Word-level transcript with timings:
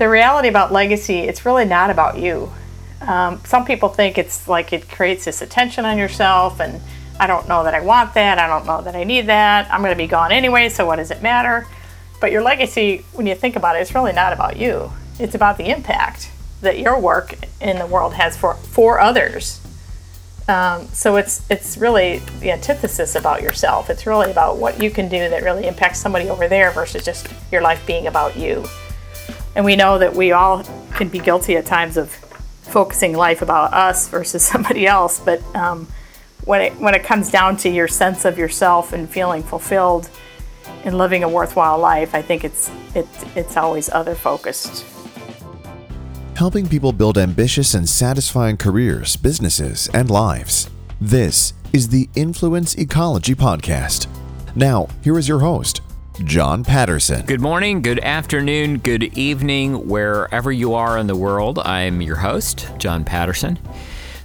the 0.00 0.08
reality 0.08 0.48
about 0.48 0.72
legacy, 0.72 1.18
it's 1.18 1.44
really 1.44 1.66
not 1.66 1.90
about 1.90 2.18
you. 2.18 2.50
Um, 3.02 3.42
some 3.44 3.66
people 3.66 3.90
think 3.90 4.16
it's 4.16 4.48
like 4.48 4.72
it 4.72 4.88
creates 4.88 5.26
this 5.26 5.42
attention 5.42 5.84
on 5.84 5.98
yourself, 5.98 6.58
and 6.58 6.80
I 7.20 7.26
don't 7.26 7.46
know 7.46 7.64
that 7.64 7.74
I 7.74 7.80
want 7.80 8.14
that. 8.14 8.38
I 8.38 8.46
don't 8.46 8.64
know 8.64 8.80
that 8.80 8.96
I 8.96 9.04
need 9.04 9.26
that. 9.26 9.70
I'm 9.70 9.82
going 9.82 9.92
to 9.92 9.98
be 9.98 10.06
gone 10.06 10.32
anyway, 10.32 10.70
so 10.70 10.86
what 10.86 10.96
does 10.96 11.10
it 11.10 11.20
matter? 11.20 11.66
But 12.18 12.32
your 12.32 12.40
legacy, 12.40 13.04
when 13.12 13.26
you 13.26 13.34
think 13.34 13.56
about 13.56 13.76
it, 13.76 13.80
it's 13.80 13.94
really 13.94 14.14
not 14.14 14.32
about 14.32 14.56
you. 14.56 14.90
It's 15.18 15.34
about 15.34 15.58
the 15.58 15.68
impact 15.68 16.30
that 16.62 16.78
your 16.78 16.98
work 16.98 17.34
in 17.60 17.78
the 17.78 17.86
world 17.86 18.14
has 18.14 18.38
for 18.38 18.54
for 18.54 19.00
others. 19.00 19.60
Um, 20.48 20.88
so 20.94 21.16
it's 21.16 21.42
it's 21.50 21.76
really 21.76 22.20
the 22.40 22.52
antithesis 22.52 23.16
about 23.16 23.42
yourself. 23.42 23.90
It's 23.90 24.06
really 24.06 24.30
about 24.30 24.56
what 24.56 24.82
you 24.82 24.90
can 24.90 25.10
do 25.10 25.28
that 25.28 25.42
really 25.42 25.66
impacts 25.66 26.00
somebody 26.00 26.30
over 26.30 26.48
there 26.48 26.70
versus 26.70 27.04
just 27.04 27.28
your 27.52 27.60
life 27.60 27.86
being 27.86 28.06
about 28.06 28.38
you. 28.38 28.64
And 29.54 29.64
we 29.64 29.76
know 29.76 29.98
that 29.98 30.14
we 30.14 30.32
all 30.32 30.64
can 30.92 31.08
be 31.08 31.18
guilty 31.18 31.56
at 31.56 31.66
times 31.66 31.96
of 31.96 32.10
focusing 32.10 33.16
life 33.16 33.42
about 33.42 33.72
us 33.72 34.08
versus 34.08 34.42
somebody 34.52 34.86
else. 34.86 35.20
But 35.20 35.42
um, 35.54 35.88
when 36.44 36.60
it 36.62 36.72
when 36.80 36.94
it 36.94 37.04
comes 37.04 37.30
down 37.30 37.56
to 37.58 37.68
your 37.68 37.88
sense 37.88 38.24
of 38.24 38.38
yourself 38.38 38.92
and 38.92 39.08
feeling 39.08 39.42
fulfilled 39.42 40.08
and 40.84 40.96
living 40.96 41.22
a 41.22 41.28
worthwhile 41.28 41.78
life, 41.78 42.14
I 42.14 42.22
think 42.22 42.44
it's 42.44 42.70
it's 42.94 43.24
it's 43.36 43.56
always 43.56 43.88
other 43.90 44.14
focused. 44.14 44.84
Helping 46.36 46.66
people 46.66 46.92
build 46.92 47.18
ambitious 47.18 47.74
and 47.74 47.86
satisfying 47.86 48.56
careers, 48.56 49.14
businesses, 49.16 49.90
and 49.92 50.10
lives. 50.10 50.70
This 50.98 51.52
is 51.72 51.88
the 51.88 52.08
Influence 52.14 52.76
Ecology 52.76 53.34
Podcast. 53.34 54.06
Now, 54.56 54.88
here 55.04 55.18
is 55.18 55.28
your 55.28 55.40
host, 55.40 55.82
John 56.24 56.64
Patterson. 56.64 57.24
Good 57.24 57.40
morning, 57.40 57.80
good 57.80 57.98
afternoon, 58.00 58.78
good 58.78 59.16
evening, 59.16 59.88
wherever 59.88 60.52
you 60.52 60.74
are 60.74 60.98
in 60.98 61.06
the 61.06 61.16
world. 61.16 61.58
I'm 61.58 62.02
your 62.02 62.16
host, 62.16 62.68
John 62.78 63.04
Patterson, 63.04 63.58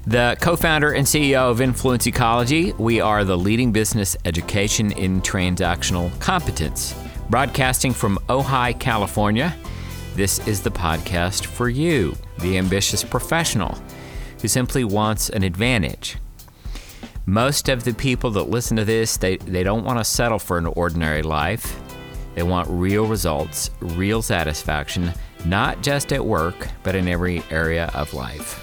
the 0.06 0.38
co 0.42 0.58
founder 0.58 0.92
and 0.92 1.08
CEO 1.08 1.50
of 1.50 1.61
Influence 1.61 2.06
Ecology. 2.06 2.73
We 2.73 3.00
are 3.00 3.23
the 3.23 3.38
leading 3.38 3.72
business 3.72 4.17
education 4.25 4.92
in 4.92 5.22
transactional 5.22 6.19
competence, 6.19 6.94
broadcasting 7.30 7.94
from 7.94 8.17
Ojai, 8.28 8.78
California. 8.78 9.56
This 10.16 10.45
is 10.47 10.62
the 10.62 10.72
podcast 10.72 11.45
for 11.45 11.69
you, 11.69 12.16
the 12.39 12.58
ambitious 12.58 13.06
professional 13.06 13.78
who 14.41 14.50
simply 14.50 14.84
wants 14.84 15.30
an 15.30 15.44
advantage. 15.44 16.17
Most 17.25 17.69
of 17.69 17.86
the 17.86 17.94
people 17.94 18.30
that 18.31 18.50
listen 18.50 18.78
to 18.78 18.86
this, 18.86 19.17
they, 19.17 19.38
they 19.38 19.64
don't 19.64 19.84
want 19.84 19.97
to 19.97 20.03
settle 20.03 20.38
for 20.38 20.59
an 20.59 20.67
ordinary 20.67 21.23
life. 21.23 21.81
They 22.36 22.44
want 22.44 22.67
real 22.69 23.05
results, 23.05 23.72
real 23.80 24.22
satisfaction, 24.22 25.14
not 25.45 25.81
just 25.81 26.11
at 26.11 26.23
work, 26.23 26.67
but 26.83 26.94
in 26.94 27.08
every 27.08 27.41
area 27.50 27.89
of 27.94 28.14
life. 28.14 28.61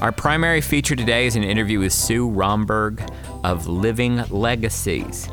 Our 0.00 0.12
primary 0.12 0.60
feature 0.60 0.94
today 0.94 1.26
is 1.26 1.34
an 1.34 1.42
interview 1.42 1.80
with 1.80 1.92
Sue 1.92 2.28
Rhomberg 2.28 3.02
of 3.42 3.66
Living 3.66 4.22
Legacies. 4.28 5.28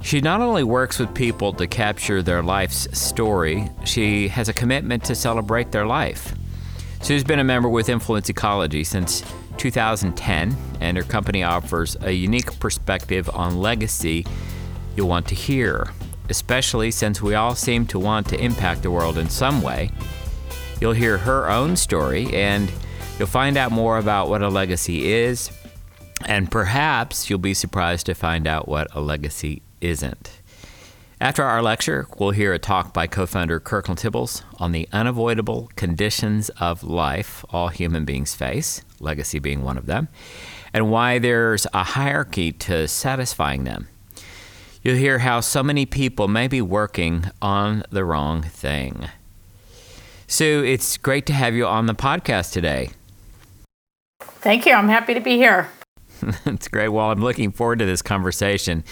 She 0.00 0.22
not 0.22 0.40
only 0.40 0.64
works 0.64 0.98
with 0.98 1.14
people 1.14 1.52
to 1.54 1.66
capture 1.66 2.22
their 2.22 2.42
life's 2.42 2.88
story, 2.98 3.68
she 3.84 4.28
has 4.28 4.48
a 4.48 4.54
commitment 4.54 5.04
to 5.04 5.14
celebrate 5.14 5.72
their 5.72 5.86
life. 5.86 6.34
Sue's 7.02 7.24
been 7.24 7.40
a 7.40 7.44
member 7.44 7.68
with 7.68 7.90
Influence 7.90 8.30
Ecology 8.30 8.84
since 8.84 9.22
2010, 9.58 10.56
and 10.80 10.96
her 10.96 11.02
company 11.02 11.42
offers 11.42 11.96
a 12.00 12.12
unique 12.12 12.58
perspective 12.58 13.28
on 13.34 13.58
legacy 13.58 14.24
you'll 14.96 15.08
want 15.08 15.28
to 15.28 15.34
hear 15.34 15.90
especially 16.28 16.90
since 16.90 17.22
we 17.22 17.34
all 17.34 17.54
seem 17.54 17.86
to 17.86 17.98
want 17.98 18.28
to 18.28 18.40
impact 18.40 18.82
the 18.82 18.90
world 18.90 19.18
in 19.18 19.28
some 19.28 19.62
way. 19.62 19.90
You'll 20.80 20.92
hear 20.92 21.18
her 21.18 21.50
own 21.50 21.76
story 21.76 22.32
and 22.34 22.70
you'll 23.18 23.28
find 23.28 23.56
out 23.56 23.72
more 23.72 23.98
about 23.98 24.28
what 24.28 24.42
a 24.42 24.48
legacy 24.48 25.12
is, 25.12 25.50
and 26.26 26.50
perhaps 26.50 27.30
you'll 27.30 27.38
be 27.38 27.54
surprised 27.54 28.06
to 28.06 28.14
find 28.14 28.46
out 28.46 28.68
what 28.68 28.88
a 28.94 29.00
legacy 29.00 29.62
isn't. 29.80 30.40
After 31.18 31.42
our 31.42 31.62
lecture, 31.62 32.06
we'll 32.18 32.32
hear 32.32 32.52
a 32.52 32.58
talk 32.58 32.92
by 32.92 33.06
co 33.06 33.24
founder 33.24 33.58
Kirkland 33.58 33.98
Tibbles 33.98 34.42
on 34.58 34.72
the 34.72 34.86
unavoidable 34.92 35.70
conditions 35.74 36.50
of 36.60 36.84
life 36.84 37.42
all 37.48 37.68
human 37.68 38.04
beings 38.04 38.34
face, 38.34 38.82
legacy 39.00 39.38
being 39.38 39.62
one 39.62 39.78
of 39.78 39.86
them, 39.86 40.08
and 40.74 40.90
why 40.90 41.18
there's 41.18 41.66
a 41.72 41.84
hierarchy 41.84 42.52
to 42.52 42.86
satisfying 42.86 43.64
them. 43.64 43.88
You'll 44.82 44.96
hear 44.96 45.20
how 45.20 45.40
so 45.40 45.62
many 45.62 45.86
people 45.86 46.28
may 46.28 46.48
be 46.48 46.60
working 46.60 47.30
on 47.42 47.82
the 47.90 48.04
wrong 48.04 48.42
thing. 48.42 49.08
Sue, 50.26 50.64
it's 50.64 50.96
great 50.96 51.26
to 51.26 51.32
have 51.32 51.54
you 51.54 51.66
on 51.66 51.86
the 51.86 51.94
podcast 51.94 52.52
today. 52.52 52.90
Thank 54.20 54.66
you. 54.66 54.72
I'm 54.72 54.88
happy 54.88 55.14
to 55.14 55.20
be 55.20 55.36
here. 55.36 55.68
it's 56.46 56.68
great. 56.68 56.88
Well, 56.88 57.10
I'm 57.10 57.20
looking 57.20 57.52
forward 57.52 57.78
to 57.80 57.84
this 57.84 58.02
conversation. 58.02 58.84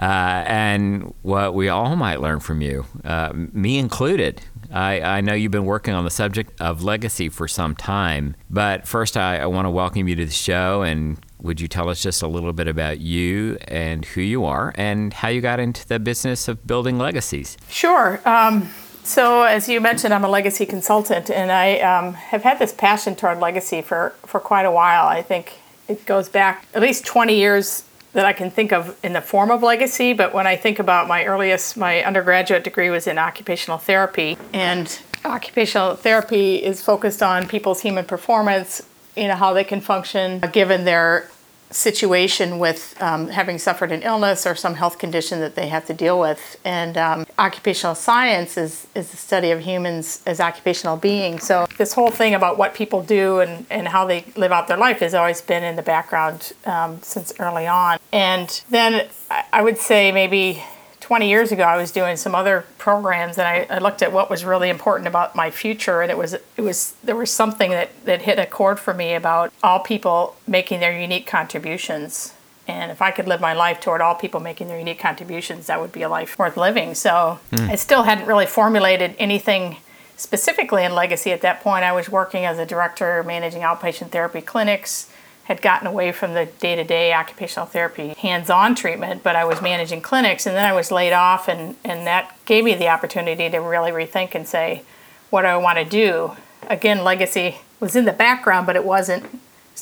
Uh, 0.00 0.44
and 0.46 1.14
what 1.22 1.54
we 1.54 1.68
all 1.68 1.94
might 1.94 2.20
learn 2.20 2.40
from 2.40 2.62
you, 2.62 2.86
uh, 3.04 3.32
me 3.34 3.78
included. 3.78 4.40
I, 4.72 5.00
I, 5.00 5.20
know 5.20 5.34
you've 5.34 5.52
been 5.52 5.66
working 5.66 5.92
on 5.92 6.04
the 6.04 6.10
subject 6.10 6.58
of 6.58 6.82
legacy 6.82 7.28
for 7.28 7.46
some 7.46 7.74
time, 7.74 8.34
but 8.48 8.88
first 8.88 9.16
I, 9.18 9.40
I 9.40 9.46
want 9.46 9.66
to 9.66 9.70
welcome 9.70 10.08
you 10.08 10.16
to 10.16 10.24
the 10.24 10.32
show 10.32 10.80
and 10.82 11.18
would 11.42 11.60
you 11.60 11.68
tell 11.68 11.88
us 11.88 12.02
just 12.02 12.22
a 12.22 12.26
little 12.26 12.52
bit 12.52 12.68
about 12.68 13.00
you 13.00 13.56
and 13.68 14.04
who 14.04 14.20
you 14.20 14.44
are 14.44 14.72
and 14.76 15.12
how 15.12 15.28
you 15.28 15.40
got 15.40 15.60
into 15.60 15.86
the 15.86 15.98
business 15.98 16.48
of 16.48 16.66
building 16.66 16.98
legacies? 16.98 17.56
Sure. 17.68 18.20
Um, 18.24 18.68
so, 19.02 19.42
as 19.42 19.68
you 19.68 19.80
mentioned, 19.80 20.12
I'm 20.12 20.24
a 20.24 20.28
legacy 20.28 20.66
consultant, 20.66 21.30
and 21.30 21.50
I 21.50 21.78
um, 21.80 22.14
have 22.14 22.42
had 22.42 22.58
this 22.58 22.72
passion 22.72 23.16
toward 23.16 23.40
legacy 23.40 23.82
for, 23.82 24.14
for 24.26 24.40
quite 24.40 24.66
a 24.66 24.70
while. 24.70 25.06
I 25.06 25.22
think 25.22 25.54
it 25.88 26.04
goes 26.06 26.28
back 26.28 26.66
at 26.74 26.82
least 26.82 27.06
20 27.06 27.34
years 27.34 27.84
that 28.12 28.24
I 28.24 28.32
can 28.32 28.50
think 28.50 28.72
of 28.72 28.98
in 29.04 29.12
the 29.12 29.20
form 29.20 29.50
of 29.50 29.62
legacy. 29.62 30.12
But 30.12 30.34
when 30.34 30.46
I 30.46 30.56
think 30.56 30.78
about 30.78 31.08
my 31.08 31.24
earliest, 31.24 31.76
my 31.76 32.02
undergraduate 32.02 32.64
degree 32.64 32.90
was 32.90 33.06
in 33.06 33.18
occupational 33.18 33.78
therapy, 33.78 34.36
and 34.52 35.00
occupational 35.24 35.96
therapy 35.96 36.56
is 36.56 36.82
focused 36.82 37.22
on 37.22 37.48
people's 37.48 37.80
human 37.80 38.04
performance, 38.04 38.82
you 39.16 39.28
know 39.28 39.36
how 39.36 39.52
they 39.52 39.64
can 39.64 39.80
function 39.80 40.40
given 40.52 40.84
their 40.84 41.30
situation 41.70 42.58
with 42.58 43.00
um, 43.00 43.28
having 43.28 43.58
suffered 43.58 43.92
an 43.92 44.02
illness 44.02 44.46
or 44.46 44.54
some 44.54 44.74
health 44.74 44.98
condition 44.98 45.40
that 45.40 45.54
they 45.54 45.68
have 45.68 45.86
to 45.86 45.94
deal 45.94 46.18
with. 46.18 46.58
And 46.64 46.98
um, 46.98 47.26
occupational 47.38 47.94
science 47.94 48.56
is, 48.56 48.86
is 48.94 49.10
the 49.10 49.16
study 49.16 49.50
of 49.50 49.60
humans 49.60 50.22
as 50.26 50.40
occupational 50.40 50.96
beings. 50.96 51.44
So, 51.44 51.66
this 51.78 51.92
whole 51.92 52.10
thing 52.10 52.34
about 52.34 52.58
what 52.58 52.74
people 52.74 53.02
do 53.02 53.40
and, 53.40 53.66
and 53.70 53.88
how 53.88 54.06
they 54.06 54.24
live 54.36 54.52
out 54.52 54.68
their 54.68 54.76
life 54.76 54.98
has 54.98 55.14
always 55.14 55.40
been 55.40 55.62
in 55.62 55.76
the 55.76 55.82
background 55.82 56.52
um, 56.66 57.00
since 57.02 57.32
early 57.38 57.66
on. 57.66 57.98
And 58.12 58.62
then 58.70 59.08
I 59.52 59.62
would 59.62 59.78
say 59.78 60.12
maybe 60.12 60.62
20 61.10 61.28
years 61.28 61.50
ago, 61.50 61.64
I 61.64 61.76
was 61.76 61.90
doing 61.90 62.16
some 62.16 62.36
other 62.36 62.64
programs, 62.78 63.36
and 63.36 63.44
I, 63.44 63.66
I, 63.68 63.78
looked 63.78 64.00
at 64.00 64.12
what 64.12 64.30
was 64.30 64.44
really 64.44 64.68
important 64.68 65.08
about 65.08 65.34
my 65.34 65.50
future, 65.50 66.02
and 66.02 66.08
it 66.08 66.16
was 66.16 66.34
it 66.34 66.60
was 66.60 66.94
there 67.02 67.16
was 67.16 67.32
something 67.32 67.72
that 67.72 67.90
that 68.04 68.22
hit 68.22 68.38
a 68.38 68.46
chord 68.46 68.78
for 68.78 68.94
me 68.94 69.14
about 69.14 69.52
all 69.60 69.80
people 69.80 70.36
making 70.46 70.78
their 70.78 70.96
unique 70.96 71.26
contributions. 71.26 72.34
And 72.68 72.92
if 72.92 73.02
I 73.02 73.10
could 73.10 73.26
live 73.26 73.40
my 73.40 73.54
life 73.54 73.80
toward 73.80 74.00
all 74.00 74.14
people 74.14 74.38
making 74.38 74.68
their 74.68 74.78
unique 74.78 75.00
contributions, 75.00 75.66
that 75.66 75.80
would 75.80 75.90
be 75.90 76.02
a 76.02 76.08
life 76.08 76.38
worth 76.38 76.56
living. 76.56 76.94
So 76.94 77.40
mm. 77.50 77.68
I 77.68 77.74
still 77.74 78.04
hadn't 78.04 78.28
really 78.28 78.46
formulated 78.46 79.16
anything 79.18 79.78
specifically 80.16 80.84
in 80.84 80.94
legacy 80.94 81.32
at 81.32 81.40
that 81.40 81.60
point. 81.60 81.82
I 81.82 81.90
was 81.90 82.08
working 82.08 82.44
as 82.44 82.56
a 82.60 82.64
director 82.64 83.24
managing 83.24 83.62
outpatient 83.62 84.10
therapy 84.10 84.42
clinics 84.42 85.09
had 85.50 85.60
gotten 85.60 85.88
away 85.88 86.12
from 86.12 86.32
the 86.34 86.46
day-to-day 86.46 87.12
occupational 87.12 87.66
therapy 87.66 88.14
hands-on 88.20 88.72
treatment 88.72 89.20
but 89.24 89.34
i 89.34 89.44
was 89.44 89.60
managing 89.60 90.00
clinics 90.00 90.46
and 90.46 90.54
then 90.54 90.64
i 90.64 90.72
was 90.72 90.92
laid 90.92 91.12
off 91.12 91.48
and, 91.48 91.74
and 91.82 92.06
that 92.06 92.36
gave 92.44 92.62
me 92.62 92.72
the 92.72 92.86
opportunity 92.86 93.50
to 93.50 93.58
really 93.58 93.90
rethink 93.90 94.36
and 94.36 94.46
say 94.46 94.80
what 95.28 95.42
do 95.42 95.48
i 95.48 95.56
want 95.56 95.76
to 95.76 95.84
do? 95.84 96.30
Again 96.68 97.02
legacy 97.02 97.56
was 97.80 97.96
in 97.96 98.04
the 98.04 98.12
background 98.12 98.64
but 98.64 98.76
it 98.76 98.84
wasn't 98.84 99.40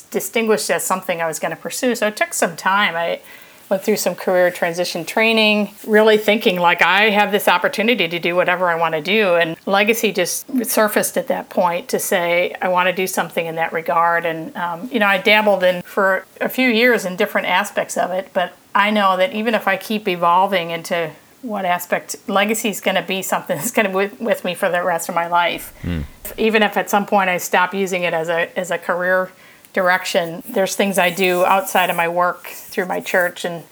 distinguished 0.09 0.71
as 0.71 0.83
something 0.83 1.21
i 1.21 1.27
was 1.27 1.37
going 1.37 1.55
to 1.55 1.61
pursue 1.61 1.93
so 1.93 2.07
it 2.07 2.17
took 2.17 2.33
some 2.33 2.55
time. 2.55 2.95
I 2.95 3.21
went 3.69 3.83
through 3.83 3.97
some 3.97 4.15
career 4.15 4.49
transition 4.51 5.05
training, 5.05 5.71
really 5.85 6.17
thinking 6.17 6.59
like 6.59 6.81
I 6.81 7.09
have 7.11 7.31
this 7.31 7.47
opportunity 7.47 8.07
to 8.07 8.19
do 8.19 8.35
whatever 8.35 8.69
I 8.69 8.75
want 8.75 8.95
to 8.95 9.01
do. 9.01 9.35
And 9.35 9.55
legacy 9.65 10.11
just 10.11 10.45
surfaced 10.65 11.17
at 11.17 11.27
that 11.27 11.49
point 11.49 11.89
to 11.89 11.99
say, 11.99 12.55
I 12.61 12.67
want 12.69 12.87
to 12.87 12.93
do 12.93 13.05
something 13.07 13.45
in 13.45 13.55
that 13.55 13.71
regard. 13.71 14.25
And, 14.25 14.55
um, 14.57 14.89
you 14.91 14.99
know, 14.99 15.07
I 15.07 15.19
dabbled 15.19 15.63
in 15.63 15.81
for 15.83 16.25
a 16.41 16.49
few 16.49 16.69
years 16.69 17.05
in 17.05 17.15
different 17.15 17.47
aspects 17.47 17.97
of 17.97 18.11
it, 18.11 18.29
but 18.33 18.53
I 18.73 18.89
know 18.91 19.17
that 19.17 19.33
even 19.33 19.53
if 19.53 19.67
I 19.67 19.77
keep 19.77 20.07
evolving 20.07 20.71
into 20.71 21.11
what 21.41 21.63
aspect 21.63 22.15
legacy 22.27 22.69
is 22.69 22.81
going 22.81 22.95
to 22.95 23.01
be 23.01 23.21
something 23.21 23.57
that's 23.57 23.71
going 23.71 23.85
to 23.85 23.89
be 23.89 23.95
with, 23.95 24.19
with 24.19 24.43
me 24.43 24.53
for 24.53 24.69
the 24.69 24.83
rest 24.83 25.09
of 25.09 25.15
my 25.15 25.27
life. 25.27 25.73
Mm. 25.83 26.03
Even 26.37 26.63
if 26.63 26.75
at 26.75 26.89
some 26.89 27.05
point 27.05 27.29
I 27.29 27.37
stop 27.37 27.73
using 27.73 28.03
it 28.03 28.13
as 28.13 28.29
a 28.29 28.57
as 28.59 28.71
a 28.71 28.77
career 28.77 29.31
direction. 29.73 30.43
There's 30.47 30.75
things 30.75 30.97
I 30.97 31.09
do 31.09 31.45
outside 31.45 31.89
of 31.89 31.95
my 31.95 32.07
work 32.07 32.47
through 32.47 32.85
my 32.85 32.99
church 32.99 33.45
and 33.45 33.63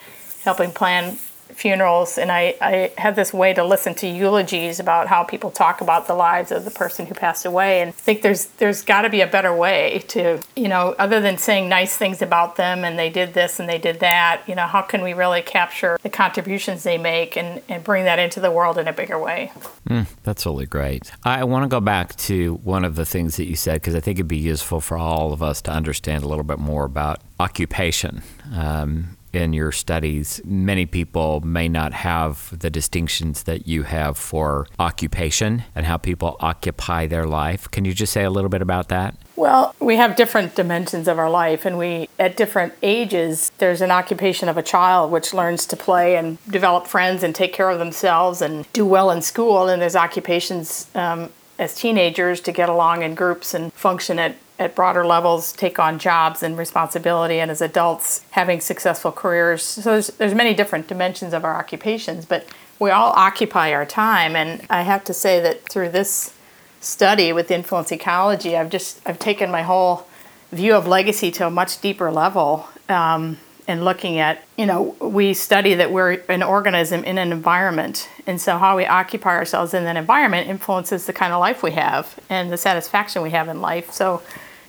helping 0.43 0.71
plan 0.71 1.17
funerals 1.49 2.17
and 2.17 2.31
I, 2.31 2.55
I 2.61 2.91
had 2.97 3.15
this 3.15 3.33
way 3.33 3.53
to 3.53 3.63
listen 3.63 3.95
to 3.95 4.07
eulogies 4.07 4.79
about 4.79 5.07
how 5.07 5.23
people 5.23 5.51
talk 5.51 5.81
about 5.81 6.07
the 6.07 6.13
lives 6.13 6.51
of 6.51 6.65
the 6.65 6.71
person 6.71 7.05
who 7.05 7.13
passed 7.13 7.45
away 7.45 7.81
and 7.81 7.89
I 7.89 7.91
think 7.91 8.21
there's 8.21 8.45
there's 8.57 8.81
got 8.81 9.01
to 9.01 9.09
be 9.09 9.21
a 9.21 9.27
better 9.27 9.55
way 9.55 10.03
to 10.09 10.41
you 10.55 10.67
know 10.67 10.95
other 10.99 11.19
than 11.19 11.37
saying 11.37 11.69
nice 11.69 11.97
things 11.97 12.21
about 12.21 12.55
them 12.55 12.83
and 12.83 12.97
they 12.97 13.09
did 13.09 13.33
this 13.33 13.59
and 13.59 13.67
they 13.67 13.77
did 13.77 13.99
that 13.99 14.43
you 14.47 14.55
know 14.55 14.67
how 14.67 14.81
can 14.81 15.03
we 15.03 15.13
really 15.13 15.41
capture 15.41 15.97
the 16.03 16.09
contributions 16.09 16.83
they 16.83 16.97
make 16.97 17.37
and, 17.37 17.61
and 17.69 17.83
bring 17.83 18.05
that 18.05 18.19
into 18.19 18.39
the 18.39 18.51
world 18.51 18.77
in 18.77 18.87
a 18.87 18.93
bigger 18.93 19.19
way? 19.19 19.51
Mm, 19.89 20.07
that's 20.23 20.45
really 20.45 20.65
great. 20.65 21.11
I 21.23 21.43
want 21.43 21.63
to 21.63 21.67
go 21.67 21.79
back 21.79 22.15
to 22.17 22.55
one 22.63 22.85
of 22.85 22.95
the 22.95 23.05
things 23.05 23.37
that 23.37 23.45
you 23.45 23.55
said 23.55 23.75
because 23.75 23.95
I 23.95 23.99
think 23.99 24.17
it'd 24.17 24.27
be 24.27 24.37
useful 24.37 24.81
for 24.81 24.97
all 24.97 25.33
of 25.33 25.41
us 25.43 25.61
to 25.63 25.71
understand 25.71 26.23
a 26.23 26.27
little 26.27 26.43
bit 26.43 26.59
more 26.59 26.85
about 26.85 27.21
occupation. 27.39 28.23
Um, 28.53 29.16
in 29.33 29.53
your 29.53 29.71
studies, 29.71 30.41
many 30.45 30.85
people 30.85 31.41
may 31.41 31.67
not 31.67 31.93
have 31.93 32.57
the 32.57 32.69
distinctions 32.69 33.43
that 33.43 33.67
you 33.67 33.83
have 33.83 34.17
for 34.17 34.67
occupation 34.79 35.63
and 35.75 35.85
how 35.85 35.97
people 35.97 36.37
occupy 36.39 37.07
their 37.07 37.25
life. 37.25 37.69
Can 37.71 37.85
you 37.85 37.93
just 37.93 38.13
say 38.13 38.23
a 38.23 38.29
little 38.29 38.49
bit 38.49 38.61
about 38.61 38.89
that? 38.89 39.15
Well, 39.35 39.75
we 39.79 39.97
have 39.97 40.15
different 40.15 40.55
dimensions 40.55 41.07
of 41.07 41.19
our 41.19 41.29
life, 41.29 41.65
and 41.65 41.77
we, 41.77 42.09
at 42.17 42.35
different 42.37 42.73
ages, 42.81 43.51
there's 43.59 43.81
an 43.81 43.91
occupation 43.91 44.49
of 44.49 44.57
a 44.57 44.63
child 44.63 45.11
which 45.11 45.33
learns 45.33 45.67
to 45.67 45.75
play 45.75 46.15
and 46.15 46.43
develop 46.45 46.87
friends 46.87 47.21
and 47.21 47.35
take 47.35 47.53
care 47.53 47.69
of 47.69 47.77
themselves 47.77 48.41
and 48.41 48.71
do 48.73 48.85
well 48.85 49.11
in 49.11 49.21
school, 49.21 49.67
and 49.67 49.81
there's 49.81 49.95
occupations 49.95 50.87
um, 50.95 51.29
as 51.59 51.75
teenagers 51.75 52.39
to 52.41 52.51
get 52.51 52.69
along 52.69 53.03
in 53.03 53.13
groups 53.15 53.53
and 53.53 53.71
function 53.73 54.17
at 54.17 54.35
at 54.59 54.75
broader 54.75 55.05
levels 55.05 55.51
take 55.51 55.79
on 55.79 55.99
jobs 55.99 56.41
and 56.41 56.57
responsibility 56.57 57.39
and 57.39 57.51
as 57.51 57.61
adults 57.61 58.25
having 58.31 58.59
successful 58.59 59.11
careers. 59.11 59.63
So 59.63 59.91
there's, 59.91 60.07
there's 60.07 60.33
many 60.33 60.53
different 60.53 60.87
dimensions 60.87 61.33
of 61.33 61.43
our 61.45 61.55
occupations 61.55 62.25
but 62.25 62.47
we 62.79 62.91
all 62.91 63.11
occupy 63.15 63.73
our 63.73 63.85
time. 63.85 64.35
And 64.35 64.65
i 64.69 64.81
have 64.81 65.03
to 65.05 65.13
say 65.13 65.39
that 65.39 65.69
through 65.69 65.89
this 65.89 66.33
study 66.79 67.33
with 67.33 67.49
influence 67.49 67.91
ecology 67.91 68.55
i've 68.55 68.69
just 68.69 69.01
i've 69.07 69.17
taken 69.17 69.49
my 69.49 69.63
whole 69.63 70.07
view 70.51 70.75
of 70.75 70.87
legacy 70.87 71.31
to 71.31 71.47
a 71.47 71.49
much 71.49 71.81
deeper 71.81 72.11
level 72.11 72.67
um, 72.87 73.37
and 73.67 73.83
looking 73.83 74.17
at 74.17 74.43
you 74.57 74.65
know 74.65 74.95
we 74.99 75.33
study 75.33 75.73
that 75.75 75.91
we're 75.91 76.13
an 76.29 76.41
organism 76.41 77.03
in 77.03 77.17
an 77.17 77.31
environment. 77.31 78.09
And 78.25 78.39
so 78.39 78.57
how 78.57 78.77
we 78.77 78.85
occupy 78.85 79.35
ourselves 79.35 79.73
in 79.73 79.83
that 79.83 79.97
environment 79.97 80.47
influences 80.49 81.05
the 81.05 81.13
kind 81.13 81.33
of 81.33 81.39
life 81.39 81.61
we 81.61 81.71
have 81.71 82.17
and 82.29 82.51
the 82.51 82.57
satisfaction 82.57 83.21
we 83.21 83.31
have 83.31 83.49
in 83.49 83.61
life. 83.61 83.91
So 83.91 84.21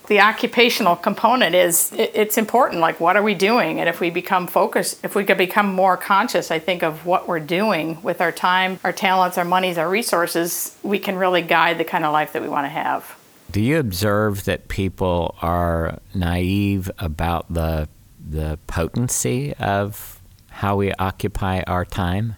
the 0.08 0.20
occupational 0.20 0.96
component 0.96 1.54
is 1.54 1.92
it, 1.92 2.10
it's 2.14 2.36
important 2.36 2.80
like 2.80 2.98
what 2.98 3.16
are 3.16 3.22
we 3.22 3.34
doing 3.34 3.78
and 3.78 3.88
if 3.88 4.00
we 4.00 4.10
become 4.10 4.46
focused 4.46 5.04
if 5.04 5.14
we 5.14 5.24
could 5.24 5.38
become 5.38 5.72
more 5.72 5.96
conscious 5.96 6.50
i 6.50 6.58
think 6.58 6.82
of 6.82 7.06
what 7.06 7.28
we're 7.28 7.38
doing 7.38 8.02
with 8.02 8.20
our 8.20 8.32
time 8.32 8.80
our 8.84 8.92
talents 8.92 9.38
our 9.38 9.44
monies 9.44 9.78
our 9.78 9.88
resources 9.88 10.76
we 10.82 10.98
can 10.98 11.16
really 11.16 11.42
guide 11.42 11.78
the 11.78 11.84
kind 11.84 12.04
of 12.04 12.12
life 12.12 12.32
that 12.32 12.42
we 12.42 12.48
want 12.48 12.64
to 12.64 12.70
have 12.70 13.16
do 13.50 13.60
you 13.60 13.78
observe 13.78 14.44
that 14.44 14.68
people 14.68 15.36
are 15.40 15.98
naive 16.14 16.90
about 16.98 17.52
the 17.52 17.88
the 18.18 18.58
potency 18.66 19.54
of 19.54 20.20
how 20.50 20.76
we 20.76 20.92
occupy 20.94 21.62
our 21.66 21.84
time 21.84 22.34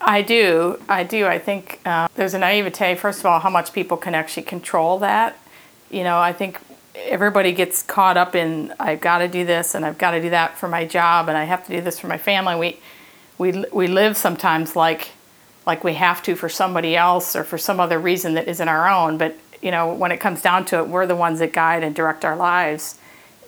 I 0.00 0.22
do. 0.22 0.80
I 0.88 1.04
do. 1.04 1.26
I 1.26 1.38
think 1.38 1.80
uh, 1.84 2.08
there's 2.14 2.34
a 2.34 2.38
naivete, 2.38 2.94
first 2.94 3.20
of 3.20 3.26
all, 3.26 3.40
how 3.40 3.50
much 3.50 3.72
people 3.72 3.96
can 3.96 4.14
actually 4.14 4.44
control 4.44 4.98
that. 5.00 5.36
You 5.90 6.04
know, 6.04 6.18
I 6.18 6.32
think 6.32 6.58
everybody 7.04 7.52
gets 7.52 7.82
caught 7.82 8.16
up 8.16 8.34
in 8.34 8.72
I've 8.78 9.00
got 9.00 9.18
to 9.18 9.28
do 9.28 9.44
this 9.44 9.74
and 9.74 9.84
I've 9.84 9.98
got 9.98 10.12
to 10.12 10.20
do 10.20 10.30
that 10.30 10.58
for 10.58 10.68
my 10.68 10.84
job 10.84 11.28
and 11.28 11.36
I 11.36 11.44
have 11.44 11.66
to 11.66 11.72
do 11.72 11.80
this 11.80 11.98
for 11.98 12.06
my 12.06 12.18
family. 12.18 12.56
We 12.56 12.80
we 13.38 13.64
we 13.72 13.86
live 13.86 14.16
sometimes 14.16 14.74
like 14.74 15.10
like 15.66 15.82
we 15.84 15.94
have 15.94 16.22
to 16.22 16.36
for 16.36 16.48
somebody 16.48 16.96
else 16.96 17.36
or 17.36 17.44
for 17.44 17.58
some 17.58 17.80
other 17.80 17.98
reason 17.98 18.34
that 18.34 18.48
isn't 18.48 18.68
our 18.68 18.88
own. 18.88 19.18
But 19.18 19.36
you 19.62 19.70
know, 19.70 19.92
when 19.92 20.12
it 20.12 20.18
comes 20.18 20.42
down 20.42 20.64
to 20.66 20.78
it, 20.78 20.88
we're 20.88 21.06
the 21.06 21.16
ones 21.16 21.40
that 21.40 21.52
guide 21.52 21.82
and 21.82 21.94
direct 21.94 22.24
our 22.24 22.36
lives, 22.36 22.98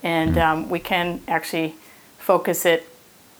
and 0.03 0.35
mm-hmm. 0.35 0.63
um, 0.65 0.71
we 0.71 0.81
can 0.81 1.21
actually 1.29 1.77
focus 2.19 2.67
it 2.67 2.88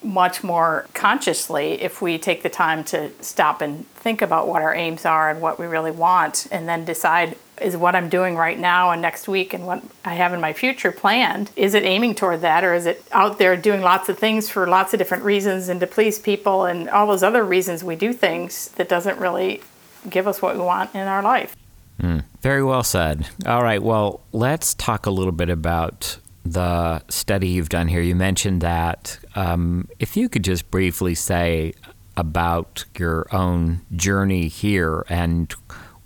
much 0.03 0.45
more 0.45 0.87
consciously 0.95 1.81
if 1.81 2.01
we 2.01 2.19
take 2.19 2.43
the 2.43 2.49
time 2.49 2.85
to 2.85 3.11
stop 3.21 3.61
and 3.61 3.87
think 3.95 4.23
about 4.23 4.49
what 4.49 4.63
our 4.63 4.75
aims 4.75 5.05
are 5.05 5.31
and 5.31 5.41
what 5.41 5.59
we 5.59 5.67
really 5.67 5.91
want, 5.91 6.47
and 6.51 6.69
then 6.69 6.85
decide 6.85 7.37
is 7.61 7.77
what 7.77 7.95
I'm 7.95 8.09
doing 8.09 8.37
right 8.37 8.59
now 8.59 8.91
and 8.91 9.03
next 9.03 9.29
week 9.29 9.53
and 9.53 9.67
what 9.67 9.83
I 10.05 10.15
have 10.15 10.33
in 10.33 10.41
my 10.41 10.53
future 10.53 10.93
planned. 10.93 11.51
Is 11.57 11.75
it 11.75 11.83
aiming 11.85 12.15
toward 12.15 12.41
that 12.43 12.65
or 12.65 12.75
is 12.75 12.87
it 12.87 13.05
out 13.13 13.39
there 13.39 13.57
doing 13.57 13.81
lots 13.81 14.09
of 14.09 14.19
things 14.19 14.49
for 14.49 14.67
lots 14.67 14.95
of 14.95 14.99
different 14.99 15.25
reasons 15.25 15.69
and 15.69 15.81
to 15.81 15.87
please 15.87 16.19
people 16.19 16.65
and 16.65 16.89
all 16.89 17.07
those 17.07 17.23
other 17.23 17.45
reasons 17.45 17.83
we 17.83 17.97
do 17.97 18.13
things 18.13 18.69
that 18.77 18.89
doesn't 18.89 19.19
really 19.19 19.61
give 20.09 20.29
us 20.29 20.41
what 20.41 20.55
we 20.55 20.61
want 20.61 20.95
in 20.95 21.09
our 21.09 21.23
life? 21.23 21.57
Mm, 22.01 22.25
very 22.41 22.63
well 22.63 22.85
said. 22.85 23.29
All 23.45 23.63
right, 23.63 23.83
well, 23.83 24.21
let's 24.33 24.75
talk 24.75 25.07
a 25.07 25.11
little 25.11 25.33
bit 25.33 25.51
about 25.51 26.19
the 26.53 27.03
study 27.09 27.49
you've 27.49 27.69
done 27.69 27.89
here. 27.89 28.01
You 28.01 28.15
mentioned 28.15 28.61
that. 28.63 29.19
Um, 29.35 29.89
if 29.99 30.17
you 30.17 30.29
could 30.29 30.45
just 30.45 30.71
briefly 30.71 31.15
say 31.15 31.75
about 32.17 32.85
your 32.99 33.27
own 33.33 33.81
journey 33.95 34.49
here 34.49 35.05
and 35.09 35.55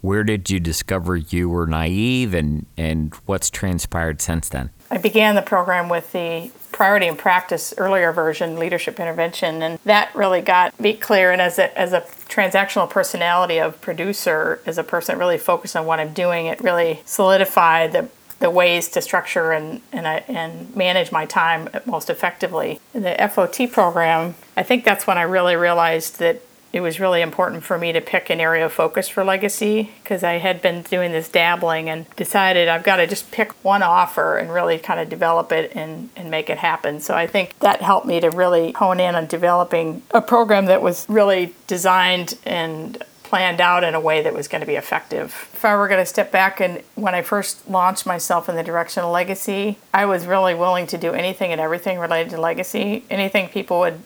where 0.03 0.25
did 0.25 0.51
you 0.51 0.59
discover 0.61 1.17
you 1.17 1.49
were 1.49 1.67
naive 1.67 2.35
and, 2.35 2.67
and 2.77 3.15
what's 3.27 3.49
transpired 3.49 4.21
since 4.21 4.49
then? 4.49 4.71
I 4.91 4.99
began 4.99 5.37
the 5.37 5.43
program 5.43 5.89
with 5.89 6.13
the 6.13 6.51
priority 6.73 7.07
and 7.07 7.17
practice 7.17 7.73
earlier 7.79 8.13
version, 8.13 8.59
leadership 8.59 8.99
intervention, 8.99 9.63
and 9.63 9.79
that 9.85 10.13
really 10.15 10.41
got 10.41 10.79
me 10.81 10.95
clear. 10.95 11.31
And 11.31 11.41
as 11.41 11.59
a, 11.59 11.79
as 11.79 11.93
a 11.93 12.01
transactional 12.29 12.91
personality 12.91 13.59
of 13.59 13.81
producer, 13.81 14.61
as 14.67 14.77
a 14.77 14.85
person 14.85 15.19
really 15.19 15.39
focused 15.39 15.77
on 15.77 15.87
what 15.87 16.01
I'm 16.01 16.13
doing, 16.13 16.47
it 16.47 16.61
really 16.61 17.01
solidified 17.05 17.93
the 17.93 18.09
the 18.43 18.51
ways 18.51 18.89
to 18.89 19.01
structure 19.01 19.53
and, 19.53 19.81
and, 19.93 20.05
uh, 20.05 20.21
and 20.27 20.75
manage 20.75 21.13
my 21.13 21.25
time 21.25 21.69
most 21.87 22.11
effectively. 22.11 22.81
The 22.93 23.15
FOT 23.33 23.71
program, 23.71 24.35
I 24.57 24.65
think 24.65 24.85
that's 24.85 25.07
when 25.07 25.17
I 25.17 25.23
really 25.23 25.55
realized 25.55 26.19
that 26.19 26.43
it 26.73 26.81
was 26.81 26.99
really 26.99 27.21
important 27.21 27.63
for 27.63 27.79
me 27.79 27.93
to 27.93 28.01
pick 28.01 28.31
an 28.31 28.41
area 28.41 28.65
of 28.65 28.73
focus 28.73 29.07
for 29.07 29.23
legacy 29.23 29.91
because 30.03 30.25
I 30.25 30.39
had 30.39 30.61
been 30.61 30.83
doing 30.83 31.13
this 31.13 31.29
dabbling 31.29 31.89
and 31.89 32.09
decided 32.17 32.67
I've 32.67 32.83
got 32.83 32.97
to 32.97 33.07
just 33.07 33.31
pick 33.31 33.53
one 33.63 33.83
offer 33.83 34.39
and 34.39 34.53
really 34.53 34.79
kind 34.79 34.99
of 34.99 35.09
develop 35.09 35.53
it 35.53 35.77
and, 35.77 36.09
and 36.17 36.31
make 36.31 36.51
it 36.51 36.59
happen. 36.59 36.99
So 36.99 37.15
I 37.15 37.27
think 37.27 37.57
that 37.61 37.83
helped 37.83 38.07
me 38.07 38.21
to 38.21 38.31
really 38.31 38.73
hone 38.73 39.01
in 39.01 39.15
on 39.15 39.27
developing 39.27 40.03
a 40.11 40.23
program 40.23 40.67
that 40.67 40.83
was 40.83 41.07
really 41.09 41.55
designed 41.67 42.39
and 42.45 43.05
planned 43.33 43.63
out 43.63 43.83
in 43.83 43.95
a 43.95 44.01
way 44.01 44.21
that 44.21 44.35
was 44.35 44.47
going 44.47 44.61
to 44.61 44.67
be 44.67 44.75
effective. 44.75 45.49
If 45.55 45.65
I 45.65 45.75
were 45.75 45.89
going 45.89 46.03
to 46.03 46.07
step 46.07 46.31
back 46.31 46.61
and 46.61 46.83
when 46.97 47.15
I 47.15 47.23
first 47.23 47.67
launched 47.67 48.05
myself 48.05 48.47
in 48.47 48.57
the 48.57 48.63
direction 48.63 49.05
of 49.05 49.11
legacy, 49.11 49.79
I 49.95 50.05
was 50.05 50.27
really 50.27 50.55
willing 50.55 50.87
to 50.89 50.99
do 50.99 51.13
anything 51.13 51.51
and 51.51 51.59
everything 51.59 51.99
related 51.99 52.29
to 52.33 52.39
legacy. 52.39 53.07
Anything 53.09 53.49
people 53.49 53.81
would 53.81 54.01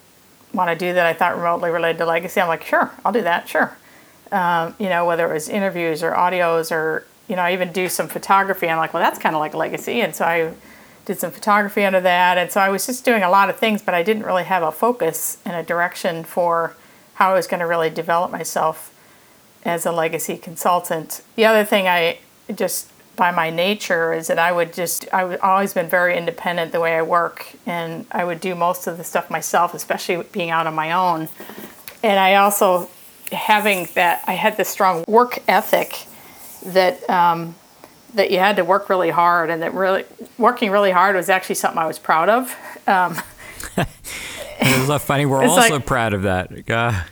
want 0.54 0.70
to 0.70 0.76
do 0.76 0.92
that 0.92 1.06
I 1.06 1.12
thought 1.12 1.36
remotely 1.36 1.70
related 1.70 1.98
to 1.98 2.06
legacy, 2.06 2.40
I'm 2.40 2.46
like, 2.46 2.62
sure, 2.62 2.92
I'll 3.04 3.10
do 3.10 3.22
that, 3.22 3.48
sure. 3.48 3.76
Um, 4.30 4.76
you 4.78 4.88
know, 4.88 5.04
whether 5.04 5.28
it 5.28 5.34
was 5.34 5.48
interviews 5.48 6.04
or 6.04 6.12
audios 6.12 6.70
or, 6.70 7.04
you 7.26 7.34
know, 7.34 7.42
I 7.42 7.52
even 7.52 7.72
do 7.72 7.88
some 7.88 8.06
photography. 8.06 8.68
I'm 8.68 8.78
like, 8.78 8.94
well, 8.94 9.02
that's 9.02 9.18
kind 9.18 9.34
of 9.34 9.40
like 9.40 9.54
legacy. 9.54 10.02
And 10.02 10.14
so 10.14 10.24
I 10.24 10.52
did 11.04 11.18
some 11.18 11.32
photography 11.32 11.82
under 11.82 12.00
that. 12.00 12.38
And 12.38 12.52
so 12.52 12.60
I 12.60 12.68
was 12.68 12.86
just 12.86 13.04
doing 13.04 13.24
a 13.24 13.28
lot 13.28 13.50
of 13.50 13.56
things, 13.56 13.82
but 13.82 13.92
I 13.92 14.04
didn't 14.04 14.22
really 14.22 14.44
have 14.44 14.62
a 14.62 14.70
focus 14.70 15.38
and 15.44 15.56
a 15.56 15.64
direction 15.64 16.22
for 16.22 16.76
how 17.14 17.32
I 17.32 17.34
was 17.34 17.48
going 17.48 17.58
to 17.58 17.66
really 17.66 17.90
develop 17.90 18.30
myself 18.30 18.92
as 19.66 19.84
a 19.84 19.90
legacy 19.90 20.38
consultant. 20.38 21.22
The 21.34 21.44
other 21.44 21.64
thing 21.64 21.88
I 21.88 22.18
just 22.54 22.88
by 23.16 23.32
my 23.32 23.50
nature 23.50 24.12
is 24.12 24.28
that 24.28 24.38
I 24.38 24.52
would 24.52 24.72
just 24.72 25.12
I've 25.12 25.40
always 25.42 25.74
been 25.74 25.88
very 25.88 26.16
independent 26.16 26.70
the 26.70 26.80
way 26.80 26.96
I 26.96 27.02
work 27.02 27.46
and 27.66 28.06
I 28.12 28.24
would 28.24 28.40
do 28.40 28.54
most 28.54 28.86
of 28.86 28.96
the 28.96 29.04
stuff 29.04 29.28
myself 29.28 29.74
especially 29.74 30.22
being 30.32 30.50
out 30.50 30.66
on 30.66 30.74
my 30.74 30.92
own. 30.92 31.28
And 32.02 32.18
I 32.18 32.36
also 32.36 32.88
having 33.32 33.88
that 33.94 34.22
I 34.26 34.34
had 34.34 34.56
this 34.56 34.68
strong 34.68 35.04
work 35.08 35.42
ethic 35.48 36.06
that 36.64 37.08
um, 37.10 37.56
that 38.14 38.30
you 38.30 38.38
had 38.38 38.56
to 38.56 38.64
work 38.64 38.88
really 38.88 39.10
hard 39.10 39.50
and 39.50 39.62
that 39.62 39.74
really 39.74 40.04
working 40.38 40.70
really 40.70 40.92
hard 40.92 41.16
was 41.16 41.28
actually 41.28 41.56
something 41.56 41.78
I 41.78 41.86
was 41.86 41.98
proud 41.98 42.28
of. 42.28 42.54
Um, 42.86 43.16
was 44.60 45.02
funny? 45.02 45.26
We're 45.26 45.42
also 45.48 45.74
like, 45.74 45.86
proud 45.86 46.12
of 46.14 46.22
that. 46.22 46.70
Uh, 46.70 47.02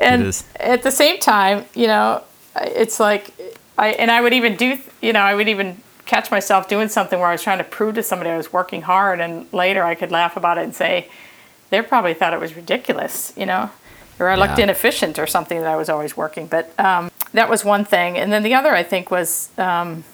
and 0.00 0.44
at 0.56 0.82
the 0.82 0.90
same 0.90 1.18
time 1.18 1.64
you 1.74 1.86
know 1.86 2.22
it's 2.56 3.00
like 3.00 3.32
I 3.78 3.88
and 3.92 4.10
I 4.10 4.20
would 4.20 4.34
even 4.34 4.56
do 4.56 4.78
you 5.00 5.12
know 5.12 5.20
I 5.20 5.34
would 5.34 5.48
even 5.48 5.80
catch 6.10 6.28
myself 6.28 6.68
doing 6.68 6.88
something 6.88 7.20
where 7.20 7.28
I 7.28 7.32
was 7.32 7.42
trying 7.42 7.58
to 7.58 7.64
prove 7.64 7.94
to 7.94 8.02
somebody 8.02 8.30
I 8.30 8.36
was 8.36 8.52
working 8.52 8.82
hard, 8.82 9.20
and 9.20 9.50
later 9.52 9.84
I 9.84 9.94
could 9.94 10.10
laugh 10.10 10.36
about 10.36 10.58
it 10.58 10.64
and 10.64 10.74
say 10.74 11.08
they 11.70 11.80
probably 11.82 12.14
thought 12.14 12.34
it 12.34 12.40
was 12.40 12.56
ridiculous, 12.56 13.32
you 13.36 13.46
know, 13.46 13.70
or 14.18 14.28
I 14.28 14.34
looked 14.34 14.58
yeah. 14.58 14.64
inefficient 14.64 15.20
or 15.20 15.28
something 15.28 15.60
that 15.60 15.68
I 15.68 15.76
was 15.76 15.88
always 15.88 16.16
working. 16.16 16.48
But 16.48 16.78
um, 16.80 17.12
that 17.32 17.48
was 17.48 17.64
one 17.64 17.84
thing, 17.84 18.18
and 18.18 18.32
then 18.32 18.42
the 18.42 18.54
other 18.54 18.74
I 18.74 18.82
think 18.82 19.10
was. 19.10 19.50
Um, 19.56 20.04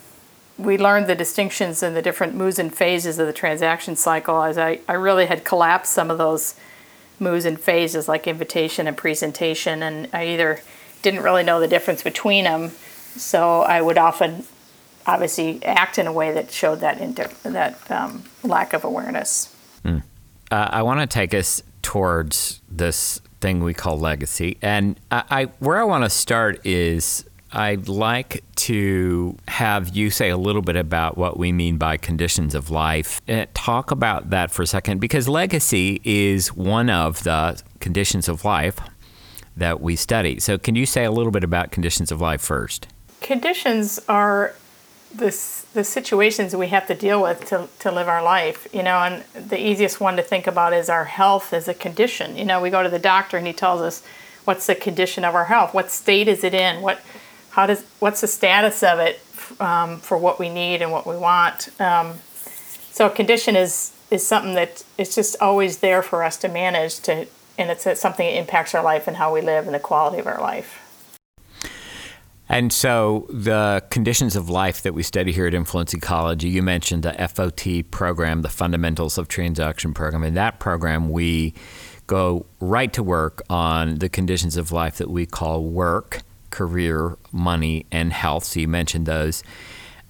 we 0.59 0.79
learned 0.79 1.07
the 1.07 1.15
distinctions 1.15 1.83
in 1.83 1.93
the 1.93 2.01
different 2.01 2.35
moods 2.35 2.59
and 2.59 2.75
phases 2.75 3.19
of 3.19 3.27
the 3.27 3.33
transaction 3.35 3.95
cycle 3.95 4.43
as 4.43 4.57
I, 4.57 4.81
I 4.89 4.95
really 4.95 5.27
had 5.27 5.45
collapsed 5.45 5.93
some 5.93 6.11
of 6.11 6.17
those 6.17 6.55
moves 7.19 7.45
in 7.45 7.57
phases 7.57 8.09
like 8.09 8.27
invitation 8.27 8.87
and 8.87 8.97
presentation, 8.97 9.83
and 9.83 10.09
I 10.13 10.29
either 10.29 10.61
didn't 11.03 11.23
really 11.23 11.43
know 11.43 11.61
the 11.61 11.69
difference 11.69 12.03
between 12.03 12.45
them, 12.45 12.71
so 13.17 13.63
I 13.63 13.81
would 13.81 13.99
often 13.99 14.45
obviously 15.07 15.65
act 15.65 15.99
in 15.99 16.07
a 16.07 16.13
way 16.13 16.33
that 16.33 16.51
showed 16.51 16.81
that 16.81 17.01
inter- 17.01 17.31
that 17.45 17.91
um, 17.91 18.25
lack 18.43 18.73
of 18.73 18.85
awareness. 18.85 19.55
Uh, 20.51 20.69
I 20.71 20.83
want 20.83 21.01
to 21.01 21.07
take 21.07 21.33
us 21.35 21.63
towards 21.83 22.61
this 22.69 23.21
thing 23.41 23.63
we 23.63 23.75
call 23.75 23.99
legacy, 23.99 24.59
and 24.63 24.99
I, 25.11 25.23
I 25.31 25.45
where 25.59 25.79
I 25.79 25.85
want 25.85 26.05
to 26.05 26.11
start 26.11 26.65
is 26.67 27.25
I'd 27.57 27.89
like 27.89 28.45
to 28.57 29.35
have 29.49 29.97
you 29.97 30.11
say 30.11 30.29
a 30.29 30.37
little 30.37 30.61
bit 30.61 30.77
about 30.77 31.17
what 31.17 31.39
we 31.39 31.53
mean 31.53 31.79
by 31.79 31.97
conditions 31.97 32.55
of 32.55 32.71
life. 32.71 33.23
Uh, 33.27 33.47
talk 33.55 33.91
about 33.91 34.29
that 34.29 34.51
for 34.51 34.61
a 34.61 34.67
second, 34.67 35.01
because 35.01 35.27
legacy 35.27 36.03
is 36.05 36.55
one 36.55 36.91
of 36.91 37.25
the 37.25 37.63
conditions 37.81 38.29
of 38.29 38.45
life 38.45 38.79
that 39.57 39.81
we 39.81 39.97
study. 39.97 40.39
So, 40.39 40.59
can 40.59 40.77
you 40.77 40.85
say 40.85 41.05
a 41.05 41.11
little 41.11 41.33
bit 41.33 41.43
about 41.43 41.71
conditions 41.71 42.13
of 42.13 42.21
life 42.21 42.43
first? 42.43 42.89
Conditions 43.23 44.01
are 44.07 44.55
the, 45.15 45.35
the 45.73 45.83
situations 45.83 46.55
we 46.55 46.69
have 46.69 46.87
to 46.89 46.95
deal 46.95 47.23
with 47.23 47.47
to, 47.47 47.69
to 47.79 47.91
live 47.91 48.07
our 48.07 48.23
life, 48.23 48.69
you 48.71 48.83
know, 48.83 48.99
and 48.99 49.25
the 49.49 49.59
easiest 49.59 49.99
one 49.99 50.17
to 50.17 50.23
think 50.23 50.47
about 50.47 50.75
is 50.75 50.91
our 50.91 51.07
health 51.07 51.55
as 51.55 51.69
a 51.69 51.75
condition. 51.75 52.37
You 52.37 52.45
know, 52.45 52.61
we 52.61 52.69
go 52.69 52.83
to 52.83 52.91
the 52.91 52.99
doctor 52.99 53.39
and 53.39 53.47
he 53.47 53.55
tells 53.55 53.81
us 53.81 54.03
what's 54.45 54.67
the 54.67 54.75
condition 54.75 55.25
of 55.25 55.35
our 55.35 55.47
health, 55.47 55.73
what 55.73 55.91
state 55.91 56.29
is 56.29 56.45
it 56.45 56.53
in, 56.53 56.83
what, 56.83 57.01
how 57.57 57.65
does, 57.65 57.83
what's 58.01 58.21
the 58.21 58.27
status 58.27 58.83
of 58.83 58.99
it 58.99 59.19
um, 59.61 59.99
for 60.01 60.19
what 60.19 60.39
we 60.39 60.51
need 60.51 60.83
and 60.83 60.93
what 60.93 61.07
we 61.07 61.17
want. 61.17 61.69
Um, 61.81 62.19
so 62.93 63.07
a 63.07 63.11
condition 63.11 63.57
is 63.57 63.93
is 64.11 64.25
something 64.25 64.55
that 64.55 64.85
it's 64.99 65.15
just 65.15 65.37
always 65.41 65.79
there 65.79 66.03
for 66.03 66.23
us 66.23 66.37
to 66.37 66.49
manage 66.49 67.01
to, 67.01 67.27
and 67.59 67.71
it's 67.71 67.83
something 67.99 68.27
that 68.27 68.39
impacts 68.39 68.75
our 68.75 68.85
life 68.85 69.09
and 69.09 69.17
how 69.17 69.33
we 69.33 69.41
live 69.41 69.65
and 69.65 69.75
the 69.75 69.81
quality 69.81 70.19
of 70.19 70.27
our 70.27 70.41
life. 70.41 70.83
And 72.47 72.73
so, 72.73 73.27
the 73.31 73.83
conditions 73.91 74.37
of 74.37 74.51
life 74.51 74.83
that 74.83 74.93
we 74.93 75.03
study 75.03 75.33
here 75.33 75.47
at 75.47 75.55
Influence 75.55 75.95
Ecology, 75.95 76.49
you 76.49 76.63
mentioned 76.63 77.05
the 77.05 77.13
FOT 77.27 77.91
program, 77.91 78.43
the 78.43 78.51
Fundamentals 78.51 79.17
of 79.17 79.29
Transaction 79.29 79.95
program. 79.95 80.23
In 80.23 80.35
that 80.35 80.61
program, 80.61 81.09
we 81.09 81.55
go 82.07 82.45
right 82.61 82.93
to 82.93 83.03
work 83.03 83.43
on 83.49 83.97
the 83.97 84.11
conditions 84.11 84.57
of 84.59 84.73
life 84.73 84.99
that 84.99 85.11
we 85.11 85.25
call 85.25 85.65
work, 85.65 86.23
career, 86.57 87.17
money, 87.33 87.85
and 87.91 88.13
health. 88.13 88.45
So, 88.45 88.61
you 88.61 88.69
mentioned 88.69 89.07
those. 89.07 89.43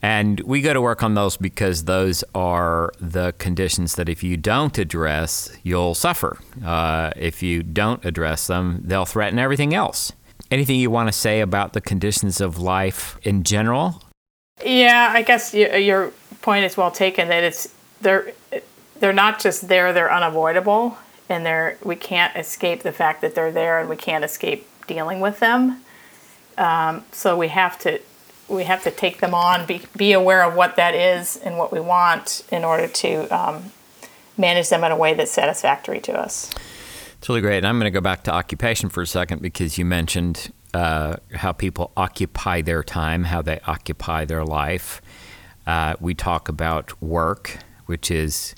And 0.03 0.41
we 0.41 0.61
go 0.61 0.73
to 0.73 0.81
work 0.81 1.03
on 1.03 1.15
those 1.15 1.37
because 1.37 1.85
those 1.85 2.23
are 2.35 2.93
the 3.01 3.35
conditions 3.39 3.97
that 3.97 4.09
if 4.09 4.23
you 4.23 4.37
don't 4.37 4.77
address, 4.79 5.51
you'll 5.63 5.95
suffer. 5.95 6.39
Uh, 6.65 7.11
if 7.17 7.43
you 7.43 7.63
don't 7.63 8.05
address 8.05 8.47
them, 8.47 8.83
they'll 8.85 9.07
threaten 9.07 9.39
everything 9.39 9.75
else. 9.75 10.13
Anything 10.51 10.79
you 10.79 10.91
want 10.91 11.09
to 11.09 11.13
say 11.13 11.41
about 11.41 11.73
the 11.73 11.81
conditions 11.81 12.41
of 12.41 12.59
life 12.59 13.19
in 13.23 13.43
general? 13.43 14.03
Yeah, 14.65 15.11
I 15.13 15.23
guess 15.23 15.53
y- 15.53 15.77
your 15.77 16.13
point 16.41 16.65
is 16.65 16.77
well 16.77 16.93
taken. 16.93 17.29
That 17.29 17.43
it's 17.43 17.75
they're 18.01 18.33
they're 19.01 19.13
not 19.13 19.41
just 19.41 19.67
there; 19.67 19.93
they're 19.93 20.13
unavoidable, 20.13 20.99
and 21.29 21.45
they're 21.45 21.79
we 21.83 21.97
can't 21.97 22.37
escape 22.37 22.83
the 22.83 22.93
fact 22.93 23.23
that 23.23 23.35
they're 23.35 23.51
there, 23.51 23.81
and 23.81 23.89
we 23.89 23.97
can't 23.97 24.25
escape 24.25 24.69
dealing 24.87 25.21
with 25.21 25.41
them. 25.41 25.83
Um, 26.59 27.05
so 27.13 27.37
we 27.37 27.49
have 27.49 27.79
to 27.81 28.01
we 28.49 28.65
have 28.65 28.85
to 28.85 28.91
take 28.91 29.19
them 29.19 29.35
on, 29.35 29.67
be 29.67 29.83
be 29.97 30.13
aware 30.13 30.45
of 30.45 30.55
what 30.55 30.77
that 30.77 30.95
is 30.95 31.37
and 31.37 31.59
what 31.59 31.73
we 31.73 31.81
want 31.81 32.45
in 32.51 32.65
order 32.65 32.87
to 32.87 33.29
um, 33.29 33.73
manage 34.39 34.69
them 34.69 34.85
in 34.85 34.93
a 34.93 34.97
way 34.97 35.15
that's 35.15 35.33
satisfactory 35.33 36.01
to 36.01 36.19
us. 36.19 36.53
It's 37.19 37.29
really 37.29 37.41
great. 37.41 37.59
And 37.59 37.67
I'm 37.67 37.79
going 37.79 37.91
to 37.91 37.97
go 37.97 38.01
back 38.01 38.25
to 38.25 38.33
occupation 38.33 38.89
for 38.89 39.03
a 39.03 39.07
second 39.07 39.43
because 39.43 39.79
you 39.79 39.85
mentioned 39.85 40.53
uh, 40.75 41.17
how 41.35 41.53
people 41.53 41.91
occupy 41.97 42.61
their 42.61 42.83
time, 42.83 43.25
how 43.25 43.43
they 43.43 43.59
occupy 43.67 44.25
their 44.25 44.45
life. 44.45 45.01
Uh, 45.67 45.97
we 45.99 46.15
talk 46.15 46.49
about 46.49 47.01
work, 47.03 47.59
which 47.87 48.11
is 48.11 48.55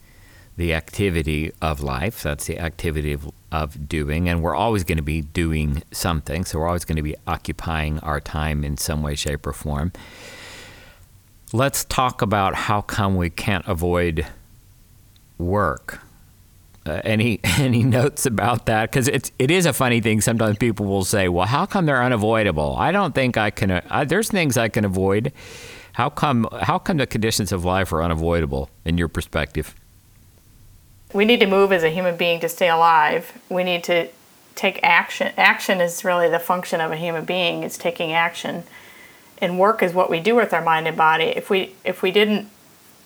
the 0.59 0.75
activity 0.75 1.53
of 1.63 1.81
life. 1.81 2.21
That's 2.25 2.47
the 2.47 2.59
activity 2.59 3.13
of, 3.13 3.31
of 3.53 3.89
doing. 3.89 4.29
And 4.29 4.43
we're 4.43 4.57
always 4.57 4.83
going 4.83 4.99
to 4.99 5.05
be 5.05 5.23
doing 5.23 5.85
something. 5.93 6.45
So 6.45 6.59
we're 6.59 6.67
always 6.67 6.85
going 6.85 6.97
to 6.97 7.03
be 7.03 7.15
occupying 7.29 8.01
our 8.01 8.21
time 8.21 8.65
in 8.65 8.77
some 8.77 9.01
way, 9.01 9.15
shape, 9.15 9.47
or 9.47 9.53
form. 9.53 9.93
Let's 11.53 11.85
talk 11.85 12.23
about 12.23 12.57
how 12.57 12.81
come 12.81 13.17
we 13.17 13.31
can't 13.31 13.67
avoid 13.69 14.27
work 15.39 16.01
uh, 16.85 17.01
any 17.05 17.39
any 17.45 17.85
notes 17.85 18.27
about 18.27 18.67
that 18.67 18.91
because 18.91 19.07
it's 19.07 19.31
it 19.39 19.53
is 19.53 19.65
a 19.65 19.73
funny 19.73 20.01
thing 20.01 20.21
sometimes 20.21 20.59
people 20.59 20.85
will 20.85 21.05
say 21.05 21.29
well 21.29 21.47
how 21.47 21.65
come 21.65 21.87
they're 21.87 22.03
unavoidable 22.03 22.75
i 22.77 22.91
don't 22.91 23.15
think 23.15 23.37
i 23.37 23.51
can 23.51 23.71
uh, 23.71 24.05
there's 24.09 24.29
things 24.29 24.57
i 24.57 24.69
can 24.69 24.85
avoid 24.85 25.33
how 25.93 26.11
come 26.11 26.49
how 26.63 26.77
come 26.77 26.97
the 26.97 27.07
conditions 27.07 27.53
of 27.53 27.65
life 27.65 27.93
are 27.93 28.03
unavoidable 28.03 28.69
in 28.85 28.99
your 28.99 29.07
perspective 29.07 29.77
we 31.13 31.25
need 31.25 31.41
to 31.41 31.47
move 31.47 31.73
as 31.73 31.83
a 31.83 31.91
human 31.91 32.17
being 32.17 32.41
to 32.41 32.49
stay 32.49 32.69
alive. 32.69 33.33
We 33.49 33.65
need 33.65 33.85
to 33.85 34.09
take 34.55 34.81
action. 34.83 35.33
Action 35.37 35.81
is 35.81 36.05
really 36.05 36.29
the 36.29 36.39
function 36.39 36.81
of 36.81 36.91
a 36.91 36.97
human 36.97 37.25
being. 37.25 37.63
It's 37.63 37.79
taking 37.79 38.13
action, 38.13 38.65
and 39.39 39.59
work 39.59 39.83
is 39.83 39.95
what 39.95 40.11
we 40.11 40.21
do 40.21 40.35
with 40.35 40.53
our 40.53 40.63
mind 40.63 40.87
and 40.87 40.97
body. 40.97 41.25
If 41.25 41.51
we 41.51 41.75
if 41.85 42.03
we 42.03 42.11
didn't 42.11 42.49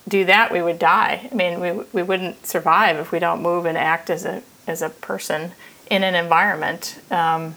do 0.08 0.24
that, 0.24 0.50
we 0.50 0.62
would 0.62 0.78
die. 0.78 1.28
I 1.30 1.34
mean, 1.34 1.60
we 1.60 1.72
we 1.92 2.02
wouldn't 2.02 2.46
survive 2.46 2.96
if 2.96 3.12
we 3.12 3.18
don't 3.18 3.42
move 3.42 3.66
and 3.66 3.78
act 3.78 4.10
as 4.10 4.24
a 4.24 4.42
as 4.66 4.82
a 4.82 4.88
person 4.88 5.52
in 5.90 6.02
an 6.02 6.14
environment. 6.14 6.98
Um, 7.10 7.54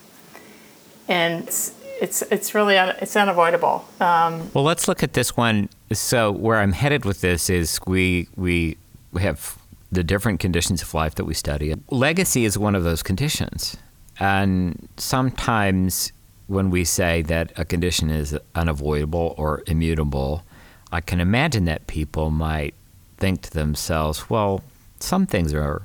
and 1.07 1.47
it's, 1.47 1.73
it's 2.01 2.21
it's 2.23 2.53
really 2.53 2.77
un, 2.77 2.95
it's 3.01 3.15
unavoidable. 3.15 3.85
Um, 3.99 4.51
well 4.53 4.63
let's 4.63 4.87
look 4.87 5.03
at 5.03 5.13
this 5.13 5.37
one 5.37 5.69
so 5.93 6.31
where 6.31 6.57
i'm 6.57 6.71
headed 6.71 7.05
with 7.05 7.21
this 7.21 7.47
is 7.49 7.79
we 7.85 8.27
we 8.35 8.75
we 9.11 9.21
have 9.21 9.57
the 9.95 10.03
different 10.03 10.39
conditions 10.39 10.81
of 10.81 10.93
life 10.93 11.15
that 11.15 11.25
we 11.25 11.33
study 11.33 11.73
legacy 11.89 12.45
is 12.45 12.57
one 12.57 12.75
of 12.75 12.83
those 12.83 13.01
conditions 13.01 13.77
and 14.19 14.87
sometimes 14.97 16.11
when 16.47 16.69
we 16.69 16.85
say 16.85 17.21
that 17.23 17.51
a 17.57 17.65
condition 17.65 18.09
is 18.09 18.37
unavoidable 18.53 19.33
or 19.37 19.63
immutable 19.67 20.43
i 20.91 21.01
can 21.01 21.19
imagine 21.19 21.65
that 21.65 21.87
people 21.87 22.29
might 22.29 22.73
think 23.17 23.41
to 23.41 23.51
themselves 23.51 24.29
well 24.29 24.61
some 24.99 25.25
things 25.25 25.53
are 25.53 25.81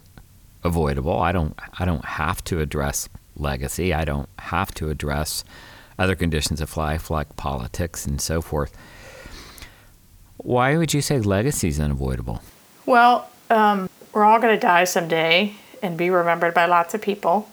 avoidable 0.64 1.18
i 1.20 1.32
don't 1.32 1.58
i 1.78 1.84
don't 1.84 2.04
have 2.04 2.42
to 2.44 2.60
address 2.60 3.08
legacy 3.36 3.94
i 3.94 4.04
don't 4.04 4.28
have 4.38 4.72
to 4.74 4.90
address 4.90 5.44
other 6.00 6.16
conditions 6.16 6.60
of 6.62 6.76
life 6.76 7.10
like 7.10 7.36
politics 7.36 8.06
and 8.06 8.20
so 8.20 8.40
forth. 8.40 8.76
Why 10.38 10.78
would 10.78 10.94
you 10.94 11.02
say 11.02 11.20
legacy 11.20 11.68
is 11.68 11.78
unavoidable? 11.78 12.42
Well, 12.86 13.28
um, 13.50 13.90
we're 14.12 14.24
all 14.24 14.40
going 14.40 14.54
to 14.54 14.60
die 14.60 14.84
someday 14.84 15.54
and 15.82 15.96
be 15.96 16.10
remembered 16.10 16.54
by 16.54 16.66
lots 16.66 16.94
of 16.94 17.00
people. 17.00 17.48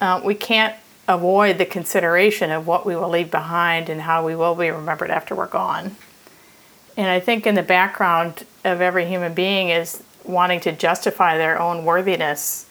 Uh, 0.00 0.20
we 0.24 0.34
can't 0.34 0.74
avoid 1.06 1.58
the 1.58 1.66
consideration 1.66 2.50
of 2.50 2.66
what 2.66 2.86
we 2.86 2.96
will 2.96 3.08
leave 3.08 3.30
behind 3.30 3.88
and 3.88 4.02
how 4.02 4.24
we 4.24 4.34
will 4.34 4.54
be 4.54 4.70
remembered 4.70 5.10
after 5.10 5.34
we're 5.34 5.46
gone. 5.46 5.96
And 6.96 7.08
I 7.08 7.20
think 7.20 7.46
in 7.46 7.54
the 7.54 7.62
background 7.62 8.44
of 8.64 8.80
every 8.80 9.06
human 9.06 9.34
being 9.34 9.68
is 9.68 10.02
wanting 10.24 10.60
to 10.60 10.72
justify 10.72 11.36
their 11.36 11.60
own 11.60 11.84
worthiness 11.84 12.66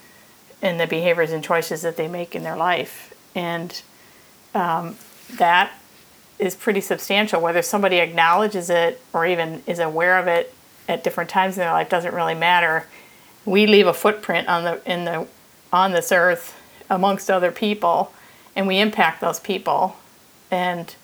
in 0.62 0.77
the 0.77 0.88
behaviors 0.88 1.32
and 1.32 1.44
choices 1.44 1.82
that 1.82 1.98
they 1.98 2.08
make 2.08 2.36
in 2.36 2.44
their 2.44 2.56
life. 2.56 3.13
And 3.36 3.82
um, 4.56 4.98
that 5.34 5.74
is 6.39 6.56
pretty 6.56 6.82
substantial. 6.82 7.42
Whether 7.42 7.62
somebody 7.62 7.98
acknowledges 7.98 8.70
it 8.70 9.01
or 9.12 9.25
even 9.25 9.62
is 9.68 9.80
aware 9.80 10.18
of 10.18 10.27
it 10.27 10.53
at 10.88 11.03
different 11.03 11.30
times 11.30 11.56
in 11.56 11.62
their 11.62 11.72
life 11.72 11.89
doesn't 11.89 12.13
really 12.13 12.36
matter. 12.36 12.88
We 13.45 13.67
leave 13.67 13.88
a 13.88 13.93
footprint 13.93 14.47
on 14.47 14.63
the 14.63 14.91
in 14.91 15.05
the 15.05 15.27
on 15.71 15.91
this 15.91 16.12
earth 16.12 16.55
amongst 16.89 17.29
other 17.29 17.51
people, 17.51 18.13
and 18.55 18.67
we 18.67 18.79
impact 18.79 19.21
those 19.21 19.39
people, 19.39 19.97
and 20.51 20.95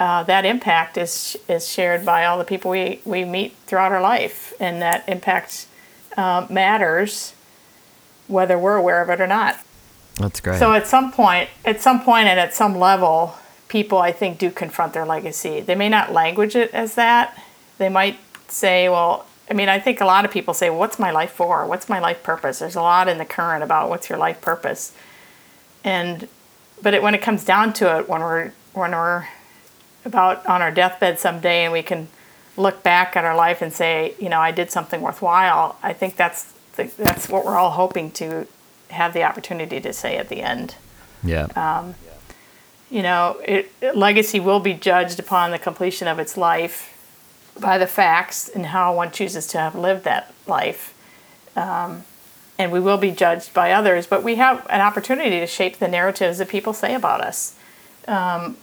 uh, 0.00 0.22
that 0.24 0.44
impact 0.44 0.96
is 0.96 1.36
is 1.48 1.68
shared 1.68 2.04
by 2.04 2.24
all 2.24 2.38
the 2.38 2.44
people 2.44 2.70
we, 2.70 3.00
we 3.04 3.24
meet 3.24 3.54
throughout 3.66 3.92
our 3.92 4.00
life, 4.00 4.54
and 4.58 4.80
that 4.82 5.06
impact 5.08 5.66
uh, 6.16 6.46
matters 6.50 7.34
whether 8.26 8.58
we're 8.58 8.76
aware 8.76 9.02
of 9.02 9.10
it 9.10 9.20
or 9.20 9.26
not. 9.26 9.58
That's 10.16 10.40
great. 10.40 10.58
So 10.58 10.72
at 10.72 10.86
some 10.86 11.12
point, 11.12 11.50
at 11.64 11.80
some 11.80 12.02
point, 12.02 12.28
and 12.28 12.38
at 12.38 12.54
some 12.54 12.78
level, 12.78 13.34
people 13.68 13.98
I 13.98 14.12
think 14.12 14.38
do 14.38 14.50
confront 14.50 14.92
their 14.92 15.06
legacy. 15.06 15.60
They 15.60 15.74
may 15.74 15.88
not 15.88 16.12
language 16.12 16.56
it 16.56 16.72
as 16.72 16.94
that. 16.94 17.36
They 17.78 17.88
might 17.88 18.18
say, 18.48 18.88
"Well, 18.88 19.26
I 19.50 19.54
mean, 19.54 19.68
I 19.68 19.80
think 19.80 20.00
a 20.00 20.04
lot 20.04 20.24
of 20.24 20.30
people 20.30 20.54
say, 20.54 20.70
"What's 20.70 20.98
my 20.98 21.10
life 21.10 21.32
for? 21.32 21.66
What's 21.66 21.88
my 21.88 21.98
life 21.98 22.22
purpose?" 22.22 22.60
There's 22.60 22.76
a 22.76 22.82
lot 22.82 23.08
in 23.08 23.18
the 23.18 23.24
current 23.24 23.64
about 23.64 23.88
what's 23.88 24.08
your 24.08 24.18
life 24.18 24.40
purpose, 24.40 24.92
and 25.82 26.28
but 26.82 26.94
it, 26.94 27.02
when 27.02 27.14
it 27.14 27.22
comes 27.22 27.44
down 27.44 27.72
to 27.74 27.98
it, 27.98 28.08
when 28.08 28.20
we're 28.20 28.52
when 28.72 28.92
we're 28.92 29.26
about 30.04 30.46
on 30.46 30.62
our 30.62 30.70
deathbed 30.70 31.18
someday, 31.18 31.64
and 31.64 31.72
we 31.72 31.82
can 31.82 32.08
look 32.56 32.82
back 32.82 33.16
at 33.16 33.24
our 33.24 33.36
life 33.36 33.60
and 33.62 33.72
say, 33.72 34.14
you 34.18 34.28
know, 34.28 34.40
I 34.40 34.50
did 34.50 34.70
something 34.70 35.00
worthwhile. 35.00 35.76
I 35.82 35.92
think 35.92 36.16
that's 36.16 36.52
the, 36.76 36.84
that's 36.96 37.28
what 37.28 37.44
we're 37.44 37.56
all 37.56 37.70
hoping 37.70 38.10
to 38.12 38.46
have 38.88 39.12
the 39.14 39.22
opportunity 39.22 39.80
to 39.80 39.92
say 39.92 40.16
at 40.16 40.28
the 40.28 40.42
end. 40.42 40.76
Yeah. 41.22 41.46
Um, 41.56 41.94
You 42.90 43.02
know, 43.02 43.40
it, 43.44 43.70
legacy 43.94 44.40
will 44.40 44.58
be 44.58 44.74
judged 44.74 45.20
upon 45.20 45.52
the 45.52 45.60
completion 45.60 46.08
of 46.08 46.18
its 46.18 46.36
life 46.36 46.92
by 47.60 47.78
the 47.78 47.86
facts 47.86 48.48
and 48.48 48.66
how 48.66 48.94
one 48.94 49.10
chooses 49.10 49.46
to 49.48 49.58
have 49.58 49.74
lived 49.74 50.04
that 50.04 50.32
life. 50.46 50.94
Um, 51.56 52.04
and 52.58 52.70
we 52.70 52.80
will 52.80 52.98
be 52.98 53.10
judged 53.10 53.54
by 53.54 53.72
others, 53.72 54.06
but 54.06 54.22
we 54.22 54.34
have 54.36 54.66
an 54.68 54.80
opportunity 54.80 55.40
to 55.40 55.46
shape 55.46 55.78
the 55.78 55.88
narratives 55.88 56.38
that 56.38 56.48
people 56.48 56.72
say 56.72 56.94
about 56.94 57.20
us. 57.20 57.54
Um, 58.06 58.56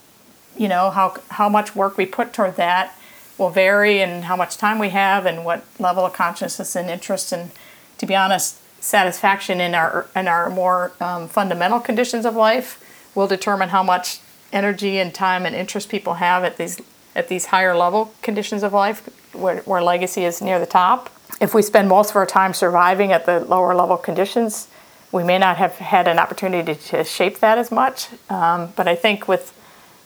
you 0.58 0.68
know, 0.68 0.90
how, 0.90 1.16
how 1.30 1.50
much 1.50 1.76
work 1.76 1.98
we 1.98 2.06
put 2.06 2.34
toward 2.34 2.56
that 2.58 2.96
will 3.38 3.50
vary 3.50 4.02
and 4.02 4.26
how 4.26 4.36
much 4.36 4.58
time 4.58 4.80
we 4.80 4.90
have 4.90 5.26
and 5.26 5.46
what 5.46 5.66
level 5.80 6.06
of 6.06 6.14
consciousness 6.14 6.76
and 6.76 6.90
interest 6.90 7.32
and, 7.32 7.52
to 7.98 8.06
be 8.06 8.16
honest, 8.16 8.60
satisfaction 8.82 9.60
in 9.60 9.76
our, 9.76 10.08
in 10.16 10.28
our 10.28 10.50
more 10.50 10.92
um, 11.00 11.28
fundamental 11.28 11.80
conditions 11.80 12.26
of 12.26 12.36
life 12.36 12.84
will 13.16 13.28
determine 13.28 13.70
how 13.70 13.84
much 13.84 14.20
energy 14.54 14.98
and 14.98 15.14
time 15.14 15.46
and 15.46 15.56
interest 15.56 15.90
people 15.90 16.16
have 16.16 16.44
at 16.44 16.58
these 16.58 16.80
at 17.18 17.28
these 17.28 17.48
higher 17.48 17.76
level 17.76 18.14
conditions 18.22 18.64
of 18.64 18.72
life 18.72 19.10
where, 19.34 19.58
where 19.62 19.82
legacy 19.82 20.24
is 20.24 20.42
near 20.42 20.60
the 20.60 20.68
top. 20.68 21.10
If 21.42 21.54
we 21.54 21.62
spend 21.62 21.90
most 21.90 22.12
of 22.12 22.16
our 22.16 22.26
time 22.26 22.54
surviving 22.54 23.12
at 23.12 23.26
the 23.26 23.42
lower 23.42 23.76
level 23.76 23.98
conditions, 23.98 24.68
we 25.12 25.24
may 25.24 25.40
not 25.40 25.58
have 25.58 25.74
had 25.74 26.08
an 26.08 26.20
opportunity 26.20 26.76
to, 26.76 27.04
shape 27.04 27.40
that 27.40 27.58
as 27.58 27.72
much. 27.72 28.08
Um, 28.30 28.72
but 28.76 28.88
I 28.88 28.96
think 28.96 29.28
with 29.28 29.54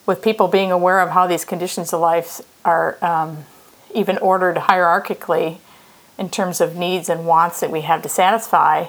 with 0.07 0.23
people 0.23 0.47
being 0.47 0.71
aware 0.71 0.99
of 0.99 1.11
how 1.11 1.27
these 1.27 1.45
conditions 1.45 1.93
of 1.93 2.01
life 2.01 2.41
are 2.65 2.97
um, 3.03 3.45
even 3.93 4.17
ordered 4.17 4.55
hierarchically 4.57 5.59
in 6.17 6.27
terms 6.27 6.59
of 6.59 6.75
needs 6.75 7.07
and 7.07 7.25
wants 7.25 7.59
that 7.59 7.69
we 7.69 7.81
have 7.81 8.01
to 8.01 8.09
satisfy, 8.09 8.87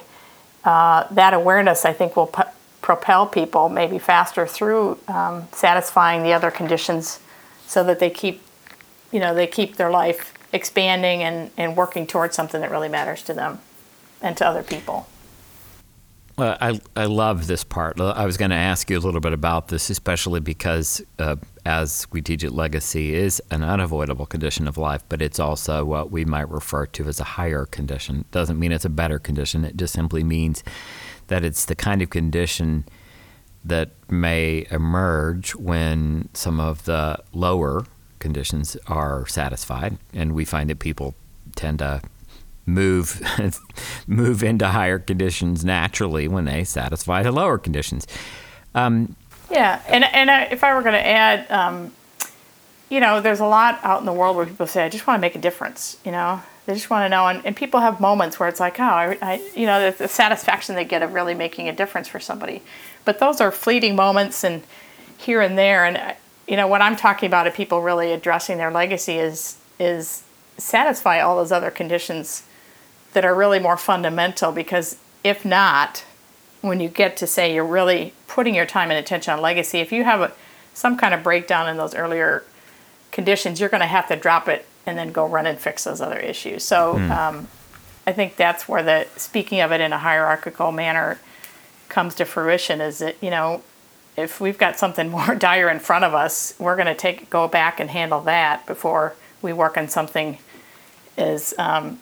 uh, 0.64 1.07
that 1.11 1.35
awareness 1.35 1.85
I 1.85 1.93
think 1.93 2.17
will 2.17 2.29
p- 2.29 2.43
propel 2.81 3.26
people 3.26 3.69
maybe 3.69 3.99
faster 3.99 4.47
through 4.47 4.99
um, 5.07 5.49
satisfying 5.52 6.23
the 6.23 6.33
other 6.33 6.50
conditions 6.50 7.21
so 7.73 7.83
that 7.83 7.99
they 7.99 8.11
keep 8.11 8.43
you 9.11 9.19
know 9.19 9.35
they 9.35 9.47
keep 9.47 9.76
their 9.76 9.91
life 9.91 10.35
expanding 10.52 11.23
and, 11.23 11.50
and 11.57 11.75
working 11.75 12.07
towards 12.07 12.37
something 12.37 12.61
that 12.61 12.71
really 12.71 12.88
matters 12.88 13.23
to 13.23 13.33
them 13.33 13.59
and 14.21 14.37
to 14.37 14.47
other 14.47 14.62
people 14.62 15.07
Well, 16.37 16.59
I, 16.61 16.81
I 16.97 17.07
love 17.07 17.47
this 17.47 17.64
part. 17.64 18.00
I 18.00 18.26
was 18.26 18.37
going 18.37 18.50
to 18.50 18.57
ask 18.57 18.91
you 18.91 18.99
a 18.99 19.05
little 19.07 19.21
bit 19.21 19.35
about 19.35 19.69
this, 19.69 19.91
especially 19.91 20.41
because, 20.41 21.02
uh, 21.19 21.37
as 21.67 22.07
we 22.11 22.23
teach 22.23 22.43
it, 22.43 22.52
legacy 22.52 23.14
is 23.14 23.41
an 23.50 23.62
unavoidable 23.62 24.25
condition 24.26 24.67
of 24.67 24.79
life, 24.79 25.02
but 25.11 25.21
it's 25.21 25.38
also 25.38 25.85
what 25.85 26.11
we 26.11 26.25
might 26.25 26.49
refer 26.49 26.87
to 26.87 27.05
as 27.05 27.21
a 27.21 27.25
higher 27.38 27.67
condition. 27.67 28.25
Doesn't 28.31 28.59
mean 28.59 28.73
it's 28.73 28.87
a 28.87 28.91
better 29.02 29.19
condition. 29.19 29.64
It 29.64 29.76
just 29.76 29.93
simply 29.93 30.25
means 30.25 30.64
that 31.29 31.45
it's 31.45 31.67
the 31.67 31.75
kind 31.75 32.00
of 32.02 32.09
condition 32.09 32.85
that 33.64 33.90
may 34.11 34.66
emerge 34.71 35.54
when 35.54 36.28
some 36.33 36.61
of 36.61 36.85
the 36.85 37.19
lower 37.33 37.85
conditions 38.19 38.76
are 38.87 39.26
satisfied, 39.26 39.99
and 40.12 40.33
we 40.33 40.45
find 40.45 40.71
that 40.71 40.78
people 40.78 41.14
tend 41.54 41.81
to 41.81 42.02
move 42.66 43.21
move 44.07 44.42
into 44.42 44.69
higher 44.69 44.99
conditions 44.99 45.64
naturally 45.64 46.28
when 46.28 46.45
they 46.45 46.64
satisfy 46.64 47.23
the 47.23 47.33
lower 47.33 47.59
conditions. 47.59 48.07
Um, 48.75 49.16
yeah, 49.50 49.83
and 49.88 50.04
and 50.04 50.31
I, 50.31 50.45
if 50.45 50.64
I 50.64 50.75
were 50.75 50.83
going 50.83 50.95
to 50.95 51.07
add, 51.07 51.50
um, 51.50 51.92
you 52.88 53.00
know, 53.00 53.21
there's 53.21 53.40
a 53.40 53.47
lot 53.47 53.81
out 53.83 54.00
in 54.00 54.07
the 54.07 54.12
world 54.12 54.37
where 54.37 54.47
people 54.47 54.66
say, 54.66 54.85
"I 54.85 54.88
just 54.88 55.07
want 55.07 55.19
to 55.19 55.21
make 55.21 55.35
a 55.35 55.40
difference," 55.40 55.99
you 56.04 56.12
know. 56.12 56.42
They 56.64 56.75
just 56.75 56.90
want 56.90 57.04
to 57.04 57.09
know, 57.09 57.26
and, 57.26 57.45
and 57.45 57.57
people 57.57 57.81
have 57.81 57.99
moments 57.99 58.38
where 58.38 58.49
it's 58.49 58.61
like, 58.61 58.78
oh, 58.78 58.85
I, 58.85 59.19
I 59.21 59.50
you 59.57 59.66
know, 59.66 59.90
the, 59.90 59.99
the 59.99 60.07
satisfaction 60.07 60.76
they 60.76 60.85
get 60.85 61.02
of 61.02 61.12
really 61.12 61.35
making 61.35 61.69
a 61.69 61.73
difference 61.73 62.07
for 62.07 62.21
somebody. 62.21 62.62
But 63.04 63.18
those 63.18 63.40
are 63.40 63.50
fleeting 63.50 63.97
moments 63.97 64.44
and 64.44 64.62
here 65.16 65.40
and 65.40 65.56
there. 65.56 65.85
And 65.85 66.16
you 66.47 66.56
know, 66.56 66.66
what 66.66 66.82
I'm 66.82 66.97
talking 66.97 67.26
about, 67.26 67.47
of 67.47 67.54
people 67.54 67.82
really 67.82 68.12
addressing 68.12 68.59
their 68.59 68.71
legacy, 68.71 69.18
is 69.18 69.59
is 69.78 70.23
satisfy 70.59 71.21
all 71.21 71.36
those 71.36 71.52
other 71.52 71.71
conditions 71.71 72.45
that 73.12 73.25
are 73.25 73.34
really 73.34 73.58
more 73.58 73.76
fundamental. 73.76 74.52
Because 74.52 74.97
if 75.25 75.45
not, 75.45 76.04
when 76.60 76.80
you 76.80 76.88
get 76.88 77.17
to 77.19 77.26
say 77.26 77.54
you're 77.54 77.65
really 77.65 78.15
putting 78.28 78.54
your 78.54 78.67
time 78.67 78.91
and 78.91 78.99
attention 78.99 79.34
on 79.34 79.41
legacy, 79.41 79.78
if 79.80 79.93
you 79.93 80.04
have 80.04 80.21
a, 80.21 80.32
some 80.75 80.97
kind 80.97 81.12
of 81.12 81.23
breakdown 81.23 81.69
in 81.69 81.76
those 81.76 81.95
earlier 81.95 82.45
conditions, 83.10 83.60
you're 83.60 83.69
going 83.69 83.80
to 83.80 83.86
have 83.86 84.08
to 84.08 84.17
drop 84.17 84.49
it 84.49 84.67
and 84.86 84.97
then 84.97 85.12
go 85.12 85.26
run 85.26 85.47
and 85.47 85.58
fix 85.58 85.84
those 85.84 86.00
other 86.00 86.19
issues. 86.19 86.65
So 86.65 86.97
um, 86.99 87.49
I 88.06 88.12
think 88.12 88.36
that's 88.36 88.69
where 88.69 88.82
the 88.82 89.06
speaking 89.17 89.60
of 89.60 89.71
it 89.73 89.80
in 89.80 89.93
a 89.93 89.99
hierarchical 89.99 90.73
manner 90.73 91.21
comes 91.93 92.15
to 92.17 92.25
fruition. 92.25 92.81
Is 92.81 92.99
that 92.99 93.17
you 93.23 93.31
know 93.31 93.63
if 94.17 94.41
we've 94.41 94.59
got 94.59 94.78
something 94.78 95.09
more 95.17 95.35
dire 95.37 95.69
in 95.69 95.78
front 95.78 96.05
of 96.05 96.15
us, 96.15 96.55
we're 96.59 96.76
going 96.76 96.87
to 96.89 96.95
take 96.95 97.31
go 97.31 97.47
back 97.47 97.78
and 97.78 97.91
handle 97.91 98.21
that 98.23 98.67
before 98.67 99.15
we 99.41 99.52
work 99.52 99.76
on 99.76 99.89
something 99.89 100.39
as 101.17 101.55
um, 101.59 101.99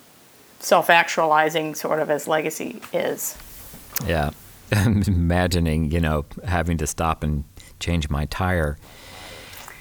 self-actualizing 0.61 1.75
sort 1.75 1.99
of 2.01 2.11
as 2.11 2.29
legacy 2.29 2.81
is. 2.93 3.37
yeah, 4.07 4.31
I'm 4.73 5.03
imagining 5.03 5.91
you 5.91 6.01
know 6.01 6.25
having 6.45 6.79
to 6.79 6.87
stop 6.87 7.23
and 7.23 7.45
change 7.81 8.09
my 8.11 8.27
tire. 8.27 8.79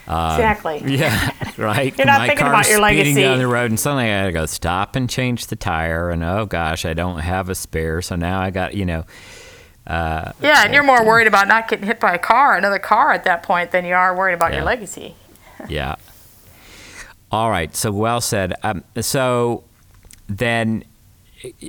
exactly. 0.07 0.81
Yeah, 0.85 1.31
right. 1.57 1.95
You're 1.97 2.07
not 2.07 2.19
My 2.21 2.27
thinking 2.29 2.45
car's 2.47 2.67
about 2.67 2.69
your 2.69 2.87
speeding 2.87 3.15
legacy. 3.15 3.21
down 3.21 3.37
the 3.37 3.47
road, 3.47 3.69
and 3.71 3.79
suddenly 3.79 4.05
I 4.11 4.21
gotta 4.21 4.31
go 4.31 4.45
stop 4.47 4.95
and 4.95 5.09
change 5.09 5.47
the 5.47 5.55
tire, 5.55 6.09
and 6.09 6.23
oh 6.23 6.45
gosh, 6.45 6.85
I 6.85 6.93
don't 6.93 7.19
have 7.19 7.49
a 7.49 7.55
spare, 7.55 8.01
so 8.01 8.15
now 8.15 8.39
I 8.41 8.49
got 8.49 8.73
you 8.73 8.85
know. 8.85 9.05
Yeah, 9.87 10.33
and 10.65 10.73
you're 10.73 10.83
more 10.83 11.03
worried 11.05 11.27
about 11.27 11.47
not 11.47 11.67
getting 11.67 11.85
hit 11.85 11.99
by 11.99 12.13
a 12.13 12.19
car, 12.19 12.55
another 12.55 12.79
car 12.79 13.11
at 13.11 13.23
that 13.23 13.43
point, 13.43 13.71
than 13.71 13.85
you 13.85 13.93
are 13.95 14.15
worried 14.15 14.33
about 14.33 14.51
Yeah. 14.51 14.57
your 14.57 14.65
legacy. 14.65 15.15
Yeah. 15.67 15.95
All 17.31 17.49
right. 17.51 17.75
So 17.75 17.91
well 17.91 18.21
said. 18.21 18.53
Um, 18.63 18.83
so 19.01 19.63
then 20.27 20.83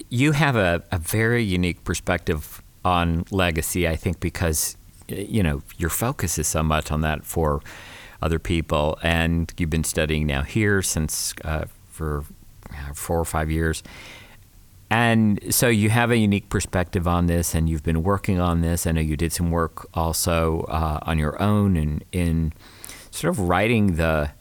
you 0.09 0.33
have 0.33 0.55
a, 0.57 0.83
a 0.93 0.99
very 0.99 1.43
unique 1.43 1.83
perspective 1.85 2.63
on 2.85 3.25
legacy, 3.31 3.87
I 3.89 3.97
think, 3.97 4.21
because 4.21 4.77
you 5.09 5.43
know 5.43 5.63
your 5.77 5.91
focus 5.91 6.39
is 6.39 6.47
so 6.47 6.63
much 6.63 6.91
on 6.93 7.01
that 7.03 7.25
for 7.25 7.61
other 8.23 8.39
people, 8.39 8.97
and 9.03 9.53
you've 9.59 9.71
been 9.71 9.85
studying 9.85 10.27
now 10.27 10.43
here 10.43 10.83
since 10.83 11.35
uh, 11.45 11.65
for 11.91 12.25
uh, 12.71 12.93
four 12.95 13.19
or 13.19 13.25
five 13.25 13.51
years. 13.51 13.83
And 14.91 15.55
so 15.55 15.69
you 15.69 15.89
have 15.91 16.11
a 16.11 16.17
unique 16.17 16.49
perspective 16.49 17.07
on 17.07 17.27
this, 17.27 17.55
and 17.55 17.69
you've 17.71 17.85
been 17.85 18.03
working 18.03 18.41
on 18.41 18.61
this. 18.61 18.87
I 18.87 18.93
know 18.93 19.01
you 19.01 19.17
did 19.17 19.33
some 19.33 19.53
work 19.53 19.89
also 19.95 20.63
uh, 20.63 20.99
on 21.03 21.17
your 21.19 21.41
own 21.41 21.77
and 21.77 22.05
in 22.11 22.53
sort 23.13 23.31
of 23.31 23.39
writing 23.41 23.97
the 23.97 24.33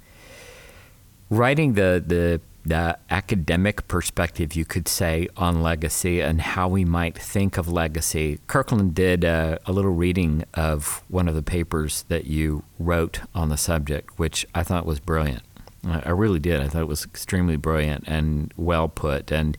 writing 1.30 1.74
the, 1.74 2.04
the 2.06 2.42
the 2.66 2.98
academic 3.10 3.88
perspective, 3.88 4.54
you 4.54 4.66
could 4.66 4.88
say, 4.88 5.28
on 5.38 5.62
legacy 5.62 6.20
and 6.20 6.42
how 6.42 6.68
we 6.68 6.84
might 6.84 7.18
think 7.18 7.58
of 7.58 7.68
legacy. 7.68 8.40
Kirkland 8.48 8.94
did 8.94 9.24
a, 9.24 9.58
a 9.66 9.72
little 9.72 9.94
reading 9.94 10.44
of 10.54 11.04
one 11.08 11.28
of 11.28 11.36
the 11.36 11.42
papers 11.42 12.04
that 12.10 12.26
you 12.26 12.64
wrote 12.78 13.22
on 13.34 13.50
the 13.50 13.58
subject, 13.58 14.20
which 14.20 14.46
I 14.54 14.64
thought 14.64 14.86
was 14.86 15.00
brilliant. 15.00 15.44
I 15.86 16.02
I 16.06 16.10
really 16.10 16.40
did. 16.40 16.60
I 16.60 16.68
thought 16.68 16.82
it 16.82 16.88
was 16.88 17.06
extremely 17.06 17.56
brilliant 17.56 18.04
and 18.08 18.54
well 18.58 18.88
put. 18.88 19.32
And 19.32 19.58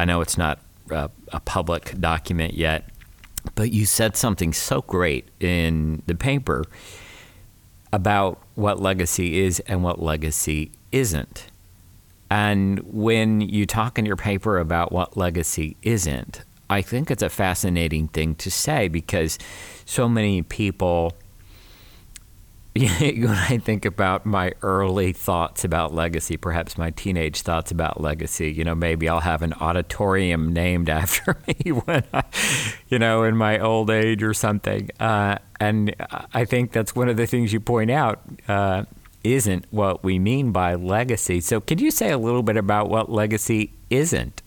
I 0.00 0.06
know 0.06 0.22
it's 0.22 0.38
not 0.38 0.60
uh, 0.90 1.08
a 1.28 1.40
public 1.40 2.00
document 2.00 2.54
yet, 2.54 2.88
but 3.54 3.70
you 3.70 3.84
said 3.84 4.16
something 4.16 4.54
so 4.54 4.80
great 4.80 5.28
in 5.40 6.02
the 6.06 6.14
paper 6.14 6.64
about 7.92 8.40
what 8.54 8.80
legacy 8.80 9.40
is 9.40 9.60
and 9.60 9.82
what 9.82 10.00
legacy 10.00 10.72
isn't. 10.90 11.48
And 12.30 12.78
when 12.80 13.42
you 13.42 13.66
talk 13.66 13.98
in 13.98 14.06
your 14.06 14.16
paper 14.16 14.58
about 14.58 14.90
what 14.90 15.18
legacy 15.18 15.76
isn't, 15.82 16.44
I 16.70 16.80
think 16.80 17.10
it's 17.10 17.22
a 17.22 17.28
fascinating 17.28 18.08
thing 18.08 18.36
to 18.36 18.50
say 18.50 18.88
because 18.88 19.38
so 19.84 20.08
many 20.08 20.40
people, 20.40 21.12
when 22.76 23.28
I 23.28 23.58
think 23.58 23.84
about 23.84 24.24
my 24.24 24.52
early 24.62 25.12
thoughts 25.12 25.64
about 25.64 25.92
legacy, 25.92 26.36
perhaps 26.36 26.78
my 26.78 26.90
teenage 26.90 27.42
thoughts 27.42 27.72
about 27.72 28.00
legacy, 28.00 28.52
you 28.52 28.62
know, 28.62 28.76
maybe 28.76 29.08
I'll 29.08 29.20
have 29.20 29.42
an 29.42 29.54
auditorium 29.54 30.52
named 30.52 30.88
after 30.88 31.36
me 31.48 31.72
when 31.72 32.04
I, 32.12 32.22
you 32.88 32.98
know, 32.98 33.24
in 33.24 33.36
my 33.36 33.58
old 33.58 33.90
age 33.90 34.22
or 34.22 34.34
something. 34.34 34.90
Uh, 35.00 35.38
and 35.58 35.94
I 36.32 36.44
think 36.44 36.70
that's 36.70 36.94
one 36.94 37.08
of 37.08 37.16
the 37.16 37.26
things 37.26 37.52
you 37.52 37.60
point 37.60 37.90
out. 37.90 38.20
Uh, 38.46 38.84
isn't 39.22 39.66
what 39.70 40.02
we 40.02 40.18
mean 40.18 40.50
by 40.50 40.74
legacy. 40.74 41.42
So, 41.42 41.60
could 41.60 41.78
you 41.78 41.90
say 41.90 42.10
a 42.10 42.16
little 42.16 42.42
bit 42.42 42.56
about 42.56 42.88
what 42.88 43.10
legacy 43.10 43.70
isn't? 43.90 44.40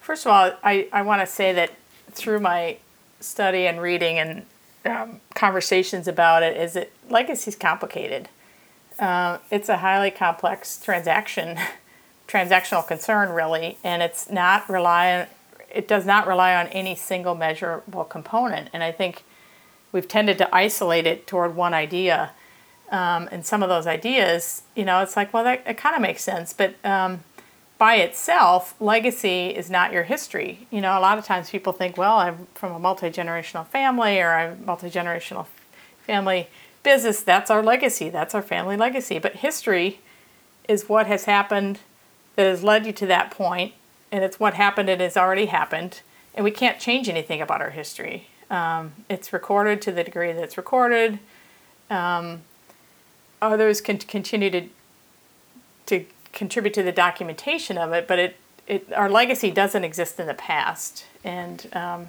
First 0.00 0.24
of 0.24 0.30
all, 0.30 0.52
I, 0.62 0.86
I 0.92 1.02
want 1.02 1.20
to 1.20 1.26
say 1.26 1.52
that 1.52 1.72
through 2.12 2.38
my 2.38 2.76
study 3.18 3.66
and 3.66 3.80
reading 3.80 4.20
and 4.20 4.46
um, 4.84 5.20
conversations 5.34 6.06
about 6.08 6.42
it, 6.42 6.56
is 6.56 6.74
that 6.74 6.90
legacy 7.08 7.50
is 7.50 7.56
complicated. 7.56 8.28
Uh, 8.98 9.38
it's 9.50 9.68
a 9.68 9.78
highly 9.78 10.10
complex 10.10 10.80
transaction, 10.80 11.58
transactional 12.28 12.86
concern, 12.86 13.30
really, 13.30 13.78
and 13.82 14.02
it's 14.02 14.30
not 14.30 14.68
reliant. 14.68 15.28
it 15.72 15.88
does 15.88 16.06
not 16.06 16.26
rely 16.26 16.54
on 16.54 16.68
any 16.68 16.94
single 16.94 17.34
measurable 17.34 18.04
component. 18.04 18.68
And 18.72 18.82
I 18.82 18.92
think 18.92 19.24
we've 19.90 20.06
tended 20.06 20.38
to 20.38 20.54
isolate 20.54 21.06
it 21.06 21.26
toward 21.26 21.56
one 21.56 21.74
idea. 21.74 22.32
Um, 22.90 23.28
and 23.32 23.44
some 23.44 23.62
of 23.62 23.68
those 23.68 23.86
ideas, 23.86 24.62
you 24.76 24.84
know, 24.84 25.00
it's 25.00 25.16
like, 25.16 25.32
well, 25.32 25.44
that 25.44 25.64
it 25.66 25.76
kind 25.76 25.96
of 25.96 26.02
makes 26.02 26.22
sense, 26.22 26.52
but 26.52 26.76
um, 26.84 27.24
by 27.84 27.96
itself, 27.96 28.74
legacy 28.80 29.48
is 29.48 29.68
not 29.68 29.92
your 29.92 30.04
history. 30.04 30.66
You 30.70 30.80
know, 30.80 30.98
a 30.98 31.00
lot 31.00 31.18
of 31.18 31.26
times 31.26 31.50
people 31.50 31.74
think, 31.74 31.98
well, 31.98 32.16
I'm 32.16 32.46
from 32.54 32.72
a 32.72 32.78
multi 32.78 33.10
generational 33.10 33.66
family 33.66 34.18
or 34.20 34.32
I'm 34.32 34.64
multi 34.64 34.88
generational 34.88 35.44
family 36.06 36.48
business. 36.82 37.22
That's 37.22 37.50
our 37.50 37.62
legacy. 37.62 38.08
That's 38.08 38.34
our 38.34 38.40
family 38.40 38.78
legacy. 38.78 39.18
But 39.18 39.34
history 39.34 40.00
is 40.66 40.88
what 40.88 41.06
has 41.08 41.26
happened 41.26 41.80
that 42.36 42.46
has 42.46 42.64
led 42.64 42.86
you 42.86 42.92
to 42.94 43.04
that 43.04 43.30
point, 43.30 43.74
and 44.10 44.24
it's 44.24 44.40
what 44.40 44.54
happened 44.54 44.88
and 44.88 45.02
has 45.02 45.18
already 45.18 45.44
happened, 45.44 46.00
and 46.34 46.42
we 46.42 46.50
can't 46.50 46.80
change 46.80 47.06
anything 47.10 47.42
about 47.42 47.60
our 47.60 47.68
history. 47.68 48.28
Um, 48.48 48.94
it's 49.10 49.30
recorded 49.30 49.82
to 49.82 49.92
the 49.92 50.02
degree 50.02 50.32
that 50.32 50.42
it's 50.42 50.56
recorded. 50.56 51.18
Um, 51.90 52.44
others 53.42 53.82
can 53.82 53.98
continue 53.98 54.48
to 54.48 54.68
to 55.84 56.06
contribute 56.34 56.74
to 56.74 56.82
the 56.82 56.92
documentation 56.92 57.78
of 57.78 57.92
it, 57.92 58.06
but 58.06 58.18
it, 58.18 58.36
it 58.66 58.92
our 58.92 59.08
legacy 59.08 59.50
doesn't 59.50 59.84
exist 59.84 60.20
in 60.20 60.26
the 60.26 60.34
past, 60.34 61.06
and 61.22 61.68
um, 61.72 62.08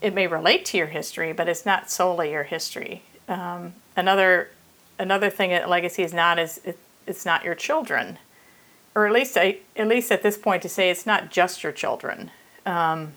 it 0.00 0.14
may 0.14 0.26
relate 0.26 0.64
to 0.66 0.76
your 0.76 0.88
history, 0.88 1.32
but 1.32 1.48
it's 1.48 1.64
not 1.64 1.90
solely 1.90 2.32
your 2.32 2.44
history. 2.44 3.02
Um, 3.28 3.74
another 3.96 4.50
another 4.98 5.30
thing 5.30 5.50
that 5.50 5.68
legacy 5.68 6.02
is 6.02 6.12
not 6.12 6.38
is 6.38 6.60
it, 6.64 6.78
it's 7.06 7.24
not 7.24 7.44
your 7.44 7.54
children, 7.54 8.18
or 8.94 9.06
at 9.06 9.12
least 9.12 9.36
I, 9.36 9.58
at 9.76 9.86
least 9.86 10.10
at 10.10 10.22
this 10.22 10.36
point 10.36 10.62
to 10.62 10.68
say 10.68 10.90
it's 10.90 11.06
not 11.06 11.30
just 11.30 11.62
your 11.62 11.72
children. 11.72 12.30
Um, 12.66 13.12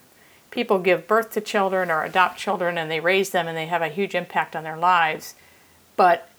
people 0.52 0.80
give 0.80 1.08
birth 1.08 1.32
to 1.32 1.42
children 1.42 1.92
or 1.92 2.04
adopt 2.04 2.40
children 2.40 2.78
and 2.78 2.90
they 2.90 3.00
raise 3.00 3.32
them 3.32 3.48
and 3.48 3.58
they 3.58 3.66
have 3.66 3.82
a 3.82 3.90
huge 3.90 4.16
impact 4.16 4.56
on 4.56 4.64
their 4.64 4.78
lives, 4.78 5.36
but 5.98 6.30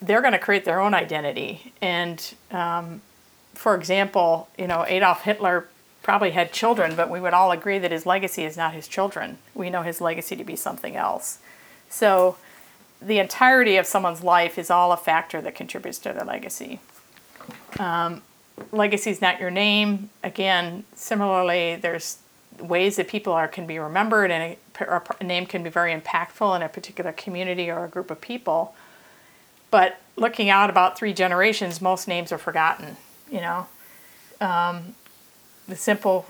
they're 0.00 0.20
going 0.20 0.32
to 0.32 0.38
create 0.38 0.64
their 0.64 0.80
own 0.80 0.94
identity. 0.94 1.72
And 1.80 2.34
um, 2.50 3.00
for 3.54 3.74
example, 3.74 4.48
you 4.56 4.66
know 4.66 4.84
Adolf 4.86 5.22
Hitler 5.22 5.66
probably 6.02 6.30
had 6.30 6.52
children, 6.52 6.94
but 6.96 7.10
we 7.10 7.20
would 7.20 7.34
all 7.34 7.50
agree 7.50 7.78
that 7.78 7.92
his 7.92 8.06
legacy 8.06 8.44
is 8.44 8.56
not 8.56 8.72
his 8.72 8.88
children. 8.88 9.38
We 9.54 9.68
know 9.68 9.82
his 9.82 10.00
legacy 10.00 10.36
to 10.36 10.44
be 10.44 10.56
something 10.56 10.96
else. 10.96 11.38
So 11.90 12.36
the 13.00 13.18
entirety 13.18 13.76
of 13.76 13.86
someone's 13.86 14.22
life 14.22 14.58
is 14.58 14.70
all 14.70 14.92
a 14.92 14.96
factor 14.96 15.40
that 15.42 15.54
contributes 15.54 15.98
to 15.98 16.12
their 16.12 16.24
legacy. 16.24 16.80
Um, 17.78 18.22
legacy 18.72 19.10
is 19.10 19.20
not 19.20 19.40
your 19.40 19.50
name. 19.50 20.10
Again, 20.22 20.84
similarly, 20.94 21.76
there's 21.76 22.18
ways 22.58 22.96
that 22.96 23.08
people 23.08 23.32
are 23.32 23.46
can 23.46 23.66
be 23.66 23.78
remembered, 23.78 24.30
and 24.30 24.56
a, 24.80 25.02
a 25.20 25.24
name 25.24 25.46
can 25.46 25.62
be 25.62 25.70
very 25.70 25.94
impactful 25.94 26.56
in 26.56 26.62
a 26.62 26.68
particular 26.68 27.12
community 27.12 27.70
or 27.70 27.84
a 27.84 27.88
group 27.88 28.10
of 28.10 28.20
people. 28.20 28.74
But 29.70 30.00
looking 30.16 30.50
out 30.50 30.70
about 30.70 30.98
three 30.98 31.12
generations, 31.12 31.80
most 31.80 32.08
names 32.08 32.32
are 32.32 32.38
forgotten. 32.38 32.96
You 33.30 33.40
know, 33.40 33.66
um, 34.40 34.94
the 35.66 35.76
simple 35.76 36.26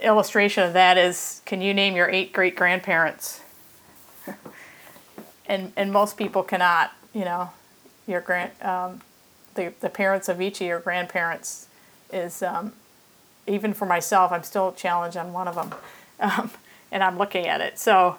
illustration 0.00 0.64
of 0.64 0.72
that 0.74 0.98
is: 0.98 1.40
Can 1.46 1.60
you 1.60 1.72
name 1.72 1.96
your 1.96 2.08
eight 2.10 2.32
great 2.32 2.56
grandparents? 2.56 3.40
and 5.46 5.72
and 5.76 5.92
most 5.92 6.16
people 6.16 6.42
cannot. 6.42 6.92
You 7.12 7.24
know, 7.24 7.50
your 8.06 8.20
grand 8.20 8.50
um, 8.60 9.00
the 9.54 9.72
the 9.80 9.88
parents 9.88 10.28
of 10.28 10.40
each 10.40 10.60
of 10.60 10.66
your 10.66 10.80
grandparents 10.80 11.68
is 12.12 12.42
um, 12.42 12.72
even 13.46 13.72
for 13.72 13.86
myself. 13.86 14.32
I'm 14.32 14.42
still 14.42 14.72
challenged 14.72 15.16
on 15.16 15.32
one 15.32 15.48
of 15.48 15.54
them, 15.54 15.74
um, 16.20 16.50
and 16.92 17.02
I'm 17.02 17.18
looking 17.18 17.46
at 17.46 17.60
it. 17.60 17.78
So 17.78 18.18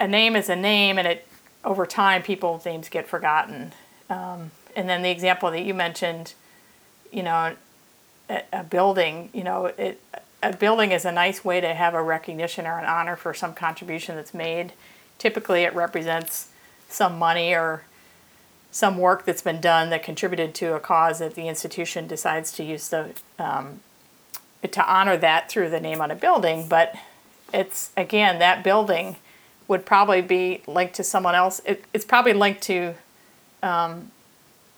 a 0.00 0.08
name 0.08 0.36
is 0.36 0.48
a 0.48 0.56
name, 0.56 0.98
and 0.98 1.06
it 1.06 1.26
over 1.64 1.86
time 1.86 2.22
people's 2.22 2.64
names 2.64 2.88
get 2.88 3.06
forgotten. 3.06 3.72
Um, 4.10 4.50
and 4.76 4.88
then 4.88 5.02
the 5.02 5.10
example 5.10 5.50
that 5.50 5.62
you 5.62 5.74
mentioned, 5.74 6.34
you 7.12 7.22
know, 7.22 7.54
a, 8.28 8.42
a 8.52 8.64
building. 8.64 9.30
You 9.32 9.44
know, 9.44 9.66
it 9.66 10.00
a 10.42 10.54
building 10.54 10.92
is 10.92 11.04
a 11.04 11.12
nice 11.12 11.44
way 11.44 11.60
to 11.60 11.74
have 11.74 11.94
a 11.94 12.02
recognition 12.02 12.66
or 12.66 12.78
an 12.78 12.84
honor 12.84 13.16
for 13.16 13.32
some 13.32 13.54
contribution 13.54 14.14
that's 14.16 14.34
made. 14.34 14.74
Typically, 15.18 15.62
it 15.62 15.74
represents 15.74 16.48
some 16.88 17.18
money 17.18 17.54
or 17.54 17.84
some 18.70 18.98
work 18.98 19.24
that's 19.24 19.40
been 19.40 19.60
done 19.60 19.88
that 19.90 20.02
contributed 20.02 20.54
to 20.56 20.74
a 20.74 20.80
cause 20.80 21.20
that 21.20 21.34
the 21.34 21.48
institution 21.48 22.06
decides 22.06 22.52
to 22.52 22.64
use 22.64 22.88
the 22.88 23.12
um, 23.38 23.80
to 24.70 24.84
honor 24.86 25.16
that 25.16 25.50
through 25.50 25.70
the 25.70 25.80
name 25.80 26.00
on 26.00 26.10
a 26.10 26.14
building. 26.14 26.68
But 26.68 26.94
it's 27.52 27.90
again 27.96 28.38
that 28.38 28.62
building 28.62 29.16
would 29.66 29.86
probably 29.86 30.20
be 30.20 30.62
linked 30.66 30.94
to 30.94 31.04
someone 31.04 31.34
else. 31.34 31.60
It, 31.64 31.84
it's 31.94 32.04
probably 32.04 32.34
linked 32.34 32.60
to 32.64 32.94
um, 33.64 34.10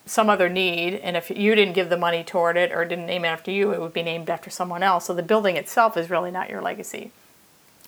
some 0.07 0.31
other 0.31 0.49
need, 0.49 0.95
and 0.95 1.17
if 1.17 1.31
you 1.31 1.55
didn't 1.55 1.75
give 1.75 1.91
the 1.91 1.97
money 1.97 2.23
toward 2.23 2.57
it 2.57 2.73
or 2.73 2.85
didn't 2.85 3.07
name 3.07 3.25
it 3.25 3.29
after 3.29 3.51
you, 3.51 3.73
it 3.73 3.81
would 3.81 3.93
be 3.93 4.05
named 4.05 4.31
after 4.31 4.51
someone 4.51 4.83
else. 4.83 5.07
So 5.07 5.15
the 5.15 5.23
building 5.23 5.57
itself 5.57 5.97
is 5.97 6.09
really 6.09 6.31
not 6.31 6.49
your 6.49 6.63
legacy. 6.63 7.11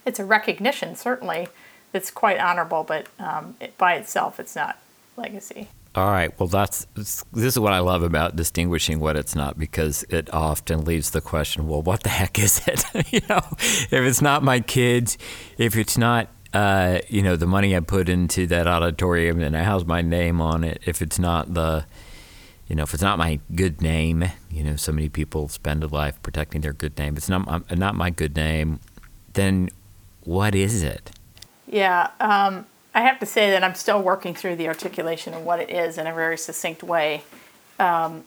It's 0.05 0.19
a 0.19 0.25
recognition, 0.25 0.97
certainly, 0.97 1.49
that's 1.93 2.11
quite 2.11 2.41
honorable, 2.41 2.83
but 2.83 3.07
um, 3.21 3.57
it, 3.61 3.79
by 3.79 3.95
itself, 3.95 4.41
it's 4.41 4.57
not 4.57 4.79
legacy. 5.17 5.69
All 5.95 6.11
right. 6.11 6.39
Well, 6.39 6.49
that's 6.49 6.87
this 6.95 7.25
is 7.33 7.59
what 7.59 7.73
I 7.73 7.79
love 7.81 8.03
about 8.03 8.37
distinguishing 8.37 9.01
what 9.01 9.17
it's 9.17 9.35
not 9.35 9.59
because 9.59 10.05
it 10.09 10.33
often 10.33 10.85
leaves 10.85 11.11
the 11.11 11.21
question, 11.21 11.67
well, 11.67 11.83
what 11.83 12.03
the 12.03 12.11
heck 12.11 12.39
is 12.39 12.61
it? 12.67 12.85
you 13.13 13.21
know, 13.29 13.41
if 13.51 13.93
it's 13.93 14.23
not 14.23 14.43
my 14.43 14.61
kids, 14.61 15.19
if 15.57 15.77
it's 15.77 15.99
not 15.99 16.29
uh, 16.55 17.01
you 17.09 17.23
know 17.23 17.37
the 17.37 17.47
money 17.47 17.77
I 17.77 17.81
put 17.81 18.09
into 18.09 18.47
that 18.47 18.67
auditorium 18.67 19.41
and 19.41 19.55
it 19.55 19.65
has 19.65 19.85
my 19.85 20.03
name 20.03 20.41
on 20.41 20.65
it, 20.65 20.83
if 20.87 21.03
it's 21.03 21.19
not 21.19 21.55
the 21.55 21.85
you 22.69 22.77
know, 22.77 22.83
if 22.83 22.93
it's 22.93 23.03
not 23.03 23.17
my 23.17 23.41
good 23.55 23.81
name, 23.81 24.25
you 24.51 24.63
know, 24.63 24.77
so 24.77 24.93
many 24.93 25.09
people 25.09 25.49
spend 25.49 25.83
a 25.83 25.87
life 25.87 26.21
protecting 26.23 26.61
their 26.61 26.75
good 26.75 26.99
name. 26.99 27.17
It's 27.17 27.29
not 27.29 27.77
not 27.77 27.95
my 27.95 28.11
good 28.11 28.37
name. 28.37 28.81
Then 29.33 29.71
what 30.25 30.55
is 30.55 30.83
it? 30.83 31.11
Yeah, 31.67 32.11
um, 32.21 32.67
I 32.95 33.03
have 33.03 33.19
to 33.21 33.27
say 33.27 33.51
that 33.51 33.65
I'm 33.65 33.75
still 33.75 34.03
working 34.03 34.35
through 34.35 34.57
the 34.57 34.69
articulation 34.69 35.33
of 35.35 35.45
what 35.45 35.61
it 35.61 35.71
is 35.71 35.99
in 35.99 36.07
a 36.07 36.15
very 36.15 36.37
succinct 36.37 36.83
way. 36.83 37.23
Um, 37.79 38.25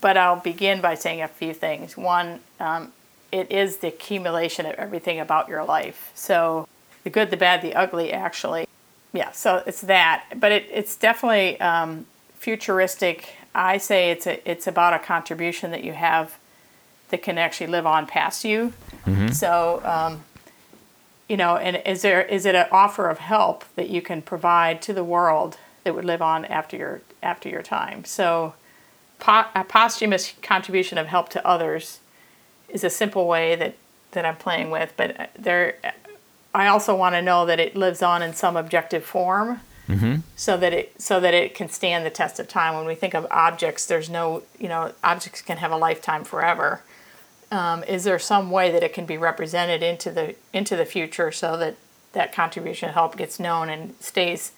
but 0.00 0.18
I'll 0.18 0.40
begin 0.40 0.82
by 0.82 0.94
saying 0.94 1.22
a 1.22 1.28
few 1.28 1.54
things. 1.54 1.96
One, 1.96 2.40
um, 2.60 2.92
it 3.32 3.50
is 3.50 3.78
the 3.78 3.88
accumulation 3.88 4.66
of 4.66 4.74
everything 4.74 5.18
about 5.18 5.48
your 5.48 5.64
life. 5.64 6.10
So 6.14 6.68
the 7.08 7.12
good, 7.12 7.30
the 7.30 7.38
bad, 7.38 7.62
the 7.62 7.74
ugly, 7.74 8.12
actually. 8.12 8.68
Yeah, 9.14 9.30
so 9.30 9.62
it's 9.66 9.80
that. 9.80 10.26
But 10.36 10.52
it, 10.52 10.68
it's 10.70 10.94
definitely 10.94 11.58
um, 11.58 12.04
futuristic. 12.36 13.36
I 13.54 13.78
say 13.78 14.10
it's 14.10 14.26
a, 14.26 14.48
it's 14.48 14.66
about 14.66 14.92
a 14.92 14.98
contribution 14.98 15.70
that 15.70 15.82
you 15.82 15.94
have 15.94 16.36
that 17.08 17.22
can 17.22 17.38
actually 17.38 17.68
live 17.68 17.86
on 17.86 18.06
past 18.06 18.44
you. 18.44 18.74
Mm-hmm. 19.06 19.28
So 19.28 19.80
um, 19.86 20.24
you 21.30 21.38
know, 21.38 21.56
and 21.56 21.80
is 21.86 22.02
there 22.02 22.20
is 22.20 22.44
it 22.44 22.54
an 22.54 22.66
offer 22.70 23.08
of 23.08 23.18
help 23.18 23.64
that 23.76 23.88
you 23.88 24.02
can 24.02 24.20
provide 24.20 24.82
to 24.82 24.92
the 24.92 25.04
world 25.04 25.56
that 25.84 25.94
would 25.94 26.04
live 26.04 26.20
on 26.20 26.44
after 26.44 26.76
your 26.76 27.00
after 27.22 27.48
your 27.48 27.62
time? 27.62 28.04
So, 28.04 28.52
po- 29.18 29.46
a 29.54 29.64
posthumous 29.64 30.34
contribution 30.42 30.98
of 30.98 31.06
help 31.06 31.30
to 31.30 31.46
others 31.46 32.00
is 32.68 32.84
a 32.84 32.90
simple 32.90 33.26
way 33.26 33.56
that 33.56 33.76
that 34.12 34.26
I'm 34.26 34.36
playing 34.36 34.70
with, 34.70 34.92
but 34.98 35.30
there, 35.38 35.76
I 36.58 36.66
also 36.66 36.94
want 36.94 37.14
to 37.14 37.22
know 37.22 37.46
that 37.46 37.60
it 37.60 37.76
lives 37.76 38.02
on 38.02 38.22
in 38.22 38.34
some 38.34 38.56
objective 38.56 39.04
form. 39.04 39.60
Mm-hmm. 39.88 40.16
So 40.36 40.58
that 40.58 40.74
it 40.74 41.00
so 41.00 41.18
that 41.18 41.32
it 41.32 41.54
can 41.54 41.70
stand 41.70 42.04
the 42.04 42.10
test 42.10 42.38
of 42.38 42.46
time. 42.46 42.74
When 42.74 42.84
we 42.84 42.94
think 42.94 43.14
of 43.14 43.26
objects, 43.30 43.86
there's 43.86 44.10
no 44.10 44.42
you 44.58 44.68
know 44.68 44.92
objects 45.02 45.40
can 45.40 45.56
have 45.56 45.72
a 45.72 45.78
lifetime 45.78 46.24
forever 46.24 46.82
um, 47.50 47.82
is 47.84 48.04
there 48.04 48.18
some 48.18 48.50
way 48.50 48.70
that 48.70 48.82
it 48.82 48.92
can 48.92 49.06
be 49.06 49.16
represented 49.16 49.82
into 49.82 50.10
the 50.10 50.34
into 50.52 50.76
the 50.76 50.84
future 50.84 51.32
so 51.32 51.56
that 51.56 51.76
that 52.12 52.32
contribution 52.32 52.88
of 52.88 52.94
help 52.94 53.16
gets 53.16 53.38
known 53.38 53.68
and 53.68 53.94
stays 54.00 54.52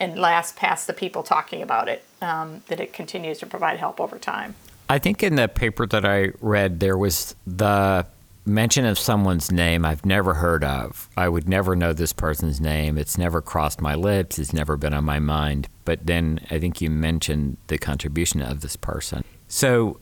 and 0.00 0.18
lasts 0.18 0.52
past 0.56 0.86
the 0.86 0.92
people 0.92 1.22
talking 1.22 1.62
about 1.62 1.88
it 1.88 2.04
um, 2.20 2.62
that 2.68 2.80
it 2.80 2.92
continues 2.92 3.38
to 3.38 3.46
provide 3.46 3.78
help 3.78 4.00
over 4.00 4.18
time 4.18 4.54
i 4.88 4.98
think 4.98 5.22
in 5.22 5.36
the 5.36 5.48
paper 5.48 5.86
that 5.86 6.04
i 6.04 6.30
read 6.40 6.80
there 6.80 6.98
was 6.98 7.34
the 7.46 8.04
mention 8.44 8.84
of 8.84 8.98
someone's 8.98 9.52
name 9.52 9.84
i've 9.84 10.04
never 10.04 10.34
heard 10.34 10.64
of 10.64 11.08
i 11.16 11.28
would 11.28 11.48
never 11.48 11.76
know 11.76 11.92
this 11.92 12.12
person's 12.12 12.60
name 12.60 12.98
it's 12.98 13.16
never 13.16 13.40
crossed 13.40 13.80
my 13.80 13.94
lips 13.94 14.38
it's 14.38 14.52
never 14.52 14.76
been 14.76 14.92
on 14.92 15.04
my 15.04 15.20
mind 15.20 15.68
but 15.84 16.04
then 16.06 16.40
i 16.50 16.58
think 16.58 16.80
you 16.80 16.90
mentioned 16.90 17.56
the 17.68 17.78
contribution 17.78 18.42
of 18.42 18.60
this 18.60 18.74
person 18.74 19.22
so 19.46 20.00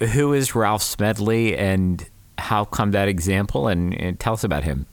who 0.00 0.32
is 0.32 0.54
Ralph 0.54 0.82
Smedley 0.82 1.56
and 1.56 2.08
how 2.38 2.64
come 2.64 2.92
that 2.92 3.08
example? 3.08 3.68
And, 3.68 3.94
and, 3.94 4.18
tell 4.18 4.32
us 4.32 4.44
about 4.44 4.64
him. 4.64 4.86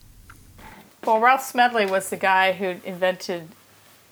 Well, 1.04 1.20
Ralph 1.20 1.42
Smedley 1.42 1.86
was 1.86 2.10
the 2.10 2.16
guy 2.16 2.52
who 2.52 2.76
invented 2.84 3.48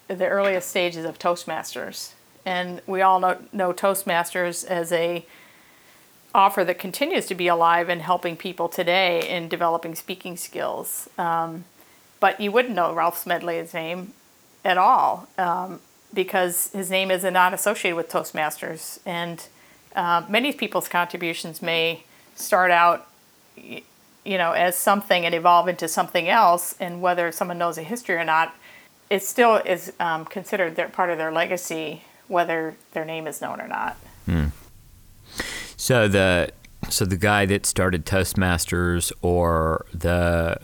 the 0.09 0.27
earliest 0.27 0.69
stages 0.71 1.05
of 1.05 1.19
Toastmasters. 1.19 2.13
And 2.45 2.81
we 2.87 3.03
all 3.03 3.21
know, 3.21 3.39
know 3.53 3.73
Toastmasters 3.73 4.65
as 4.65 4.93
a 4.93 5.27
offer 6.37 6.65
that 6.65 6.79
continues 6.79 7.25
to 7.27 7.35
be 7.35 7.49
alive 7.49 7.89
and 7.89 8.03
helping 8.03 8.37
people 8.37 8.69
today 8.69 9.27
in 9.27 9.49
developing 9.49 9.95
speaking 9.95 10.37
skills. 10.37 11.09
Um, 11.17 11.65
but 12.21 12.41
you 12.41 12.53
wouldn't 12.53 12.75
know 12.75 12.93
Ralph 12.93 13.19
Smedley's 13.19 13.73
name 13.73 14.13
at 14.65 14.77
all 14.77 15.29
um, 15.39 15.81
because 16.13 16.71
his 16.73 16.91
name 16.91 17.11
is 17.11 17.25
not 17.25 17.55
associated 17.55 17.97
with 17.97 18.11
Toastmasters. 18.11 19.01
And 19.07 19.47
uh, 19.95 20.25
many 20.29 20.53
people's 20.53 20.89
contributions 20.89 21.63
may 21.63 22.05
start 22.35 22.71
out, 22.71 23.09
you 23.57 23.83
know, 24.39 24.53
as 24.53 24.77
something 24.77 25.25
and 25.25 25.35
evolve 25.35 25.69
into 25.69 25.89
something 25.89 26.29
else. 26.29 26.75
And 26.79 27.01
whether 27.01 27.33
someone 27.33 27.57
knows 27.57 27.79
a 27.79 27.83
history 27.83 28.17
or 28.17 28.25
not, 28.25 28.55
it 29.09 29.23
still 29.23 29.57
is 29.57 29.93
um, 30.01 30.27
considered 30.27 30.77
their, 30.77 30.89
part 30.89 31.09
of 31.09 31.17
their 31.17 31.33
legacy, 31.33 32.03
whether 32.29 32.75
their 32.93 33.07
name 33.07 33.27
is 33.27 33.41
known 33.41 33.59
or 33.59 33.69
not. 33.69 33.97
Hmm. 34.27 34.49
So 35.77 36.09
the 36.09 36.51
so 36.89 37.05
the 37.05 37.17
guy 37.17 37.47
that 37.47 37.67
started 37.67 38.07
Toastmasters, 38.07 39.13
or 39.23 39.87
the 39.93 40.59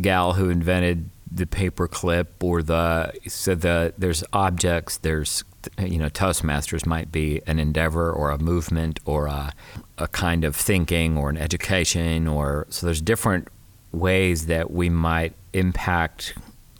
gal 0.00 0.34
who 0.34 0.50
invented 0.50 1.10
the 1.30 1.46
paperclip, 1.46 2.26
or 2.42 2.62
the 2.62 3.12
so 3.26 3.54
the 3.54 3.94
there's 3.96 4.24
objects, 4.32 4.98
there's 4.98 5.44
you 5.78 5.98
know 5.98 6.08
Toastmasters 6.08 6.86
might 6.86 7.10
be 7.10 7.40
an 7.46 7.58
endeavor 7.58 8.12
or 8.12 8.30
a 8.30 8.38
movement 8.38 9.00
or 9.04 9.26
a 9.26 9.52
a 9.96 10.08
kind 10.08 10.44
of 10.44 10.54
thinking 10.54 11.16
or 11.16 11.30
an 11.30 11.36
education, 11.36 12.28
or 12.28 12.66
so 12.70 12.86
there's 12.86 13.02
different 13.02 13.48
ways 13.92 14.46
that 14.46 14.70
we 14.70 14.90
might 14.90 15.32
impact 15.54 16.34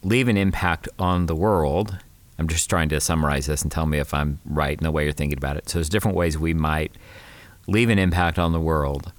leave 0.05 0.29
an 0.29 0.37
impact 0.37 0.89
on 0.99 1.27
the 1.27 1.35
world. 1.35 1.99
I'm 2.39 2.47
just 2.47 2.71
trying 2.71 2.89
to 2.91 3.01
summarize 3.01 3.47
this 3.47 3.63
and 3.63 3.73
tell 3.73 3.87
me 3.87 3.99
if 3.99 4.15
I'm 4.15 4.39
right 4.45 4.79
in 4.79 4.85
the 4.85 4.93
way 4.93 5.05
you're 5.05 5.13
thinking 5.13 5.39
about 5.39 5.57
it. 5.57 5.69
So 5.69 5.79
there's 5.79 5.89
different 5.89 6.17
ways 6.17 6.39
we 6.39 6.55
might 6.55 6.93
leave 7.69 7.91
an 7.91 7.99
impact 7.99 8.39
on 8.39 8.53
the 8.53 8.61
world. 8.61 9.13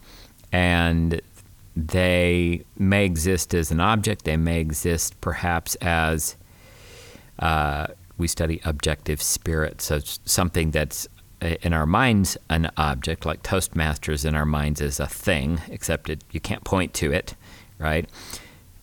And 0.52 1.22
they 1.76 2.66
may 2.78 3.06
exist 3.06 3.54
as 3.54 3.72
an 3.72 3.80
object, 3.80 4.26
they 4.26 4.36
may 4.36 4.60
exist 4.60 5.20
perhaps 5.22 5.76
as 5.76 6.36
uh, 7.38 7.88
we 8.18 8.28
study 8.28 8.60
objective 8.66 9.22
spirit, 9.22 9.82
so 9.82 10.00
something 10.26 10.72
that's 10.72 11.08
uh, 11.42 11.56
in 11.62 11.72
our 11.72 11.86
minds 11.86 12.38
an 12.50 12.70
object, 12.76 13.26
like 13.26 13.44
Toastmasters 13.44 14.26
in 14.26 14.36
our 14.36 14.46
minds 14.46 14.82
is 14.82 15.00
a 15.00 15.08
thing, 15.08 15.62
except 15.70 16.10
it, 16.10 16.22
you 16.32 16.42
can't 16.42 16.66
point 16.66 16.94
to 16.96 17.14
it, 17.14 17.36
right? 17.78 18.10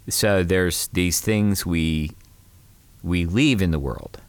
So 0.09 0.43
there's 0.43 0.89
these 0.89 1.21
things 1.21 1.67
we 1.67 2.13
we 3.03 3.27
leave 3.27 3.61
in 3.61 3.73
the 3.73 3.79
world, 3.79 4.23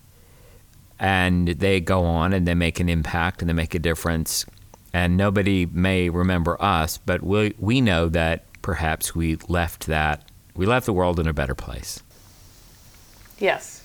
and 0.99 1.47
they 1.47 1.79
go 1.79 2.03
on 2.03 2.33
and 2.33 2.45
they 2.45 2.53
make 2.53 2.81
an 2.81 2.89
impact 2.89 3.41
and 3.41 3.47
they 3.47 3.53
make 3.53 3.73
a 3.73 3.79
difference 3.79 4.45
and 4.93 5.17
nobody 5.17 5.65
may 5.65 6.09
remember 6.09 6.61
us, 6.61 6.97
but 6.97 7.23
we, 7.23 7.53
we 7.59 7.81
know 7.81 8.09
that 8.09 8.45
perhaps 8.61 9.15
we 9.15 9.37
left 9.47 9.87
that, 9.87 10.29
we 10.55 10.65
left 10.65 10.85
the 10.85 10.93
world 10.93 11.19
in 11.19 11.27
a 11.27 11.33
better 11.33 11.55
place. 11.55 12.01
Yes. 13.39 13.83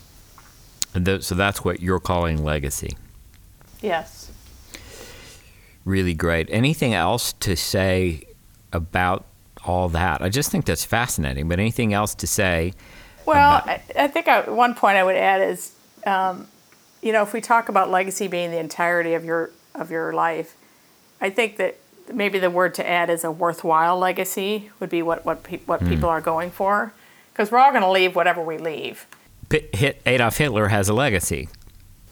And 0.93 1.05
th- 1.05 1.23
so 1.23 1.35
that's 1.35 1.63
what 1.63 1.81
you're 1.81 1.99
calling 1.99 2.43
legacy. 2.43 2.97
Yes. 3.81 4.31
Really 5.85 6.13
great. 6.13 6.47
Anything 6.49 6.93
else 6.93 7.33
to 7.33 7.55
say 7.55 8.23
about 8.71 9.25
all 9.65 9.89
that? 9.89 10.21
I 10.21 10.29
just 10.29 10.51
think 10.51 10.65
that's 10.65 10.85
fascinating, 10.85 11.47
but 11.47 11.59
anything 11.59 11.93
else 11.93 12.15
to 12.15 12.27
say? 12.27 12.73
Well, 13.25 13.61
I, 13.65 13.81
I, 13.97 14.07
think 14.07 14.27
I, 14.27 14.49
one 14.49 14.75
point 14.75 14.97
I 14.97 15.03
would 15.03 15.15
add 15.15 15.41
is, 15.41 15.73
um, 16.05 16.47
you 17.01 17.11
know, 17.11 17.21
if 17.21 17.33
we 17.33 17.41
talk 17.41 17.69
about 17.69 17.89
legacy 17.89 18.27
being 18.27 18.51
the 18.51 18.59
entirety 18.59 19.13
of 19.13 19.25
your 19.25 19.51
of 19.75 19.89
your 19.89 20.13
life, 20.13 20.55
I 21.23 21.29
think 21.29 21.55
that 21.55 21.77
maybe 22.13 22.37
the 22.37 22.49
word 22.49 22.73
to 22.75 22.87
add 22.87 23.09
is 23.09 23.23
a 23.23 23.31
worthwhile 23.31 23.97
legacy 23.97 24.69
would 24.81 24.89
be 24.89 25.01
what 25.01 25.25
what 25.25 25.41
pe- 25.41 25.59
what 25.59 25.79
mm. 25.79 25.87
people 25.87 26.09
are 26.09 26.19
going 26.19 26.51
for, 26.51 26.93
because 27.31 27.49
we're 27.49 27.59
all 27.59 27.71
going 27.71 27.81
to 27.81 27.89
leave 27.89 28.13
whatever 28.13 28.43
we 28.43 28.57
leave. 28.57 29.07
Hit, 29.49 30.01
Adolf 30.05 30.37
Hitler 30.37 30.67
has 30.67 30.89
a 30.89 30.93
legacy. 30.93 31.47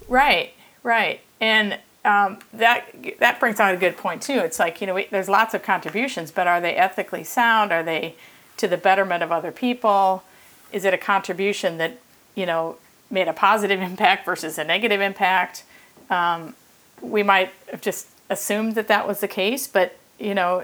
Right, 0.08 0.54
right, 0.82 1.20
and 1.42 1.78
um, 2.06 2.40
that 2.54 2.86
that 3.20 3.38
brings 3.42 3.60
out 3.60 3.74
a 3.74 3.78
good 3.78 3.98
point 3.98 4.22
too. 4.22 4.40
It's 4.40 4.60
like 4.60 4.80
you 4.80 4.88
know 4.88 4.96
we, 4.96 5.08
there's 5.12 5.28
lots 5.28 5.54
of 5.54 5.62
contributions, 5.62 6.32
but 6.32 6.48
are 6.48 6.62
they 6.62 6.76
ethically 6.76 7.26
sound? 7.26 7.74
Are 7.74 7.84
they 7.84 8.16
to 8.58 8.68
the 8.70 8.78
betterment 8.78 9.24
of 9.24 9.32
other 9.32 9.52
people? 9.52 10.24
Is 10.72 10.86
it 10.86 10.94
a 10.94 10.98
contribution 10.98 11.78
that 11.80 12.00
you 12.34 12.46
know 12.46 12.78
made 13.10 13.28
a 13.28 13.34
positive 13.34 13.82
impact 13.92 14.26
versus 14.26 14.58
a 14.58 14.64
negative 14.64 15.02
impact? 15.02 15.66
Um, 16.10 16.56
we 17.02 17.24
might 17.24 17.52
have 17.72 17.82
just 17.82 18.08
assumed 18.32 18.76
that 18.76 18.88
that 18.88 19.08
was 19.08 19.20
the 19.20 19.28
case, 19.28 19.68
but 19.68 19.98
you 20.18 20.34
know, 20.34 20.64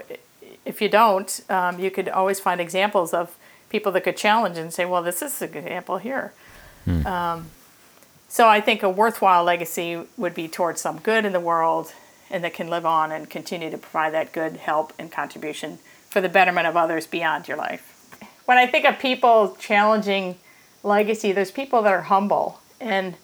if 0.64 0.80
you 0.80 0.88
don't, 0.88 1.40
um, 1.48 1.78
you 1.78 1.90
could 1.90 2.08
always 2.08 2.40
find 2.40 2.60
examples 2.60 3.12
of 3.12 3.36
people 3.68 3.92
that 3.92 4.02
could 4.02 4.16
challenge 4.16 4.56
and 4.56 4.72
say, 4.72 4.84
"Well, 4.84 5.02
this 5.02 5.22
is 5.22 5.40
an 5.42 5.54
example 5.54 5.98
here." 5.98 6.32
Hmm. 6.84 7.06
Um, 7.06 7.50
so 8.28 8.48
I 8.48 8.60
think 8.60 8.82
a 8.82 8.88
worthwhile 8.90 9.44
legacy 9.44 10.02
would 10.16 10.34
be 10.34 10.48
towards 10.48 10.80
some 10.80 10.98
good 10.98 11.24
in 11.24 11.32
the 11.32 11.40
world, 11.40 11.92
and 12.30 12.42
that 12.42 12.54
can 12.54 12.68
live 12.68 12.86
on 12.86 13.12
and 13.12 13.28
continue 13.28 13.70
to 13.70 13.78
provide 13.78 14.12
that 14.14 14.32
good 14.32 14.56
help 14.56 14.92
and 14.98 15.12
contribution 15.12 15.78
for 16.08 16.20
the 16.20 16.28
betterment 16.28 16.66
of 16.66 16.76
others 16.76 17.06
beyond 17.06 17.48
your 17.48 17.56
life. 17.56 17.84
When 18.46 18.56
I 18.56 18.66
think 18.66 18.86
of 18.86 18.98
people 18.98 19.56
challenging 19.60 20.36
legacy, 20.82 21.32
there's 21.32 21.50
people 21.50 21.82
that 21.82 21.92
are 21.92 22.02
humble, 22.02 22.60
and 22.80 23.14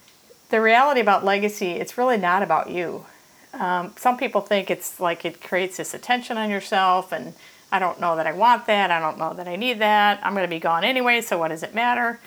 the 0.50 0.60
reality 0.60 1.00
about 1.00 1.24
legacy, 1.24 1.72
it's 1.72 1.96
really 1.96 2.18
not 2.18 2.42
about 2.42 2.68
you. 2.68 3.06
Um, 3.58 3.92
some 3.96 4.16
people 4.16 4.40
think 4.40 4.70
it's 4.70 4.98
like 4.98 5.24
it 5.24 5.40
creates 5.40 5.76
this 5.76 5.94
attention 5.94 6.36
on 6.36 6.50
yourself, 6.50 7.12
and 7.12 7.34
I 7.70 7.78
don't 7.78 8.00
know 8.00 8.16
that 8.16 8.26
I 8.26 8.32
want 8.32 8.66
that. 8.66 8.90
I 8.90 8.98
don't 8.98 9.18
know 9.18 9.32
that 9.34 9.48
I 9.48 9.56
need 9.56 9.78
that. 9.78 10.20
I'm 10.22 10.34
going 10.34 10.44
to 10.44 10.50
be 10.50 10.58
gone 10.58 10.84
anyway, 10.84 11.20
so 11.20 11.38
what 11.38 11.48
does 11.48 11.62
it 11.62 11.74
matter? 11.74 12.20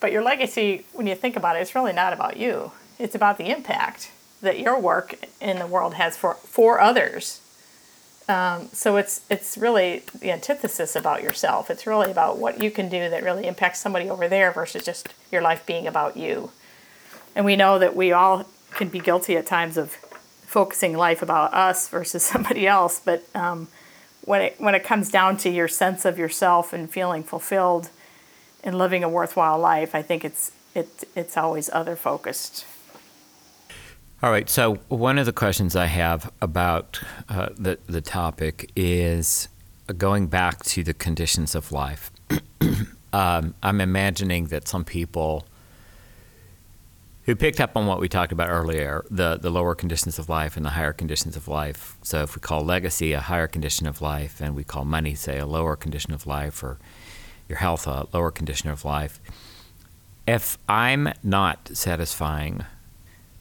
But 0.00 0.12
your 0.12 0.22
legacy, 0.22 0.84
when 0.92 1.06
you 1.06 1.14
think 1.14 1.36
about 1.36 1.56
it, 1.56 1.60
it's 1.60 1.74
really 1.74 1.92
not 1.92 2.12
about 2.12 2.36
you. 2.36 2.72
It's 2.98 3.14
about 3.14 3.38
the 3.38 3.50
impact 3.50 4.10
that 4.40 4.58
your 4.58 4.78
work 4.78 5.14
in 5.40 5.58
the 5.58 5.66
world 5.66 5.94
has 5.94 6.16
for 6.16 6.34
for 6.34 6.80
others. 6.80 7.40
Um, 8.28 8.68
so 8.72 8.96
it's 8.96 9.22
it's 9.30 9.56
really 9.56 10.02
the 10.18 10.32
antithesis 10.32 10.96
about 10.96 11.22
yourself. 11.22 11.70
It's 11.70 11.86
really 11.86 12.10
about 12.10 12.38
what 12.38 12.62
you 12.62 12.70
can 12.70 12.88
do 12.88 13.08
that 13.10 13.22
really 13.22 13.46
impacts 13.46 13.80
somebody 13.80 14.10
over 14.10 14.28
there 14.28 14.50
versus 14.52 14.84
just 14.84 15.08
your 15.30 15.42
life 15.42 15.64
being 15.66 15.86
about 15.86 16.16
you. 16.16 16.50
And 17.34 17.44
we 17.44 17.56
know 17.56 17.78
that 17.78 17.96
we 17.96 18.12
all 18.12 18.46
can 18.72 18.88
be 18.88 19.00
guilty 19.00 19.36
at 19.36 19.46
times 19.46 19.76
of 19.76 19.96
focusing 20.52 20.94
life 20.94 21.22
about 21.22 21.54
us 21.54 21.88
versus 21.88 22.22
somebody 22.32 22.66
else. 22.66 23.00
But 23.00 23.24
um, 23.34 23.68
when 24.24 24.42
it 24.42 24.54
when 24.58 24.74
it 24.74 24.84
comes 24.84 25.10
down 25.10 25.36
to 25.38 25.50
your 25.50 25.68
sense 25.68 26.04
of 26.04 26.18
yourself 26.18 26.72
and 26.72 26.90
feeling 26.90 27.24
fulfilled 27.24 27.90
and 28.62 28.78
living 28.78 29.02
a 29.02 29.08
worthwhile 29.08 29.58
life, 29.58 29.94
I 29.94 30.02
think 30.02 30.24
it's 30.24 30.52
it 30.74 31.04
it's 31.16 31.36
always 31.36 31.70
other 31.72 31.96
focused. 31.96 32.66
All 34.22 34.30
right. 34.30 34.48
So 34.48 34.74
one 34.88 35.18
of 35.18 35.26
the 35.26 35.32
questions 35.32 35.74
I 35.74 35.86
have 35.86 36.30
about 36.40 37.00
uh, 37.28 37.48
the 37.56 37.78
the 37.86 38.00
topic 38.00 38.70
is 38.76 39.48
going 39.98 40.28
back 40.28 40.62
to 40.64 40.84
the 40.84 40.94
conditions 40.94 41.54
of 41.54 41.72
life. 41.72 42.10
um, 43.12 43.54
I'm 43.62 43.80
imagining 43.80 44.46
that 44.46 44.68
some 44.68 44.84
people 44.84 45.44
who 47.24 47.36
picked 47.36 47.60
up 47.60 47.76
on 47.76 47.86
what 47.86 48.00
we 48.00 48.08
talked 48.08 48.32
about 48.32 48.48
earlier 48.48 49.04
the, 49.10 49.36
the 49.36 49.50
lower 49.50 49.74
conditions 49.74 50.18
of 50.18 50.28
life 50.28 50.56
and 50.56 50.66
the 50.66 50.70
higher 50.70 50.92
conditions 50.92 51.36
of 51.36 51.48
life. 51.48 51.96
So, 52.02 52.22
if 52.22 52.34
we 52.34 52.40
call 52.40 52.64
legacy 52.64 53.12
a 53.12 53.20
higher 53.20 53.46
condition 53.46 53.86
of 53.86 54.00
life, 54.00 54.40
and 54.40 54.56
we 54.56 54.64
call 54.64 54.84
money, 54.84 55.14
say, 55.14 55.38
a 55.38 55.46
lower 55.46 55.76
condition 55.76 56.12
of 56.12 56.26
life, 56.26 56.62
or 56.62 56.78
your 57.48 57.58
health 57.58 57.86
a 57.86 58.06
lower 58.12 58.30
condition 58.30 58.70
of 58.70 58.84
life, 58.84 59.20
if 60.26 60.58
I'm 60.68 61.12
not 61.22 61.70
satisfying 61.74 62.64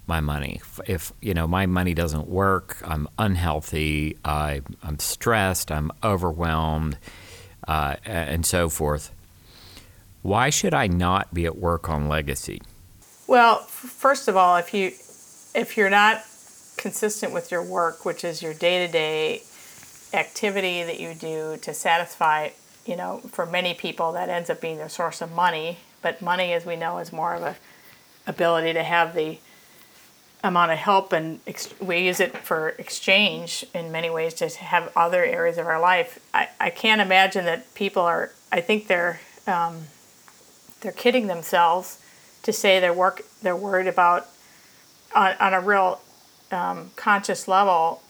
my 0.07 0.19
money, 0.19 0.61
if 0.87 1.13
you 1.21 1.33
know 1.33 1.47
my 1.47 1.65
money 1.65 1.93
doesn't 1.93 2.27
work, 2.27 2.77
I'm 2.83 3.07
unhealthy, 3.17 4.17
I, 4.25 4.61
I'm 4.83 4.99
stressed, 4.99 5.71
I'm 5.71 5.91
overwhelmed, 6.03 6.97
uh, 7.67 7.95
and 8.05 8.45
so 8.45 8.69
forth. 8.69 9.11
Why 10.21 10.49
should 10.49 10.73
I 10.73 10.87
not 10.87 11.33
be 11.33 11.45
at 11.45 11.57
work 11.57 11.89
on 11.89 12.07
legacy? 12.07 12.61
Well, 13.27 13.59
first 13.59 14.27
of 14.27 14.35
all, 14.35 14.57
if 14.57 14.73
you 14.73 14.91
if 15.53 15.75
you're 15.77 15.89
not 15.89 16.23
consistent 16.77 17.33
with 17.33 17.51
your 17.51 17.63
work, 17.63 18.05
which 18.05 18.23
is 18.23 18.41
your 18.41 18.53
day-to-day 18.53 19.43
activity 20.13 20.83
that 20.83 20.99
you 20.99 21.13
do 21.13 21.57
to 21.61 21.73
satisfy, 21.73 22.49
you 22.85 22.95
know, 22.95 23.19
for 23.29 23.45
many 23.45 23.73
people 23.73 24.13
that 24.13 24.29
ends 24.29 24.49
up 24.49 24.61
being 24.61 24.77
their 24.77 24.89
source 24.89 25.21
of 25.21 25.31
money, 25.31 25.79
but 26.01 26.21
money 26.21 26.53
as 26.53 26.65
we 26.65 26.75
know 26.75 26.97
is 26.97 27.11
more 27.13 27.35
of 27.35 27.43
a 27.43 27.55
ability 28.27 28.73
to 28.73 28.83
have 28.83 29.15
the 29.15 29.37
amount 30.43 30.71
of 30.71 30.77
help 30.77 31.13
and 31.13 31.39
ex- 31.45 31.73
we 31.79 31.99
use 31.99 32.19
it 32.19 32.35
for 32.35 32.69
exchange 32.69 33.63
in 33.73 33.91
many 33.91 34.09
ways 34.09 34.33
to 34.33 34.47
have 34.47 34.91
other 34.95 35.23
areas 35.23 35.57
of 35.57 35.67
our 35.67 35.79
life. 35.79 36.19
I, 36.33 36.49
I 36.59 36.69
can't 36.71 37.01
imagine 37.01 37.45
that 37.45 37.73
people 37.75 38.01
are 38.01 38.31
I 38.51 38.61
think 38.61 38.87
they're 38.87 39.19
um, 39.47 39.83
they're 40.81 40.91
kidding 40.91 41.27
themselves 41.27 42.00
to 42.43 42.53
say 42.53 42.79
they're 42.79 42.93
work 42.93 43.21
they're 43.41 43.55
worried 43.55 43.87
about 43.87 44.27
on, 45.15 45.35
on 45.39 45.53
a 45.53 45.59
real 45.59 46.01
um, 46.51 46.91
conscious 46.95 47.47
level 47.47 48.01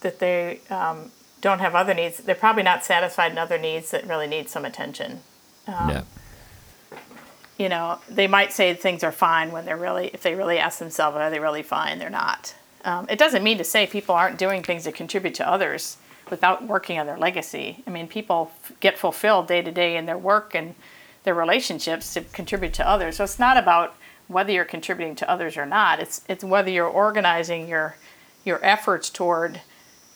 that 0.00 0.18
they 0.18 0.60
um, 0.70 1.10
don't 1.40 1.60
have 1.60 1.74
other 1.74 1.94
needs. 1.94 2.18
They're 2.18 2.34
probably 2.34 2.62
not 2.62 2.84
satisfied 2.84 3.32
in 3.32 3.38
other 3.38 3.58
needs 3.58 3.90
that 3.90 4.06
really 4.06 4.26
need 4.26 4.48
some 4.48 4.64
attention. 4.64 5.20
Um, 5.66 5.90
yeah. 5.90 6.02
You 7.58 7.68
know, 7.68 7.98
they 8.08 8.26
might 8.26 8.52
say 8.52 8.74
things 8.74 9.02
are 9.02 9.12
fine 9.12 9.50
when 9.50 9.64
they're 9.64 9.76
really, 9.76 10.08
if 10.12 10.22
they 10.22 10.34
really 10.34 10.58
ask 10.58 10.78
themselves, 10.78 11.16
are 11.16 11.30
they 11.30 11.40
really 11.40 11.62
fine? 11.62 11.98
They're 11.98 12.10
not. 12.10 12.54
Um, 12.84 13.06
it 13.08 13.18
doesn't 13.18 13.42
mean 13.42 13.58
to 13.58 13.64
say 13.64 13.86
people 13.86 14.14
aren't 14.14 14.38
doing 14.38 14.62
things 14.62 14.84
that 14.84 14.94
contribute 14.94 15.34
to 15.36 15.48
others 15.48 15.96
without 16.30 16.66
working 16.66 16.98
on 16.98 17.06
their 17.06 17.18
legacy. 17.18 17.82
I 17.86 17.90
mean, 17.90 18.08
people 18.08 18.52
f- 18.62 18.72
get 18.80 18.98
fulfilled 18.98 19.48
day 19.48 19.62
to 19.62 19.72
day 19.72 19.96
in 19.96 20.06
their 20.06 20.18
work 20.18 20.54
and 20.54 20.74
their 21.26 21.34
relationships 21.34 22.14
to 22.14 22.20
contribute 22.20 22.72
to 22.72 22.88
others. 22.88 23.16
So 23.16 23.24
it's 23.24 23.40
not 23.40 23.56
about 23.56 23.96
whether 24.28 24.52
you're 24.52 24.64
contributing 24.64 25.16
to 25.16 25.28
others 25.28 25.56
or 25.56 25.66
not. 25.66 25.98
It's 25.98 26.22
it's 26.28 26.44
whether 26.44 26.70
you're 26.70 26.88
organizing 26.88 27.68
your 27.68 27.96
your 28.44 28.64
efforts 28.64 29.10
toward 29.10 29.60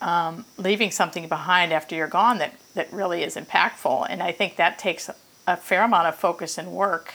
um, 0.01 0.47
leaving 0.57 0.93
something 0.93 1.29
behind 1.29 1.73
after 1.73 1.97
you're 1.97 2.07
gone 2.07 2.39
that 2.39 2.55
that 2.75 2.93
really 2.93 3.25
is 3.25 3.35
impactful. 3.35 4.07
And 4.09 4.23
I 4.23 4.31
think 4.31 4.55
that 4.55 4.79
takes 4.79 5.11
a 5.49 5.57
fair 5.57 5.83
amount 5.83 6.07
of 6.07 6.15
focus 6.15 6.57
and 6.57 6.71
work 6.71 7.13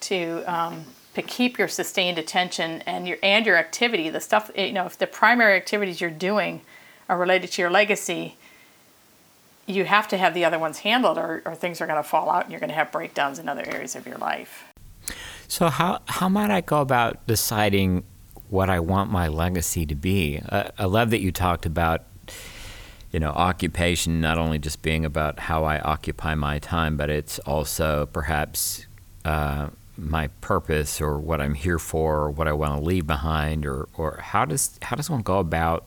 to 0.00 0.44
um, 0.46 0.84
to 1.14 1.22
keep 1.22 1.58
your 1.58 1.68
sustained 1.68 2.18
attention 2.18 2.82
and 2.82 3.08
your 3.08 3.16
and 3.22 3.46
your 3.46 3.56
activity. 3.56 4.10
The 4.10 4.20
stuff 4.20 4.50
you 4.54 4.74
know, 4.74 4.84
if 4.84 4.98
the 4.98 5.06
primary 5.06 5.56
activities 5.56 6.02
you're 6.02 6.10
doing 6.10 6.60
are 7.08 7.18
related 7.18 7.50
to 7.52 7.62
your 7.62 7.70
legacy, 7.70 8.36
you 9.66 9.84
have 9.84 10.08
to 10.08 10.16
have 10.16 10.34
the 10.34 10.44
other 10.44 10.58
ones 10.58 10.80
handled, 10.80 11.18
or, 11.18 11.42
or 11.44 11.54
things 11.54 11.80
are 11.80 11.86
going 11.86 12.02
to 12.02 12.08
fall 12.08 12.30
out, 12.30 12.44
and 12.44 12.52
you're 12.52 12.60
going 12.60 12.70
to 12.70 12.76
have 12.76 12.90
breakdowns 12.90 13.38
in 13.38 13.48
other 13.48 13.64
areas 13.66 13.94
of 13.94 14.06
your 14.06 14.18
life. 14.18 14.64
So 15.48 15.68
how 15.68 16.00
how 16.06 16.28
might 16.28 16.50
I 16.50 16.62
go 16.62 16.80
about 16.80 17.26
deciding 17.26 18.04
what 18.48 18.70
I 18.70 18.80
want 18.80 19.10
my 19.10 19.28
legacy 19.28 19.84
to 19.86 19.94
be? 19.94 20.40
Uh, 20.48 20.70
I 20.78 20.86
love 20.86 21.10
that 21.10 21.20
you 21.20 21.30
talked 21.30 21.66
about 21.66 22.04
you 23.10 23.20
know 23.20 23.30
occupation 23.30 24.20
not 24.20 24.38
only 24.38 24.58
just 24.58 24.82
being 24.82 25.04
about 25.04 25.40
how 25.40 25.64
I 25.64 25.78
occupy 25.80 26.34
my 26.34 26.58
time, 26.58 26.96
but 26.96 27.10
it's 27.10 27.38
also 27.40 28.06
perhaps 28.06 28.86
uh, 29.24 29.68
my 29.96 30.28
purpose 30.40 31.00
or 31.00 31.18
what 31.18 31.40
I'm 31.40 31.54
here 31.54 31.78
for, 31.78 32.20
or 32.22 32.30
what 32.30 32.48
I 32.48 32.52
want 32.52 32.80
to 32.80 32.84
leave 32.84 33.06
behind, 33.06 33.66
or 33.66 33.88
or 33.96 34.20
how 34.22 34.44
does 34.44 34.78
how 34.80 34.96
does 34.96 35.10
one 35.10 35.22
go 35.22 35.38
about 35.38 35.84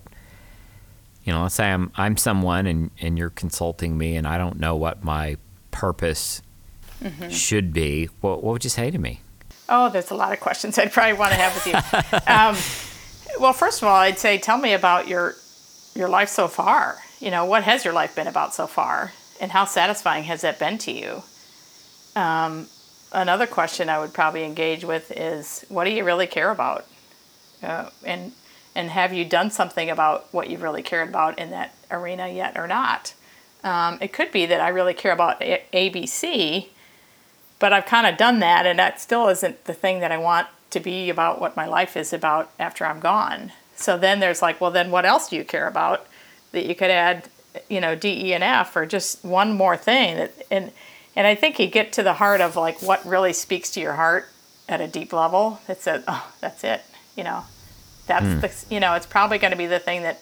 you 1.26 1.34
know, 1.34 1.42
let's 1.44 1.56
say 1.56 1.72
I'm 1.72 1.92
I'm 1.96 2.16
someone 2.16 2.68
and, 2.68 2.92
and 3.02 3.18
you're 3.18 3.32
consulting 3.32 3.98
me 3.98 4.16
and 4.16 4.26
I 4.26 4.38
don't 4.38 4.60
know 4.60 4.76
what 4.76 5.04
my 5.04 5.38
purpose 5.72 6.42
mm-hmm. 7.04 7.30
should 7.30 7.74
be. 7.74 8.06
What 8.22 8.44
what 8.44 8.54
would 8.54 8.64
you 8.64 8.70
say 8.70 8.92
to 8.92 8.98
me? 8.98 9.20
Oh, 9.68 9.90
there's 9.90 10.12
a 10.12 10.16
lot 10.16 10.32
of 10.32 10.40
questions 10.40 10.78
I'd 10.78 10.94
probably 10.94 11.18
want 11.18 11.32
to 11.32 11.38
have 11.38 11.54
with 11.56 11.68
you. 11.68 11.74
um, 12.32 13.42
well, 13.42 13.54
first 13.54 13.82
of 13.82 13.88
all, 13.88 13.96
I'd 13.96 14.20
say 14.20 14.38
tell 14.38 14.60
me 14.60 14.74
about 14.74 15.08
your 15.08 15.36
your 15.96 16.08
life 16.08 16.30
so 16.30 16.48
far. 16.48 17.00
You 17.20 17.32
know, 17.32 17.46
what 17.46 17.64
has 17.64 17.84
your 17.84 17.94
life 17.94 18.16
been 18.16 18.28
about 18.28 18.54
so 18.54 18.68
far, 18.68 19.12
and 19.42 19.52
how 19.52 19.66
satisfying 19.66 20.26
has 20.26 20.42
that 20.42 20.60
been 20.60 20.78
to 20.80 20.92
you? 20.92 21.24
Um, 22.16 22.68
another 23.12 23.48
question 23.48 23.90
I 23.90 24.00
would 24.00 24.14
probably 24.14 24.44
engage 24.44 24.84
with 24.84 25.12
is, 25.16 25.66
what 25.70 25.86
do 25.86 25.92
you 25.92 26.04
really 26.04 26.28
care 26.28 26.52
about? 26.52 26.86
Uh, 27.64 27.90
and 28.06 28.34
and 28.76 28.90
have 28.90 29.14
you 29.14 29.26
done 29.26 29.50
something 29.50 29.90
about 29.90 30.32
what 30.34 30.50
you 30.50 30.58
really 30.58 30.84
cared 30.84 31.10
about 31.10 31.40
in 31.40 31.50
that 31.52 31.74
arena 31.90 32.28
yet 32.28 32.58
or 32.58 32.68
not? 32.68 33.14
Um, 33.64 33.98
it 34.02 34.14
could 34.14 34.32
be 34.32 34.46
that 34.46 34.62
I 34.62 34.70
really 34.70 34.94
care 34.94 35.14
about 35.14 35.42
a- 35.42 35.64
ABC, 35.74 36.68
but 37.58 37.74
I've 37.74 37.86
kind 37.86 38.06
of 38.06 38.18
done 38.18 38.40
that, 38.40 38.66
and 38.66 38.78
that 38.78 39.02
still 39.02 39.28
isn't 39.30 39.66
the 39.66 39.74
thing 39.74 40.02
that 40.02 40.12
I 40.12 40.18
want 40.18 40.48
to 40.72 40.80
be 40.80 41.10
about 41.10 41.40
what 41.40 41.56
my 41.56 41.66
life 41.66 41.96
is 41.98 42.14
about 42.14 42.52
after 42.60 42.86
I'm 42.86 43.00
gone. 43.00 43.54
So 43.76 43.98
then 43.98 44.20
there's 44.20 44.42
like, 44.42 44.62
well, 44.62 44.72
then 44.72 44.92
what 44.92 45.06
else 45.06 45.30
do 45.30 45.36
you 45.36 45.44
care 45.44 45.68
about 45.68 46.06
that 46.52 46.66
you 46.66 46.76
could 46.76 46.92
add, 46.92 47.30
you 47.70 47.82
know, 47.82 47.96
D, 47.96 48.28
E, 48.28 48.34
and 48.34 48.44
F, 48.44 48.76
or 48.76 48.86
just 48.86 49.24
one 49.24 49.54
more 49.54 49.78
thing 49.78 50.18
that 50.18 50.34
and 50.52 50.72
and 51.16 51.26
I 51.26 51.34
think 51.34 51.60
you 51.60 51.68
get 51.68 51.94
to 51.94 52.04
the 52.04 52.14
heart 52.14 52.42
of 52.42 52.56
like 52.56 52.82
what 52.82 53.06
really 53.06 53.32
speaks 53.32 53.72
to 53.72 53.80
your 53.80 53.94
heart 53.94 54.28
at 54.68 54.82
a 54.82 54.88
deep 54.88 55.14
level. 55.14 55.62
It 55.68 55.82
says, 55.82 56.04
oh, 56.08 56.32
that's 56.42 56.64
it, 56.64 56.82
you 57.16 57.24
know, 57.24 57.46
that's 58.08 58.26
mm. 58.26 58.42
the 58.42 58.74
you 58.74 58.80
know 58.80 58.94
it's 58.94 59.06
probably 59.06 59.38
going 59.38 59.52
to 59.52 59.58
be 59.58 59.68
the 59.68 59.80
thing 59.80 60.04
that 60.04 60.22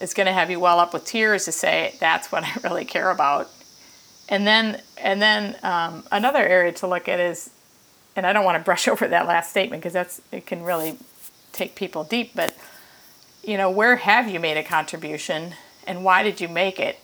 is 0.00 0.14
going 0.14 0.26
to 0.26 0.32
have 0.32 0.50
you 0.50 0.60
well 0.60 0.78
up 0.78 0.92
with 0.92 1.04
tears 1.04 1.44
to 1.46 1.52
say 1.52 1.94
that's 2.00 2.30
what 2.30 2.44
I 2.44 2.52
really 2.62 2.84
care 2.84 3.10
about. 3.10 3.50
And 4.28 4.46
then 4.46 4.80
and 4.98 5.20
then 5.20 5.56
um, 5.62 6.04
another 6.12 6.46
area 6.46 6.72
to 6.72 6.86
look 6.86 7.08
at 7.08 7.20
is, 7.20 7.50
and 8.14 8.26
I 8.26 8.32
don't 8.32 8.44
want 8.44 8.58
to 8.58 8.64
brush 8.64 8.88
over 8.88 9.08
that 9.08 9.26
last 9.26 9.50
statement 9.50 9.82
because 9.82 9.92
that's 9.92 10.20
it 10.32 10.46
can 10.46 10.62
really 10.62 10.98
take 11.52 11.74
people 11.74 12.04
deep, 12.04 12.32
but 12.34 12.56
you 13.42 13.56
know 13.56 13.70
where 13.70 13.96
have 13.96 14.28
you 14.28 14.38
made 14.38 14.56
a 14.56 14.62
contribution 14.62 15.54
and 15.86 16.04
why 16.04 16.22
did 16.22 16.40
you 16.40 16.48
make 16.48 16.78
it? 16.78 16.98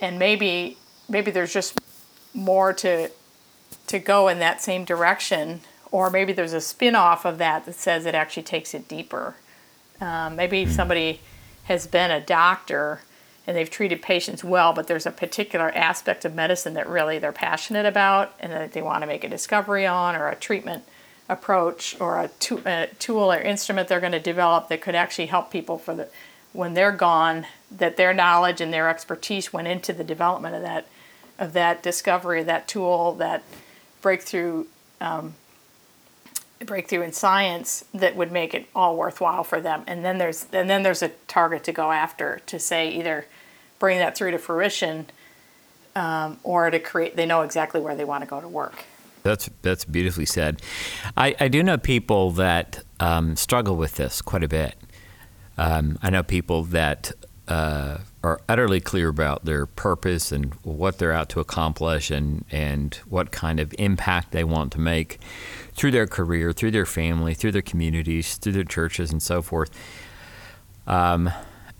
And 0.00 0.18
maybe 0.18 0.78
maybe 1.08 1.30
there's 1.30 1.52
just 1.52 1.78
more 2.32 2.72
to 2.72 3.10
to 3.88 3.98
go 3.98 4.28
in 4.28 4.38
that 4.38 4.62
same 4.62 4.84
direction 4.84 5.60
or 5.90 6.10
maybe 6.10 6.32
there's 6.32 6.52
a 6.52 6.60
spin-off 6.60 7.24
of 7.24 7.38
that 7.38 7.64
that 7.64 7.74
says 7.74 8.06
it 8.06 8.14
actually 8.14 8.42
takes 8.42 8.74
it 8.74 8.88
deeper. 8.88 9.34
Um, 10.00 10.36
maybe 10.36 10.64
mm. 10.64 10.70
somebody 10.70 11.20
has 11.64 11.86
been 11.86 12.10
a 12.10 12.20
doctor 12.20 13.00
and 13.46 13.56
they've 13.56 13.70
treated 13.70 14.02
patients 14.02 14.44
well, 14.44 14.72
but 14.72 14.86
there's 14.86 15.06
a 15.06 15.10
particular 15.10 15.70
aspect 15.74 16.24
of 16.24 16.34
medicine 16.34 16.74
that 16.74 16.88
really 16.88 17.18
they're 17.18 17.32
passionate 17.32 17.86
about 17.86 18.32
and 18.38 18.52
that 18.52 18.72
they 18.72 18.82
want 18.82 19.02
to 19.02 19.06
make 19.06 19.24
a 19.24 19.28
discovery 19.28 19.86
on 19.86 20.14
or 20.14 20.28
a 20.28 20.36
treatment 20.36 20.84
approach 21.28 21.98
or 22.00 22.20
a, 22.20 22.28
to- 22.28 22.62
a 22.66 22.88
tool 22.98 23.32
or 23.32 23.40
instrument 23.40 23.88
they're 23.88 24.00
going 24.00 24.12
to 24.12 24.20
develop 24.20 24.68
that 24.68 24.80
could 24.80 24.94
actually 24.94 25.26
help 25.26 25.50
people 25.50 25.78
for 25.78 25.94
the 25.94 26.08
when 26.52 26.74
they're 26.74 26.90
gone 26.90 27.46
that 27.70 27.96
their 27.96 28.12
knowledge 28.12 28.60
and 28.60 28.72
their 28.72 28.88
expertise 28.88 29.52
went 29.52 29.68
into 29.68 29.92
the 29.92 30.02
development 30.02 30.56
of 30.56 30.62
that 30.62 30.86
of 31.38 31.52
that 31.52 31.82
discovery 31.82 32.42
that 32.42 32.66
tool 32.66 33.14
that 33.14 33.42
breakthrough 34.02 34.64
um, 35.00 35.34
breakthrough 36.64 37.02
in 37.02 37.12
science 37.12 37.84
that 37.94 38.16
would 38.16 38.30
make 38.30 38.54
it 38.54 38.66
all 38.74 38.96
worthwhile 38.96 39.44
for 39.44 39.60
them. 39.60 39.82
And 39.86 40.04
then 40.04 40.18
there's 40.18 40.46
and 40.52 40.68
then 40.68 40.82
there's 40.82 41.02
a 41.02 41.08
target 41.26 41.64
to 41.64 41.72
go 41.72 41.90
after 41.90 42.40
to 42.46 42.58
say 42.58 42.90
either 42.90 43.26
bring 43.78 43.98
that 43.98 44.16
through 44.16 44.32
to 44.32 44.38
fruition 44.38 45.06
um, 45.96 46.38
or 46.42 46.70
to 46.70 46.78
create. 46.78 47.16
They 47.16 47.26
know 47.26 47.42
exactly 47.42 47.80
where 47.80 47.96
they 47.96 48.04
want 48.04 48.22
to 48.22 48.28
go 48.28 48.40
to 48.40 48.48
work. 48.48 48.84
That's 49.22 49.50
that's 49.62 49.84
beautifully 49.84 50.26
said. 50.26 50.62
I, 51.16 51.34
I 51.40 51.48
do 51.48 51.62
know 51.62 51.78
people 51.78 52.30
that 52.32 52.82
um, 53.00 53.36
struggle 53.36 53.76
with 53.76 53.96
this 53.96 54.22
quite 54.22 54.44
a 54.44 54.48
bit. 54.48 54.76
Um, 55.58 55.98
I 56.02 56.10
know 56.10 56.22
people 56.22 56.64
that 56.64 57.12
uh, 57.50 57.98
are 58.22 58.40
utterly 58.48 58.80
clear 58.80 59.08
about 59.08 59.44
their 59.44 59.66
purpose 59.66 60.30
and 60.30 60.54
what 60.62 60.98
they're 60.98 61.12
out 61.12 61.28
to 61.30 61.40
accomplish 61.40 62.10
and, 62.10 62.44
and 62.50 62.94
what 63.08 63.32
kind 63.32 63.58
of 63.58 63.74
impact 63.78 64.32
they 64.32 64.44
want 64.44 64.72
to 64.72 64.80
make 64.80 65.18
through 65.72 65.90
their 65.90 66.06
career, 66.06 66.52
through 66.52 66.70
their 66.70 66.86
family, 66.86 67.34
through 67.34 67.52
their 67.52 67.62
communities, 67.62 68.36
through 68.36 68.52
their 68.52 68.64
churches, 68.64 69.10
and 69.10 69.22
so 69.22 69.42
forth. 69.42 69.70
Um, 70.86 71.30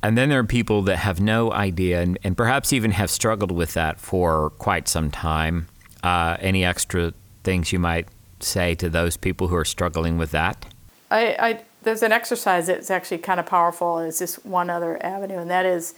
and 0.03 0.17
then 0.17 0.31
there 0.31 0.39
are 0.39 0.45
people 0.45 0.83
that 0.83 0.97
have 0.97 1.21
no 1.21 1.53
idea 1.53 2.01
and, 2.01 2.19
and, 2.25 2.37
perhaps 2.37 2.73
even 2.73 2.93
have 2.93 3.11
struggled 3.11 3.53
with 3.53 3.75
that 3.75 4.01
for 4.01 4.51
quite 4.51 4.89
some 4.89 5.11
time. 5.11 5.69
Uh, 6.03 6.37
any 6.41 6.65
extra 6.65 7.13
things 7.45 7.73
you 7.73 7.79
might 7.79 8.09
say 8.41 8.75
to 8.77 8.89
those 8.89 9.17
people 9.17 9.49
who 9.49 9.57
are 9.57 9.65
struggling 9.65 10.17
with 10.17 10.31
that? 10.31 10.65
I, 11.11 11.37
I 11.39 11.65
there's 11.83 12.03
an 12.03 12.13
exercise 12.13 12.67
that's 12.67 12.91
actually 12.91 13.19
kind 13.19 13.41
of 13.41 13.47
powerful. 13.47 13.99
And 13.99 14.09
it's 14.09 14.19
just 14.19 14.45
one 14.45 14.71
other 14.71 15.03
avenue, 15.05 15.39
and 15.39 15.51
that 15.51 15.67
is 15.67 15.95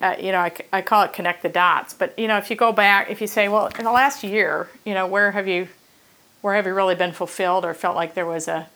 uh, 0.00 0.14
you 0.18 0.32
know, 0.32 0.40
I, 0.40 0.52
I 0.72 0.82
call 0.82 1.02
it 1.02 1.12
connect 1.12 1.42
the 1.42 1.48
dots. 1.48 1.94
But 1.94 2.18
you 2.18 2.28
know, 2.28 2.36
if 2.36 2.50
you 2.50 2.56
go 2.56 2.72
back, 2.72 3.10
if 3.10 3.20
you 3.20 3.26
say, 3.26 3.48
well, 3.48 3.66
in 3.78 3.84
the 3.84 3.92
last 3.92 4.22
year, 4.22 4.68
you 4.84 4.94
know, 4.94 5.06
where 5.06 5.32
have 5.32 5.48
you, 5.48 5.68
where 6.42 6.54
have 6.54 6.66
you 6.66 6.74
really 6.74 6.94
been 6.94 7.12
fulfilled 7.12 7.64
or 7.64 7.74
felt 7.74 7.96
like 7.96 8.14
there 8.14 8.26
was 8.26 8.48
a, 8.48 8.68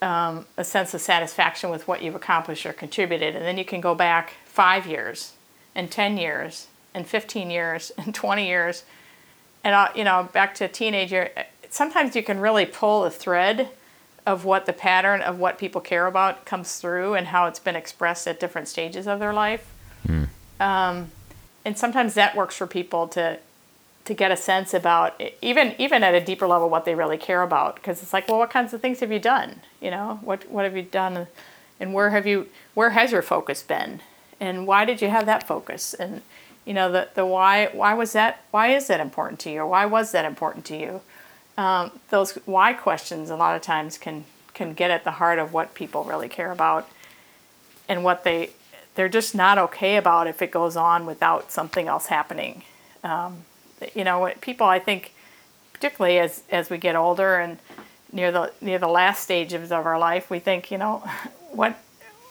um, 0.00 0.46
a 0.56 0.64
sense 0.64 0.94
of 0.94 1.00
satisfaction 1.00 1.70
with 1.70 1.86
what 1.86 2.02
you've 2.02 2.14
accomplished 2.14 2.64
or 2.64 2.72
contributed, 2.72 3.36
and 3.36 3.44
then 3.44 3.58
you 3.58 3.64
can 3.64 3.80
go 3.80 3.94
back 3.94 4.34
five 4.46 4.86
years, 4.86 5.32
and 5.74 5.90
ten 5.90 6.16
years, 6.16 6.68
and 6.94 7.06
fifteen 7.06 7.50
years, 7.50 7.92
and 7.98 8.14
twenty 8.14 8.46
years, 8.46 8.84
and 9.62 9.74
uh, 9.74 9.88
you 9.94 10.04
know, 10.04 10.28
back 10.32 10.54
to 10.54 10.68
teenager. 10.68 11.30
Sometimes 11.68 12.16
you 12.16 12.22
can 12.22 12.40
really 12.40 12.66
pull 12.66 13.04
a 13.04 13.10
thread 13.10 13.68
of 14.30 14.44
what 14.44 14.64
the 14.64 14.72
pattern 14.72 15.20
of 15.22 15.40
what 15.40 15.58
people 15.58 15.80
care 15.80 16.06
about 16.06 16.44
comes 16.44 16.76
through 16.76 17.14
and 17.14 17.26
how 17.26 17.46
it's 17.46 17.58
been 17.58 17.74
expressed 17.74 18.28
at 18.28 18.38
different 18.38 18.68
stages 18.68 19.08
of 19.08 19.18
their 19.18 19.32
life. 19.32 19.68
Mm. 20.06 20.28
Um, 20.60 21.10
and 21.64 21.76
sometimes 21.76 22.14
that 22.14 22.36
works 22.36 22.56
for 22.56 22.66
people 22.66 23.08
to 23.08 23.38
to 24.04 24.14
get 24.14 24.30
a 24.30 24.36
sense 24.36 24.72
about 24.72 25.20
even 25.42 25.74
even 25.78 26.04
at 26.04 26.14
a 26.14 26.20
deeper 26.20 26.46
level 26.46 26.70
what 26.70 26.84
they 26.84 26.94
really 26.94 27.18
care 27.18 27.42
about. 27.42 27.74
Because 27.74 28.02
it's 28.02 28.12
like 28.12 28.28
well 28.28 28.38
what 28.38 28.50
kinds 28.50 28.72
of 28.72 28.80
things 28.80 29.00
have 29.00 29.10
you 29.10 29.18
done? 29.18 29.62
You 29.80 29.90
know 29.90 30.20
what 30.22 30.48
what 30.48 30.64
have 30.64 30.76
you 30.76 30.82
done? 30.82 31.26
And 31.80 31.92
where 31.92 32.10
have 32.10 32.26
you 32.26 32.48
where 32.74 32.90
has 32.90 33.10
your 33.10 33.22
focus 33.22 33.64
been? 33.64 34.00
And 34.38 34.64
why 34.64 34.84
did 34.84 35.02
you 35.02 35.08
have 35.08 35.26
that 35.26 35.46
focus? 35.46 35.92
And 35.92 36.22
you 36.64 36.72
know 36.72 36.90
the 36.92 37.08
the 37.14 37.26
why 37.26 37.66
why 37.72 37.94
was 37.94 38.12
that 38.12 38.44
why 38.52 38.68
is 38.68 38.86
that 38.86 39.00
important 39.00 39.40
to 39.40 39.50
you? 39.50 39.62
Or 39.62 39.66
why 39.66 39.86
was 39.86 40.12
that 40.12 40.24
important 40.24 40.64
to 40.66 40.76
you 40.76 41.00
um, 41.60 41.90
those 42.08 42.32
why 42.46 42.72
questions 42.72 43.28
a 43.28 43.36
lot 43.36 43.54
of 43.54 43.60
times 43.60 43.98
can 43.98 44.24
can 44.54 44.72
get 44.72 44.90
at 44.90 45.04
the 45.04 45.10
heart 45.12 45.38
of 45.38 45.52
what 45.52 45.74
people 45.74 46.04
really 46.04 46.28
care 46.28 46.50
about 46.50 46.88
and 47.86 48.02
what 48.02 48.24
they 48.24 48.50
they're 48.94 49.10
just 49.10 49.34
not 49.34 49.58
okay 49.58 49.96
about 49.96 50.26
if 50.26 50.40
it 50.40 50.50
goes 50.50 50.74
on 50.74 51.04
without 51.04 51.52
something 51.52 51.86
else 51.86 52.06
happening. 52.06 52.62
Um, 53.04 53.44
you 53.94 54.04
know, 54.04 54.32
people 54.40 54.66
I 54.66 54.78
think, 54.78 55.12
particularly 55.74 56.18
as 56.18 56.44
as 56.50 56.70
we 56.70 56.78
get 56.78 56.96
older 56.96 57.36
and 57.36 57.58
near 58.10 58.32
the 58.32 58.52
near 58.62 58.78
the 58.78 58.88
last 58.88 59.22
stages 59.22 59.70
of 59.70 59.84
our 59.84 59.98
life, 59.98 60.30
we 60.30 60.38
think, 60.38 60.70
you 60.70 60.78
know, 60.78 61.02
what, 61.50 61.78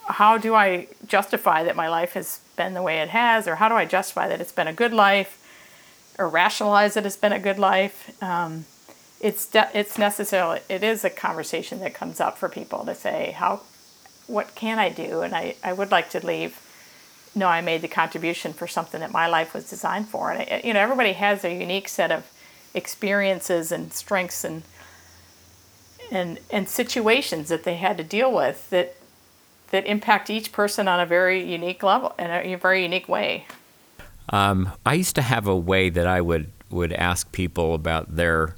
how 0.08 0.40
do 0.40 0.56
I 0.56 0.88
justify 1.06 1.64
that 1.66 1.76
my 1.76 1.88
life 1.88 2.14
has 2.14 2.42
been 2.58 2.74
the 2.74 2.82
way 2.82 2.98
it 2.98 3.10
has, 3.10 3.48
or 3.48 3.56
how 3.58 3.70
do 3.70 3.76
I 3.76 3.86
justify 3.86 4.28
that 4.28 4.42
it's 4.42 4.52
been 4.52 4.68
a 4.68 4.74
good 4.74 4.92
life, 4.92 5.38
or 6.18 6.28
rationalize 6.28 6.96
that 6.96 7.06
it's 7.06 7.16
been 7.16 7.34
a 7.34 7.40
good 7.40 7.60
life? 7.60 8.12
Um, 8.24 8.66
it's 9.20 9.48
de- 9.48 9.70
it's 9.74 9.98
necessarily 9.98 10.60
it 10.70 10.84
is 10.84 11.04
a 11.04 11.10
conversation 11.10 11.80
that 11.80 11.94
comes 11.94 12.20
up 12.20 12.38
for 12.38 12.50
people 12.50 12.86
to 12.86 12.96
say 12.96 13.32
how 13.38 13.62
what 14.28 14.56
can 14.56 14.80
I 14.80 14.90
do 14.90 15.22
and 15.22 15.36
I, 15.36 15.56
I 15.64 15.74
would 15.74 15.92
like 15.92 16.10
to 16.12 16.26
leave 16.26 16.60
no 17.36 17.48
I 17.48 17.62
made 17.62 17.82
the 17.82 17.88
contribution 17.88 18.54
for 18.54 18.68
something 18.68 19.02
that 19.02 19.12
my 19.12 19.28
life 19.28 19.54
was 19.54 19.70
designed 19.70 20.10
for 20.10 20.32
and 20.32 20.42
I, 20.42 20.62
you 20.64 20.74
know 20.74 20.80
everybody 20.80 21.14
has 21.14 21.44
a 21.44 21.54
unique 21.54 21.90
set 21.90 22.12
of 22.12 22.32
experiences 22.74 23.72
and 23.72 23.92
strengths 23.92 24.44
and 24.44 24.64
and 26.12 26.40
and 26.50 26.70
situations 26.70 27.50
that 27.50 27.64
they 27.64 27.76
had 27.76 27.98
to 27.98 28.04
deal 28.04 28.32
with 28.32 28.70
that 28.70 28.96
that 29.72 29.86
impact 29.86 30.30
each 30.30 30.52
person 30.52 30.88
on 30.88 31.00
a 31.00 31.06
very 31.06 31.44
unique 31.44 31.84
level 31.84 32.14
in 32.18 32.30
a, 32.30 32.54
a 32.54 32.56
very 32.56 32.82
unique 32.82 33.08
way. 33.08 33.46
Um, 34.30 34.72
I 34.86 34.96
used 34.96 35.16
to 35.16 35.22
have 35.22 35.48
a 35.48 35.56
way 35.56 35.90
that 35.90 36.08
I 36.08 36.22
would 36.22 36.52
would 36.70 36.94
ask 36.94 37.32
people 37.32 37.74
about 37.74 38.16
their 38.16 38.56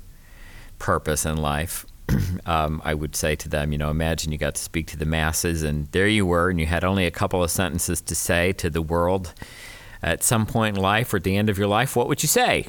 purpose 0.82 1.28
in 1.28 1.38
life. 1.38 1.86
um, 2.48 2.82
I 2.84 2.96
would 2.96 3.16
say 3.16 3.36
to 3.36 3.48
them, 3.48 3.72
you 3.72 3.78
know, 3.78 3.92
imagine 3.92 4.32
you 4.32 4.40
got 4.40 4.56
to 4.56 4.62
speak 4.62 4.88
to 4.88 4.98
the 4.98 5.06
masses, 5.06 5.62
and 5.62 5.88
there 5.92 6.08
you 6.08 6.26
were, 6.26 6.50
and 6.50 6.60
you 6.60 6.66
had 6.66 6.84
only 6.84 7.06
a 7.06 7.12
couple 7.12 7.44
of 7.44 7.52
sentences 7.52 8.02
to 8.02 8.16
say 8.16 8.52
to 8.54 8.70
the 8.70 8.82
world 8.82 9.34
at 10.02 10.24
some 10.24 10.48
point 10.48 10.76
in 10.76 10.82
life 10.82 11.14
or 11.14 11.18
at 11.18 11.24
the 11.24 11.38
end 11.38 11.50
of 11.50 11.58
your 11.60 11.68
life. 11.68 11.96
What 11.96 12.08
would 12.08 12.24
you 12.24 12.28
say? 12.28 12.66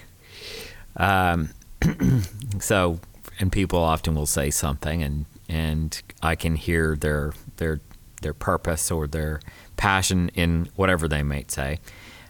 Um, 0.97 1.49
so, 2.61 3.01
and 3.41 3.51
people 3.51 3.79
often 3.79 4.15
will 4.15 4.27
say 4.27 4.51
something, 4.51 5.03
and 5.03 5.25
and 5.49 6.01
I 6.23 6.35
can 6.37 6.55
hear 6.55 6.95
their 6.95 7.33
their 7.57 7.81
their 8.21 8.35
purpose 8.35 8.91
or 8.91 9.07
their 9.07 9.41
passion 9.79 10.29
in 10.35 10.69
whatever 10.77 11.09
they 11.09 11.23
might 11.23 11.51
say. 11.51 11.79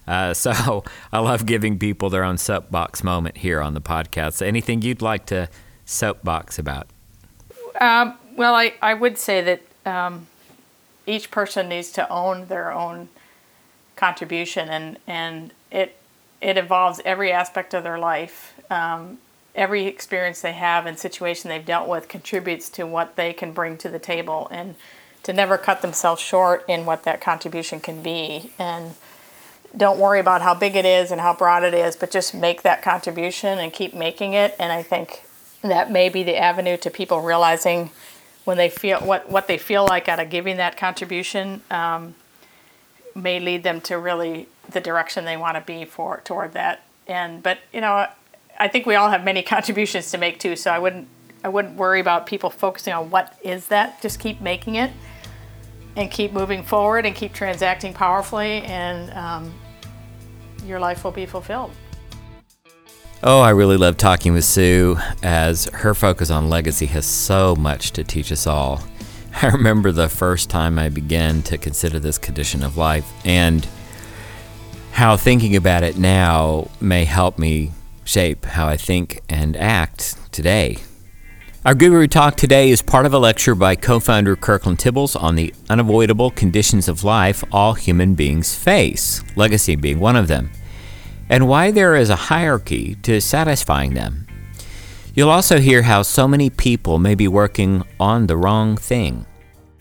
Uh, 0.07 0.33
so 0.45 0.85
I 1.12 1.18
love 1.18 1.45
giving 1.45 1.80
people 1.80 2.09
their 2.09 2.22
own 2.22 2.39
soapbox 2.39 3.03
moment 3.03 3.39
here 3.39 3.61
on 3.61 3.74
the 3.74 3.80
podcast. 3.80 4.47
Anything 4.47 4.80
you'd 4.83 5.03
like 5.03 5.26
to 5.26 5.49
soapbox 5.85 6.59
about? 6.59 6.87
Um, 7.80 8.14
well, 8.37 8.55
I, 8.55 8.74
I 8.80 8.95
would 8.95 9.18
say 9.18 9.41
that 9.41 9.62
um, 9.85 10.26
each 11.07 11.30
person 11.30 11.68
needs 11.68 11.91
to 11.93 12.09
own 12.09 12.47
their 12.47 12.72
own 12.72 13.09
contribution, 13.97 14.68
and, 14.68 14.99
and 15.07 15.53
it 15.70 15.97
it 16.41 16.59
involves 16.59 17.01
every 17.05 17.30
aspect 17.30 17.72
of 17.72 17.85
their 17.85 17.99
life. 17.99 18.55
Um, 18.70 19.18
every 19.55 19.87
experience 19.87 20.41
they 20.41 20.53
have 20.53 20.87
and 20.87 20.99
situation 20.99 21.49
they've 21.51 21.64
dealt 21.64 21.89
with 21.89 22.09
contributes 22.09 22.68
to 22.70 22.85
what 22.85 23.16
they 23.16 23.33
can 23.33 23.53
bring 23.53 23.76
to 23.78 23.89
the 23.89 23.99
table, 23.99 24.49
and 24.51 24.74
to 25.22 25.33
never 25.33 25.57
cut 25.57 25.83
themselves 25.83 26.20
short 26.20 26.64
in 26.68 26.85
what 26.85 27.05
that 27.05 27.20
contribution 27.20 27.78
can 27.80 28.03
be. 28.03 28.53
And 28.59 28.95
don't 29.76 29.99
worry 29.99 30.20
about 30.20 30.43
how 30.43 30.55
big 30.55 30.74
it 30.74 30.85
is 30.85 31.11
and 31.11 31.20
how 31.20 31.35
broad 31.35 31.62
it 31.62 31.74
is, 31.74 31.97
but 31.97 32.11
just 32.11 32.35
make 32.35 32.62
that 32.62 32.83
contribution 32.83 33.59
and 33.59 33.72
keep 33.72 33.95
making 33.95 34.33
it. 34.33 34.55
And 34.59 34.72
I 34.72 34.83
think 34.83 35.22
that 35.62 35.90
may 35.90 36.08
be 36.08 36.22
the 36.22 36.36
avenue 36.36 36.76
to 36.78 36.90
people 36.90 37.20
realizing 37.20 37.90
when 38.44 38.56
they 38.56 38.68
feel 38.68 39.00
what, 39.00 39.30
what 39.30 39.46
they 39.46 39.58
feel 39.58 39.84
like 39.84 40.08
out 40.08 40.18
of 40.18 40.28
giving 40.28 40.56
that 40.56 40.76
contribution 40.76 41.62
um, 41.70 42.14
may 43.14 43.38
lead 43.38 43.62
them 43.62 43.80
to 43.80 43.98
really 43.98 44.48
the 44.70 44.80
direction 44.80 45.24
they 45.24 45.36
want 45.36 45.56
to 45.56 45.60
be 45.60 45.84
for 45.84 46.20
toward 46.24 46.52
that. 46.52 46.84
And 47.06 47.42
but 47.42 47.58
you 47.72 47.80
know, 47.80 48.06
I 48.58 48.68
think 48.68 48.86
we 48.86 48.94
all 48.94 49.10
have 49.10 49.24
many 49.24 49.42
contributions 49.54 50.10
to 50.10 50.18
make 50.18 50.38
too. 50.38 50.56
So 50.56 50.70
I 50.70 50.78
wouldn't 50.78 51.08
I 51.44 51.48
wouldn't 51.48 51.76
worry 51.76 52.00
about 52.00 52.26
people 52.26 52.50
focusing 52.50 52.92
on 52.92 53.10
what 53.10 53.36
is 53.42 53.68
that. 53.68 54.00
Just 54.00 54.20
keep 54.20 54.40
making 54.40 54.76
it 54.76 54.92
and 55.96 56.10
keep 56.10 56.32
moving 56.32 56.62
forward 56.62 57.04
and 57.04 57.14
keep 57.14 57.32
transacting 57.32 57.92
powerfully, 57.92 58.62
and 58.62 59.10
um, 59.12 59.54
your 60.64 60.80
life 60.80 61.04
will 61.04 61.10
be 61.10 61.26
fulfilled. 61.26 61.72
Oh, 63.25 63.41
I 63.41 63.51
really 63.51 63.77
love 63.77 63.99
talking 63.99 64.33
with 64.33 64.45
Sue 64.45 64.99
as 65.23 65.66
her 65.66 65.95
focus 65.95 66.29
on 66.29 66.51
legacy 66.51 66.87
has 66.87 67.07
so 67.07 67.55
much 67.55 67.93
to 67.93 68.03
teach 68.03 68.33
us 68.33 68.49
all. 68.49 68.83
I 69.43 69.47
remember 69.47 69.93
the 69.93 70.09
first 70.09 70.51
time 70.51 70.77
I 70.77 70.89
began 70.89 71.41
to 71.43 71.57
consider 71.57 72.01
this 72.01 72.18
condition 72.18 72.64
of 72.64 72.77
life 72.77 73.09
and 73.25 73.64
how 74.91 75.16
thinking 75.16 75.55
about 75.55 75.85
it 75.85 75.97
now 75.97 76.68
may 76.81 77.05
help 77.05 77.39
me 77.39 77.70
shape 78.03 78.45
how 78.45 78.66
I 78.66 78.77
think 78.77 79.20
and 79.29 79.57
act 79.57 80.16
today. 80.33 80.79
Our 81.64 81.77
Guru 81.77 82.09
Talk 82.09 82.37
today 82.37 82.70
is 82.70 82.83
part 82.83 83.07
of 83.07 83.14
a 83.14 83.20
lecture 83.20 83.55
by 83.55 83.77
co 83.77 84.01
founder 84.01 84.35
Kirkland 84.35 84.81
Tibbles 84.81 85.14
on 85.14 85.37
the 85.37 85.55
unavoidable 85.70 86.33
conditions 86.33 86.89
of 86.89 87.05
life 87.05 87.45
all 87.53 87.75
human 87.75 88.16
beings 88.16 88.53
face, 88.57 89.23
legacy 89.37 89.77
being 89.77 90.01
one 90.01 90.16
of 90.16 90.27
them 90.27 90.51
and 91.33 91.49
why 91.49 91.70
there 91.70 91.97
is 91.97 92.11
a 92.11 92.28
hierarchy 92.28 92.95
to 92.97 93.18
satisfying 93.18 93.95
them. 93.95 94.26
You'll 95.14 95.30
also 95.30 95.61
hear 95.61 95.80
how 95.80 96.03
so 96.03 96.28
many 96.28 96.51
people 96.51 96.99
may 96.99 97.14
be 97.14 97.26
working 97.26 97.85
on 97.99 98.26
the 98.26 98.37
wrong 98.37 98.76
thing. 98.76 99.24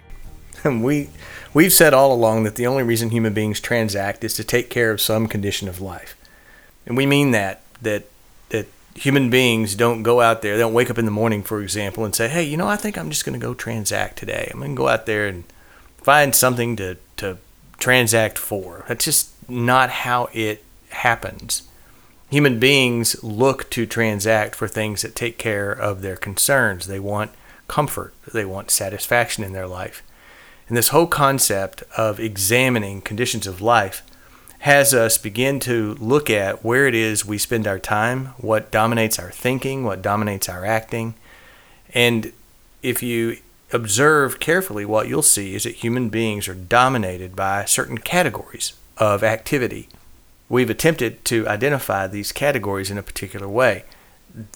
we 0.63 1.09
we've 1.53 1.73
said 1.73 1.93
all 1.93 2.13
along 2.13 2.45
that 2.45 2.55
the 2.55 2.65
only 2.65 2.83
reason 2.83 3.09
human 3.09 3.33
beings 3.33 3.59
transact 3.59 4.23
is 4.23 4.33
to 4.35 4.45
take 4.45 4.69
care 4.69 4.91
of 4.91 5.01
some 5.01 5.27
condition 5.27 5.67
of 5.67 5.81
life. 5.81 6.15
And 6.85 6.95
we 6.95 7.05
mean 7.05 7.31
that 7.31 7.61
that 7.81 8.05
that 8.47 8.67
human 8.95 9.29
beings 9.29 9.75
don't 9.75 10.03
go 10.03 10.21
out 10.21 10.41
there, 10.41 10.55
they 10.55 10.63
don't 10.63 10.73
wake 10.73 10.89
up 10.89 10.97
in 10.97 11.05
the 11.05 11.11
morning, 11.11 11.43
for 11.43 11.61
example, 11.61 12.05
and 12.05 12.15
say, 12.15 12.29
Hey, 12.29 12.43
you 12.43 12.55
know, 12.55 12.69
I 12.69 12.77
think 12.77 12.97
I'm 12.97 13.09
just 13.09 13.25
gonna 13.25 13.37
go 13.37 13.53
transact 13.53 14.17
today. 14.17 14.49
I'm 14.53 14.61
gonna 14.61 14.73
go 14.73 14.87
out 14.87 15.05
there 15.05 15.27
and 15.27 15.43
find 15.97 16.33
something 16.33 16.77
to, 16.77 16.95
to 17.17 17.39
transact 17.77 18.37
for. 18.37 18.85
That's 18.87 19.03
just 19.03 19.49
not 19.49 19.89
how 19.89 20.29
it 20.31 20.63
happens. 20.91 21.63
Human 22.29 22.59
beings 22.59 23.21
look 23.23 23.69
to 23.71 23.85
transact 23.85 24.55
for 24.55 24.67
things 24.67 25.01
that 25.01 25.15
take 25.15 25.37
care 25.37 25.71
of 25.71 26.01
their 26.01 26.15
concerns. 26.15 26.87
They 26.87 26.99
want 26.99 27.31
comfort, 27.67 28.13
they 28.33 28.45
want 28.45 28.71
satisfaction 28.71 29.43
in 29.43 29.53
their 29.53 29.67
life. 29.67 30.01
And 30.67 30.77
this 30.77 30.89
whole 30.89 31.07
concept 31.07 31.83
of 31.97 32.19
examining 32.19 33.01
conditions 33.01 33.47
of 33.47 33.61
life 33.61 34.03
has 34.59 34.93
us 34.93 35.17
begin 35.17 35.59
to 35.59 35.95
look 35.95 36.29
at 36.29 36.63
where 36.63 36.87
it 36.87 36.95
is 36.95 37.25
we 37.25 37.37
spend 37.37 37.67
our 37.67 37.79
time, 37.79 38.27
what 38.37 38.71
dominates 38.71 39.19
our 39.19 39.31
thinking, 39.31 39.83
what 39.83 40.01
dominates 40.01 40.47
our 40.47 40.65
acting. 40.65 41.15
And 41.93 42.31
if 42.81 43.03
you 43.03 43.37
observe 43.73 44.39
carefully, 44.39 44.85
what 44.85 45.09
you'll 45.09 45.21
see 45.21 45.55
is 45.55 45.63
that 45.63 45.75
human 45.75 46.09
beings 46.09 46.47
are 46.47 46.53
dominated 46.53 47.35
by 47.35 47.65
certain 47.65 47.97
categories 47.97 48.73
of 48.97 49.23
activity 49.23 49.89
we've 50.51 50.69
attempted 50.69 51.23
to 51.23 51.47
identify 51.47 52.05
these 52.05 52.33
categories 52.33 52.91
in 52.91 52.97
a 52.97 53.03
particular 53.03 53.47
way. 53.47 53.85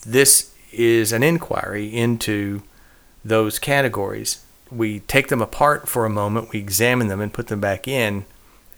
This 0.06 0.54
is 0.74 1.14
an 1.14 1.24
inquiry 1.24 1.88
into 1.88 2.64
those 3.24 3.60
categories. 3.60 4.44
We 4.70 5.00
take 5.02 5.30
them 5.30 5.42
apart 5.42 5.88
for 5.88 6.06
a 6.06 6.10
moment, 6.10 6.52
we 6.52 6.60
examine 6.60 7.08
them 7.08 7.22
and 7.22 7.34
put 7.34 7.48
them 7.48 7.62
back 7.62 7.88
in 7.88 8.26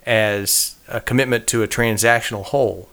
as 0.06 0.76
a 0.88 1.02
commitment 1.02 1.48
to 1.48 1.64
a 1.64 1.68
transactional 1.68 2.44
whole. 2.46 2.88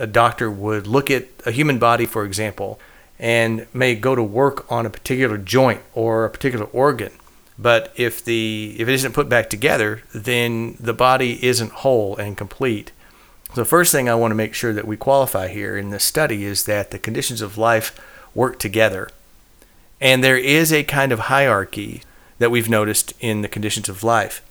A 0.00 0.08
doctor 0.08 0.50
would 0.50 0.88
look 0.88 1.08
at 1.08 1.28
a 1.46 1.52
human 1.52 1.78
body, 1.78 2.04
for 2.04 2.24
example, 2.24 2.80
and 3.16 3.68
may 3.72 3.94
go 3.94 4.16
to 4.16 4.22
work 4.22 4.70
on 4.72 4.86
a 4.86 4.90
particular 4.90 5.38
joint 5.38 5.82
or 5.94 6.24
a 6.24 6.30
particular 6.30 6.66
organ. 6.66 7.12
But 7.56 7.92
if 7.96 8.24
the 8.24 8.74
if 8.78 8.88
it 8.88 8.94
isn't 8.94 9.14
put 9.14 9.28
back 9.28 9.48
together, 9.48 10.02
then 10.12 10.76
the 10.80 10.92
body 10.92 11.44
isn't 11.44 11.72
whole 11.72 12.16
and 12.16 12.36
complete. 12.36 12.90
The 13.54 13.64
first 13.64 13.92
thing 13.92 14.08
I 14.08 14.14
want 14.14 14.30
to 14.30 14.36
make 14.36 14.54
sure 14.54 14.72
that 14.72 14.86
we 14.86 14.96
qualify 14.96 15.48
here 15.48 15.76
in 15.76 15.90
this 15.90 16.04
study 16.04 16.44
is 16.44 16.64
that 16.64 16.90
the 16.90 16.98
conditions 16.98 17.40
of 17.40 17.58
life 17.58 17.98
work 18.34 18.58
together. 18.58 19.08
And 20.00 20.22
there 20.22 20.36
is 20.36 20.72
a 20.72 20.84
kind 20.84 21.12
of 21.12 21.18
hierarchy 21.20 22.02
that 22.38 22.50
we've 22.50 22.68
noticed 22.68 23.14
in 23.20 23.42
the 23.42 23.48
conditions 23.48 23.88
of 23.88 24.04
life. 24.04 24.42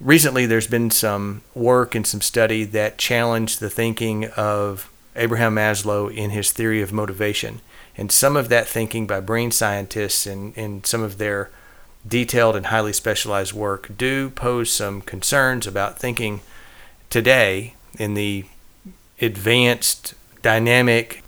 Recently, 0.00 0.46
there's 0.46 0.66
been 0.66 0.90
some 0.90 1.42
work 1.54 1.94
and 1.94 2.06
some 2.06 2.20
study 2.20 2.64
that 2.64 2.96
challenged 2.96 3.60
the 3.60 3.68
thinking 3.68 4.26
of 4.36 4.90
Abraham 5.16 5.56
Maslow 5.56 6.14
in 6.14 6.30
his 6.30 6.52
theory 6.52 6.80
of 6.80 6.92
motivation. 6.92 7.60
And 7.96 8.10
some 8.10 8.36
of 8.36 8.48
that 8.48 8.66
thinking 8.66 9.06
by 9.06 9.20
brain 9.20 9.50
scientists 9.50 10.26
and, 10.26 10.56
and 10.56 10.86
some 10.86 11.02
of 11.02 11.18
their 11.18 11.50
detailed 12.06 12.56
and 12.56 12.66
highly 12.66 12.92
specialized 12.92 13.52
work 13.52 13.90
do 13.96 14.30
pose 14.30 14.70
some 14.72 15.00
concerns 15.00 15.66
about 15.66 15.98
thinking 15.98 16.40
today 17.10 17.74
in 17.98 18.14
the 18.14 18.44
advanced, 19.20 20.14
dynamic, 20.42 21.22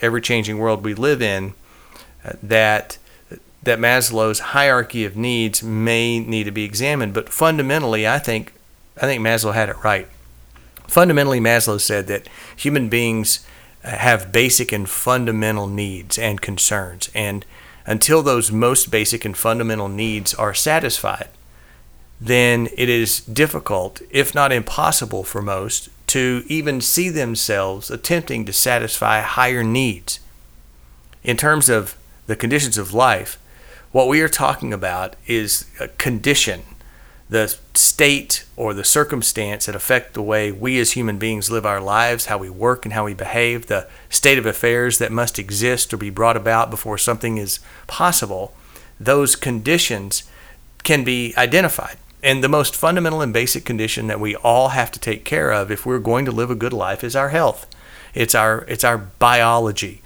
ever-changing 0.00 0.58
world 0.58 0.84
we 0.84 0.94
live 0.94 1.22
in, 1.22 1.54
uh, 2.24 2.32
that 2.42 2.98
that 3.64 3.78
Maslow's 3.78 4.40
hierarchy 4.40 5.04
of 5.04 5.16
needs 5.16 5.62
may 5.62 6.18
need 6.18 6.44
to 6.44 6.50
be 6.50 6.64
examined. 6.64 7.14
But 7.14 7.28
fundamentally, 7.28 8.08
I 8.08 8.18
think 8.18 8.52
I 8.96 9.02
think 9.02 9.22
Maslow 9.22 9.54
had 9.54 9.68
it 9.68 9.82
right. 9.84 10.08
Fundamentally, 10.88 11.40
Maslow 11.40 11.80
said 11.80 12.06
that 12.08 12.28
human 12.56 12.88
beings 12.88 13.46
have 13.82 14.32
basic 14.32 14.72
and 14.72 14.88
fundamental 14.88 15.66
needs 15.66 16.18
and 16.18 16.40
concerns. 16.40 17.10
And 17.14 17.44
until 17.86 18.22
those 18.22 18.52
most 18.52 18.90
basic 18.90 19.24
and 19.24 19.36
fundamental 19.36 19.88
needs 19.88 20.34
are 20.34 20.54
satisfied, 20.54 21.28
then 22.20 22.68
it 22.76 22.88
is 22.88 23.20
difficult, 23.20 24.02
if 24.10 24.34
not 24.34 24.52
impossible 24.52 25.24
for 25.24 25.42
most, 25.42 25.88
to 26.08 26.44
even 26.46 26.80
see 26.80 27.08
themselves 27.08 27.90
attempting 27.90 28.44
to 28.44 28.52
satisfy 28.52 29.20
higher 29.20 29.62
needs. 29.62 30.20
In 31.22 31.36
terms 31.36 31.68
of 31.68 31.96
the 32.26 32.36
conditions 32.36 32.78
of 32.78 32.92
life, 32.92 33.38
what 33.92 34.08
we 34.08 34.20
are 34.20 34.28
talking 34.28 34.72
about 34.72 35.16
is 35.26 35.66
a 35.78 35.88
condition 35.88 36.62
the 37.32 37.56
state 37.72 38.44
or 38.56 38.74
the 38.74 38.84
circumstance 38.84 39.64
that 39.64 39.74
affect 39.74 40.12
the 40.12 40.20
way 40.20 40.52
we 40.52 40.78
as 40.78 40.92
human 40.92 41.16
beings 41.16 41.50
live 41.50 41.64
our 41.64 41.80
lives, 41.80 42.26
how 42.26 42.36
we 42.36 42.50
work 42.50 42.84
and 42.84 42.92
how 42.92 43.06
we 43.06 43.14
behave, 43.14 43.68
the 43.68 43.88
state 44.10 44.36
of 44.36 44.44
affairs 44.44 44.98
that 44.98 45.10
must 45.10 45.38
exist 45.38 45.94
or 45.94 45.96
be 45.96 46.10
brought 46.10 46.36
about 46.36 46.70
before 46.70 46.98
something 46.98 47.38
is 47.38 47.58
possible, 47.86 48.54
those 49.00 49.34
conditions 49.34 50.24
can 50.84 51.04
be 51.04 51.32
identified. 51.38 51.96
And 52.22 52.42
the 52.42 52.48
most 52.48 52.76
fundamental 52.76 53.20
and 53.20 53.32
basic 53.32 53.64
condition 53.64 54.06
that 54.06 54.20
we 54.20 54.36
all 54.36 54.68
have 54.68 54.92
to 54.92 55.00
take 55.00 55.24
care 55.24 55.52
of 55.52 55.70
if 55.70 55.84
we're 55.84 55.98
going 55.98 56.24
to 56.26 56.32
live 56.32 56.50
a 56.50 56.54
good 56.54 56.72
life 56.72 57.02
is 57.02 57.16
our 57.16 57.30
health. 57.30 57.66
It's 58.14 58.34
our 58.34 58.64
it's 58.68 58.84
our 58.84 58.98
biology. 58.98 60.02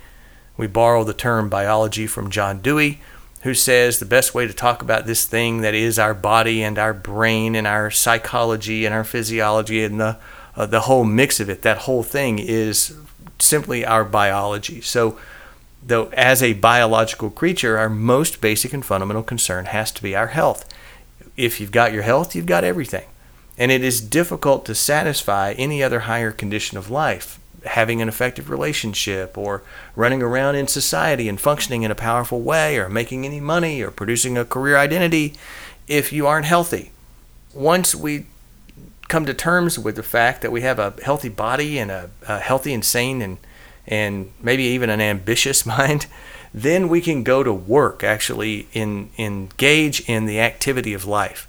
We 0.56 0.66
borrow 0.66 1.04
the 1.04 1.12
term 1.12 1.50
biology 1.50 2.06
from 2.06 2.30
John 2.30 2.60
Dewey 2.60 3.00
who 3.42 3.54
says 3.54 3.98
the 4.00 4.04
best 4.04 4.34
way 4.34 4.44
to 4.44 4.52
talk 4.52 4.82
about 4.82 5.06
this 5.06 5.24
thing 5.24 5.60
that 5.60 5.72
is 5.72 6.00
our 6.00 6.14
body 6.14 6.64
and 6.64 6.78
our 6.78 6.92
brain 6.92 7.54
and 7.54 7.64
our 7.64 7.92
psychology 7.92 8.84
and 8.84 8.92
our 8.92 9.04
physiology 9.04 9.84
and 9.84 10.00
the 10.00 10.18
uh, 10.56 10.66
the 10.66 10.80
whole 10.80 11.04
mix 11.04 11.38
of 11.38 11.50
it, 11.50 11.62
that 11.62 11.78
whole 11.78 12.02
thing 12.02 12.38
is 12.38 12.96
simply 13.38 13.84
our 13.84 14.04
biology. 14.04 14.80
So, 14.80 15.18
though 15.82 16.08
as 16.08 16.42
a 16.42 16.54
biological 16.54 17.30
creature, 17.30 17.76
our 17.76 17.90
most 17.90 18.40
basic 18.40 18.72
and 18.72 18.84
fundamental 18.84 19.22
concern 19.22 19.66
has 19.66 19.92
to 19.92 20.02
be 20.02 20.16
our 20.16 20.28
health. 20.28 20.66
If 21.36 21.60
you've 21.60 21.72
got 21.72 21.92
your 21.92 22.02
health, 22.02 22.34
you've 22.34 22.46
got 22.46 22.64
everything. 22.64 23.06
And 23.58 23.70
it 23.70 23.82
is 23.82 24.00
difficult 24.00 24.66
to 24.66 24.74
satisfy 24.74 25.52
any 25.52 25.82
other 25.82 26.00
higher 26.00 26.32
condition 26.32 26.76
of 26.76 26.90
life 26.90 27.38
having 27.66 28.00
an 28.00 28.08
effective 28.08 28.48
relationship 28.48 29.36
or 29.36 29.62
running 29.94 30.22
around 30.22 30.54
in 30.54 30.66
society 30.66 31.28
and 31.28 31.40
functioning 31.40 31.82
in 31.82 31.90
a 31.90 31.94
powerful 31.96 32.40
way 32.40 32.78
or 32.78 32.88
making 32.88 33.24
any 33.24 33.40
money 33.40 33.82
or 33.82 33.90
producing 33.90 34.38
a 34.38 34.44
career 34.44 34.76
identity 34.76 35.34
if 35.88 36.12
you 36.12 36.26
aren't 36.26 36.46
healthy. 36.46 36.92
Once 37.52 37.94
we 37.94 38.26
come 39.08 39.26
to 39.26 39.34
terms 39.34 39.78
with 39.78 39.96
the 39.96 40.02
fact 40.02 40.42
that 40.42 40.52
we 40.52 40.62
have 40.62 40.78
a 40.78 40.94
healthy 41.04 41.28
body 41.28 41.78
and 41.78 41.90
a, 41.90 42.10
a 42.28 42.38
healthy 42.38 42.72
and 42.72 42.84
sane 42.84 43.22
and 43.22 43.38
and 43.88 44.32
maybe 44.42 44.64
even 44.64 44.90
an 44.90 45.00
ambitious 45.00 45.64
mind, 45.76 46.06
then 46.56 46.88
we 46.88 47.02
can 47.02 47.22
go 47.22 47.42
to 47.42 47.52
work 47.52 48.02
actually 48.02 48.66
in 48.72 49.10
engage 49.18 50.00
in 50.08 50.24
the 50.24 50.40
activity 50.40 50.94
of 50.94 51.04
life. 51.04 51.46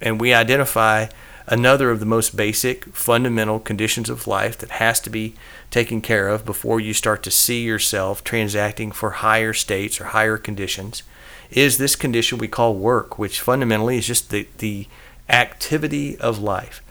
And 0.00 0.18
we 0.18 0.32
identify 0.32 1.08
another 1.46 1.90
of 1.90 2.00
the 2.00 2.06
most 2.06 2.34
basic 2.34 2.86
fundamental 2.86 3.60
conditions 3.60 4.08
of 4.08 4.26
life 4.26 4.56
that 4.56 4.70
has 4.70 5.00
to 5.00 5.10
be 5.10 5.34
taken 5.70 6.00
care 6.00 6.28
of 6.28 6.46
before 6.46 6.80
you 6.80 6.94
start 6.94 7.22
to 7.22 7.30
see 7.30 7.62
yourself 7.62 8.24
transacting 8.24 8.90
for 8.90 9.10
higher 9.10 9.52
states 9.52 10.00
or 10.00 10.04
higher 10.04 10.38
conditions 10.38 11.02
is 11.50 11.76
this 11.76 11.94
condition 11.94 12.38
we 12.38 12.48
call 12.48 12.74
work, 12.74 13.18
which 13.18 13.38
fundamentally 13.38 13.98
is 13.98 14.06
just 14.06 14.30
the, 14.30 14.48
the 14.58 14.86
activity 15.28 16.16
of 16.18 16.38
life. 16.38 16.82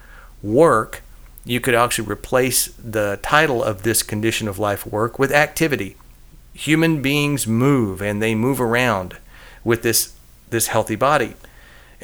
Work, 0.44 1.02
you 1.44 1.60
could 1.60 1.74
actually 1.74 2.08
replace 2.08 2.68
the 2.68 3.18
title 3.24 3.64
of 3.64 3.82
this 3.82 4.04
condition 4.04 4.48
of 4.48 4.60
life, 4.60 4.86
work, 4.86 5.18
with 5.18 5.32
activity. 5.32 5.96
Human 6.54 7.02
beings 7.02 7.48
move 7.48 8.02
and 8.02 8.22
they 8.22 8.36
move 8.36 8.60
around 8.60 9.18
with 9.64 9.84
this, 9.84 10.14
this 10.50 10.68
healthy 10.68 10.96
body. 10.96 11.36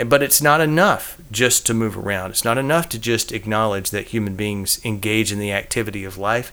But 0.05 0.21
it's 0.21 0.41
not 0.41 0.61
enough 0.61 1.19
just 1.31 1.65
to 1.65 1.73
move 1.73 1.97
around. 1.97 2.31
It's 2.31 2.45
not 2.45 2.57
enough 2.57 2.87
to 2.89 2.99
just 2.99 3.31
acknowledge 3.31 3.89
that 3.89 4.07
human 4.07 4.35
beings 4.35 4.83
engage 4.85 5.31
in 5.31 5.39
the 5.39 5.51
activity 5.51 6.03
of 6.03 6.17
life. 6.17 6.51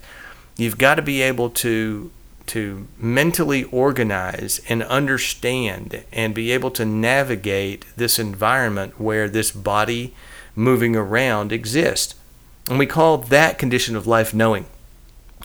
You've 0.57 0.79
got 0.79 0.95
to 0.95 1.03
be 1.03 1.21
able 1.21 1.51
to 1.51 2.11
to 2.47 2.87
mentally 2.99 3.65
organize 3.65 4.61
and 4.69 4.83
understand 4.83 6.05
and 6.13 6.35
be 6.35 6.51
able 6.51 6.71
to 6.71 6.85
navigate 6.85 7.87
this 7.97 8.19
environment 8.19 9.01
where 9.01 9.29
this 9.29 9.51
body 9.51 10.15
moving 10.55 10.95
around 10.95 11.53
exists. 11.53 12.15
And 12.69 12.79
we 12.79 12.87
call 12.87 13.19
that 13.19 13.59
condition 13.59 13.97
of 13.97 14.07
life 14.07 14.35
knowing. 14.35 14.67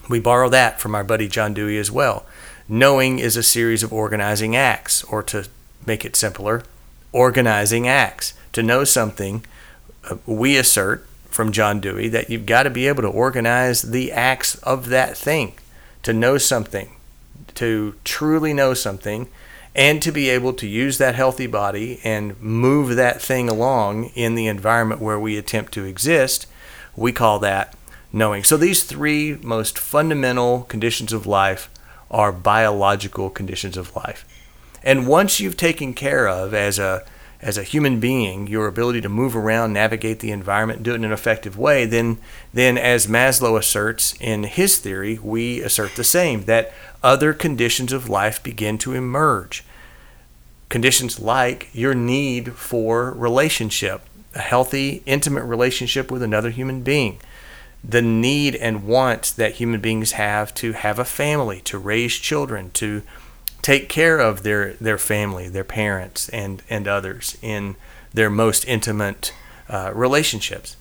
We 0.09 0.19
borrow 0.19 0.49
that 0.49 0.79
from 0.79 0.95
our 0.95 1.03
buddy 1.03 1.27
John 1.27 1.53
Dewey 1.53 1.77
as 1.77 1.91
well. 1.91 2.25
Knowing 2.71 3.17
is 3.17 3.35
a 3.35 3.41
series 3.41 3.81
of 3.81 3.91
organizing 3.91 4.55
acts, 4.55 5.03
or 5.05 5.23
to 5.23 5.47
make 5.87 6.05
it 6.05 6.15
simpler, 6.15 6.61
organizing 7.11 7.87
acts. 7.87 8.35
To 8.53 8.61
know 8.61 8.83
something, 8.83 9.43
uh, 10.07 10.17
we 10.27 10.55
assert 10.55 11.07
from 11.31 11.51
John 11.51 11.79
Dewey 11.79 12.09
that 12.09 12.29
you've 12.29 12.45
got 12.45 12.63
to 12.63 12.69
be 12.69 12.87
able 12.87 13.01
to 13.01 13.07
organize 13.07 13.81
the 13.81 14.11
acts 14.11 14.53
of 14.59 14.89
that 14.89 15.17
thing. 15.17 15.53
To 16.03 16.13
know 16.13 16.37
something, 16.37 16.95
to 17.55 17.95
truly 18.03 18.53
know 18.53 18.75
something, 18.75 19.29
and 19.75 19.99
to 20.03 20.11
be 20.11 20.29
able 20.29 20.53
to 20.53 20.67
use 20.67 20.99
that 20.99 21.15
healthy 21.15 21.47
body 21.47 21.99
and 22.03 22.39
move 22.39 22.95
that 22.95 23.19
thing 23.19 23.49
along 23.49 24.11
in 24.13 24.35
the 24.35 24.45
environment 24.45 25.01
where 25.01 25.19
we 25.19 25.39
attempt 25.39 25.73
to 25.73 25.85
exist, 25.85 26.45
we 26.95 27.11
call 27.11 27.39
that 27.39 27.75
knowing. 28.13 28.43
So 28.43 28.57
these 28.57 28.83
three 28.83 29.39
most 29.41 29.79
fundamental 29.79 30.63
conditions 30.63 31.11
of 31.11 31.25
life 31.25 31.67
are 32.11 32.31
biological 32.31 33.29
conditions 33.29 33.77
of 33.77 33.95
life. 33.95 34.25
And 34.83 35.07
once 35.07 35.39
you've 35.39 35.57
taken 35.57 35.93
care 35.93 36.27
of 36.27 36.53
as 36.53 36.79
a 36.79 37.03
as 37.41 37.57
a 37.57 37.63
human 37.63 38.01
being 38.01 38.47
your 38.47 38.67
ability 38.67 38.99
to 38.99 39.07
move 39.07 39.33
around, 39.33 39.71
navigate 39.71 40.19
the 40.19 40.31
environment, 40.31 40.83
do 40.83 40.91
it 40.91 40.95
in 40.95 41.05
an 41.05 41.13
effective 41.13 41.57
way, 41.57 41.85
then 41.85 42.17
then 42.53 42.77
as 42.77 43.07
Maslow 43.07 43.57
asserts 43.57 44.13
in 44.19 44.43
his 44.43 44.77
theory, 44.77 45.17
we 45.19 45.61
assert 45.61 45.95
the 45.95 46.03
same 46.03 46.43
that 46.45 46.73
other 47.01 47.33
conditions 47.33 47.93
of 47.93 48.09
life 48.09 48.43
begin 48.43 48.77
to 48.79 48.93
emerge. 48.93 49.63
Conditions 50.67 51.19
like 51.19 51.69
your 51.73 51.95
need 51.95 52.53
for 52.53 53.11
relationship, 53.13 54.01
a 54.35 54.39
healthy, 54.39 55.01
intimate 55.05 55.43
relationship 55.43 56.11
with 56.11 56.21
another 56.21 56.49
human 56.49 56.81
being, 56.81 57.19
the 57.83 58.01
need 58.01 58.55
and 58.55 58.83
want 58.83 59.33
that 59.37 59.53
human 59.53 59.79
beings 59.79 60.13
have 60.13 60.53
to 60.55 60.73
have 60.73 60.99
a 60.99 61.05
family, 61.05 61.61
to 61.61 61.77
raise 61.77 62.15
children, 62.15 62.71
to 62.71 63.01
take 63.61 63.89
care 63.89 64.19
of 64.19 64.43
their 64.43 64.73
their 64.73 64.97
family, 64.97 65.47
their 65.47 65.63
parents, 65.63 66.29
and 66.29 66.61
and 66.69 66.87
others 66.87 67.37
in 67.41 67.75
their 68.13 68.29
most 68.29 68.65
intimate 68.65 69.33
uh, 69.69 69.91
relationships. 69.93 70.75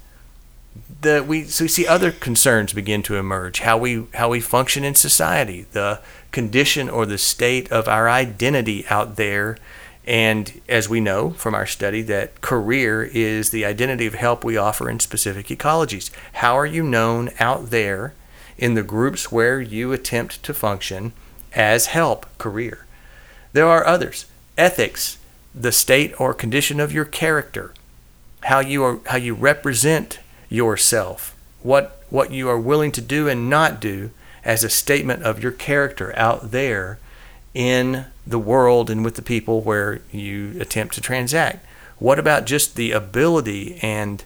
The, 1.01 1.23
we 1.23 1.45
so 1.45 1.65
we 1.65 1.69
see 1.69 1.87
other 1.87 2.11
concerns 2.11 2.73
begin 2.73 3.03
to 3.05 3.17
emerge 3.17 3.61
how 3.61 3.79
we 3.79 4.07
how 4.15 4.29
we 4.31 4.41
function 4.41 4.85
in 4.85 4.95
society, 4.95 5.67
the 5.73 6.01
condition 6.33 6.89
or 6.89 7.07
the 7.07 7.19
state 7.19 7.71
of 7.71 7.89
our 7.89 8.09
identity 8.09 8.87
out 8.89 9.17
there, 9.17 9.57
and 10.09 10.61
as 10.69 10.89
we 10.89 11.01
know 11.01 11.31
from 11.31 11.55
our 11.55 11.67
study 11.67 12.03
that 12.03 12.41
career 12.41 13.05
is 13.05 13.51
the 13.51 13.65
identity 13.65 14.07
of 14.07 14.15
help 14.15 14.43
we 14.43 14.57
offer 14.57 14.91
in 14.91 14.99
specific 14.99 15.47
ecologies. 15.47 16.11
How 16.33 16.59
are 16.59 16.67
you 16.67 16.83
known 16.83 17.31
out 17.39 17.71
there 17.71 18.15
in 18.57 18.75
the 18.75 18.83
groups 18.83 19.31
where 19.31 19.61
you 19.61 19.93
attempt 19.93 20.43
to 20.43 20.53
function? 20.53 21.13
as 21.53 21.87
help 21.87 22.27
career. 22.39 22.87
There 23.53 23.67
are 23.67 23.87
others. 23.87 24.27
Ethics, 24.57 25.19
the 25.55 25.73
state 25.73 26.19
or 26.21 26.35
condition 26.35 26.81
of 26.81 26.93
your 26.93 27.05
character, 27.05 27.73
how 28.45 28.61
you 28.61 28.85
are 28.85 29.01
how 29.07 29.17
you 29.17 29.35
represent 29.35 30.21
yourself, 30.49 31.35
what 31.63 32.03
what 32.11 32.31
you 32.31 32.49
are 32.49 32.61
willing 32.61 32.93
to 32.93 33.01
do 33.01 33.29
and 33.29 33.51
not 33.51 33.81
do 33.81 34.11
as 34.45 34.63
a 34.63 34.71
statement 34.71 35.23
of 35.23 35.43
your 35.43 35.53
character 35.53 36.17
out 36.17 36.51
there 36.51 36.99
in 37.55 38.07
the 38.27 38.39
world 38.39 38.91
and 38.91 39.05
with 39.05 39.15
the 39.15 39.23
people 39.23 39.61
where 39.63 40.01
you 40.13 40.57
attempt 40.61 40.95
to 40.95 41.01
transact. 41.01 41.65
What 41.99 42.19
about 42.19 42.47
just 42.47 42.77
the 42.77 42.93
ability 42.93 43.79
and 43.83 44.23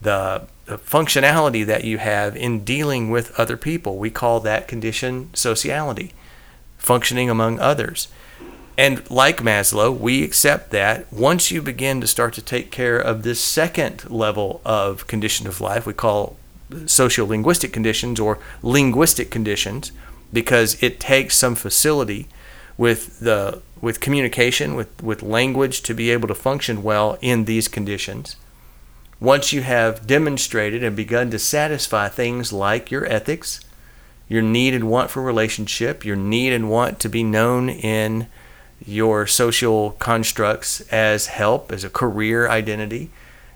the, 0.00 0.46
functionality 0.66 1.64
that 1.64 1.84
you 1.84 1.98
have 1.98 2.36
in 2.36 2.64
dealing 2.64 3.08
with 3.08 3.38
other 3.38 3.56
people? 3.56 3.98
We 3.98 4.10
call 4.10 4.40
that 4.40 4.66
condition 4.66 5.30
sociality 5.32 6.12
functioning 6.76 7.30
among 7.30 7.60
others. 7.60 8.08
And 8.76 9.08
like 9.10 9.38
Maslow, 9.38 9.96
we 9.96 10.24
accept 10.24 10.70
that 10.72 11.10
once 11.12 11.50
you 11.50 11.62
begin 11.62 12.00
to 12.00 12.06
start 12.06 12.34
to 12.34 12.42
take 12.42 12.70
care 12.70 12.98
of 12.98 13.22
this 13.22 13.40
second 13.40 14.10
level 14.10 14.60
of 14.64 15.06
condition 15.06 15.46
of 15.46 15.60
life, 15.60 15.86
we 15.86 15.94
call 15.94 16.36
sociolinguistic 16.70 17.72
conditions 17.72 18.20
or 18.20 18.38
linguistic 18.62 19.30
conditions, 19.30 19.92
because 20.32 20.82
it 20.82 20.98
takes 20.98 21.36
some 21.36 21.54
facility 21.54 22.28
with 22.76 23.20
the 23.20 23.62
with 23.80 24.00
communication, 24.00 24.74
with, 24.74 25.02
with 25.02 25.22
language 25.22 25.82
to 25.82 25.94
be 25.94 26.10
able 26.10 26.26
to 26.28 26.34
function 26.34 26.82
well 26.82 27.18
in 27.20 27.44
these 27.44 27.68
conditions. 27.68 28.36
once 29.20 29.52
you 29.52 29.62
have 29.62 30.06
demonstrated 30.06 30.84
and 30.84 30.94
begun 30.94 31.30
to 31.30 31.38
satisfy 31.38 32.08
things 32.08 32.52
like 32.52 32.90
your 32.90 33.06
ethics, 33.06 33.60
your 34.28 34.42
need 34.42 34.74
and 34.74 34.90
want 34.90 35.10
for 35.10 35.22
relationship, 35.22 36.04
your 36.04 36.16
need 36.16 36.52
and 36.52 36.68
want 36.68 37.00
to 37.00 37.08
be 37.08 37.22
known 37.22 37.68
in 37.68 38.26
your 38.84 39.26
social 39.26 39.92
constructs 39.92 40.80
as 40.92 41.28
help, 41.28 41.72
as 41.72 41.82
a 41.82 41.88
career 41.90 42.48
identity, 42.48 43.10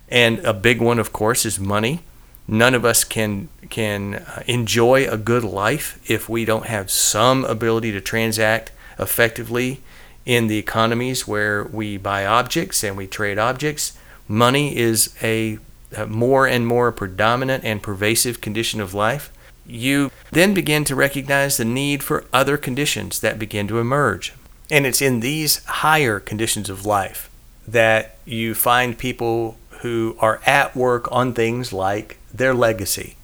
and 0.09 0.39
a 0.41 0.55
big 0.55 0.81
one, 0.81 0.99
of 0.99 1.13
course, 1.13 1.45
is 1.45 1.61
money. 1.61 2.01
None 2.49 2.75
of 2.75 2.85
us 2.85 3.05
can 3.05 3.49
can 3.69 4.15
uh, 4.15 4.43
enjoy 4.49 5.07
a 5.09 5.17
good 5.17 5.45
life 5.45 6.01
if 6.11 6.29
we 6.29 6.45
don't 6.45 6.67
have 6.67 6.91
some 6.91 7.45
ability 7.45 7.93
to 7.93 8.01
transact 8.01 8.73
effectively 9.01 9.81
in 10.27 10.47
the 10.47 10.59
economies 10.59 11.27
where 11.27 11.65
we 11.65 11.97
buy 11.97 12.27
objects 12.27 12.85
and 12.85 12.97
we 12.97 13.07
trade 13.07 13.39
objects. 13.39 13.97
Money 14.29 14.77
is 14.77 15.15
a, 15.23 15.59
a 15.97 16.07
more 16.07 16.47
and 16.47 16.67
more 16.67 16.93
predominant 16.93 17.65
and 17.65 17.83
pervasive 17.83 18.41
condition 18.41 18.81
of 18.81 18.95
life. 18.95 19.33
You 19.67 20.11
then 20.31 20.55
begin 20.55 20.85
to 20.85 20.95
recognize 20.95 21.57
the 21.57 21.65
need 21.65 22.03
for 22.03 22.25
other 22.33 22.57
conditions 22.57 23.21
that 23.21 23.39
begin 23.39 23.67
to 23.69 23.79
emerge. 23.79 24.35
And 24.71 24.87
it's 24.87 25.03
in 25.03 25.21
these 25.21 25.65
higher 25.65 26.21
conditions 26.21 26.71
of 26.71 26.87
life 26.87 27.29
that 27.67 28.17
you 28.25 28.55
find 28.55 28.99
people 28.99 29.57
who 29.81 30.17
are 30.21 30.41
at 30.47 30.77
work 30.77 31.11
on 31.11 31.33
things 31.33 31.73
like 31.73 32.19
their 32.33 32.55
legacy. 32.55 33.17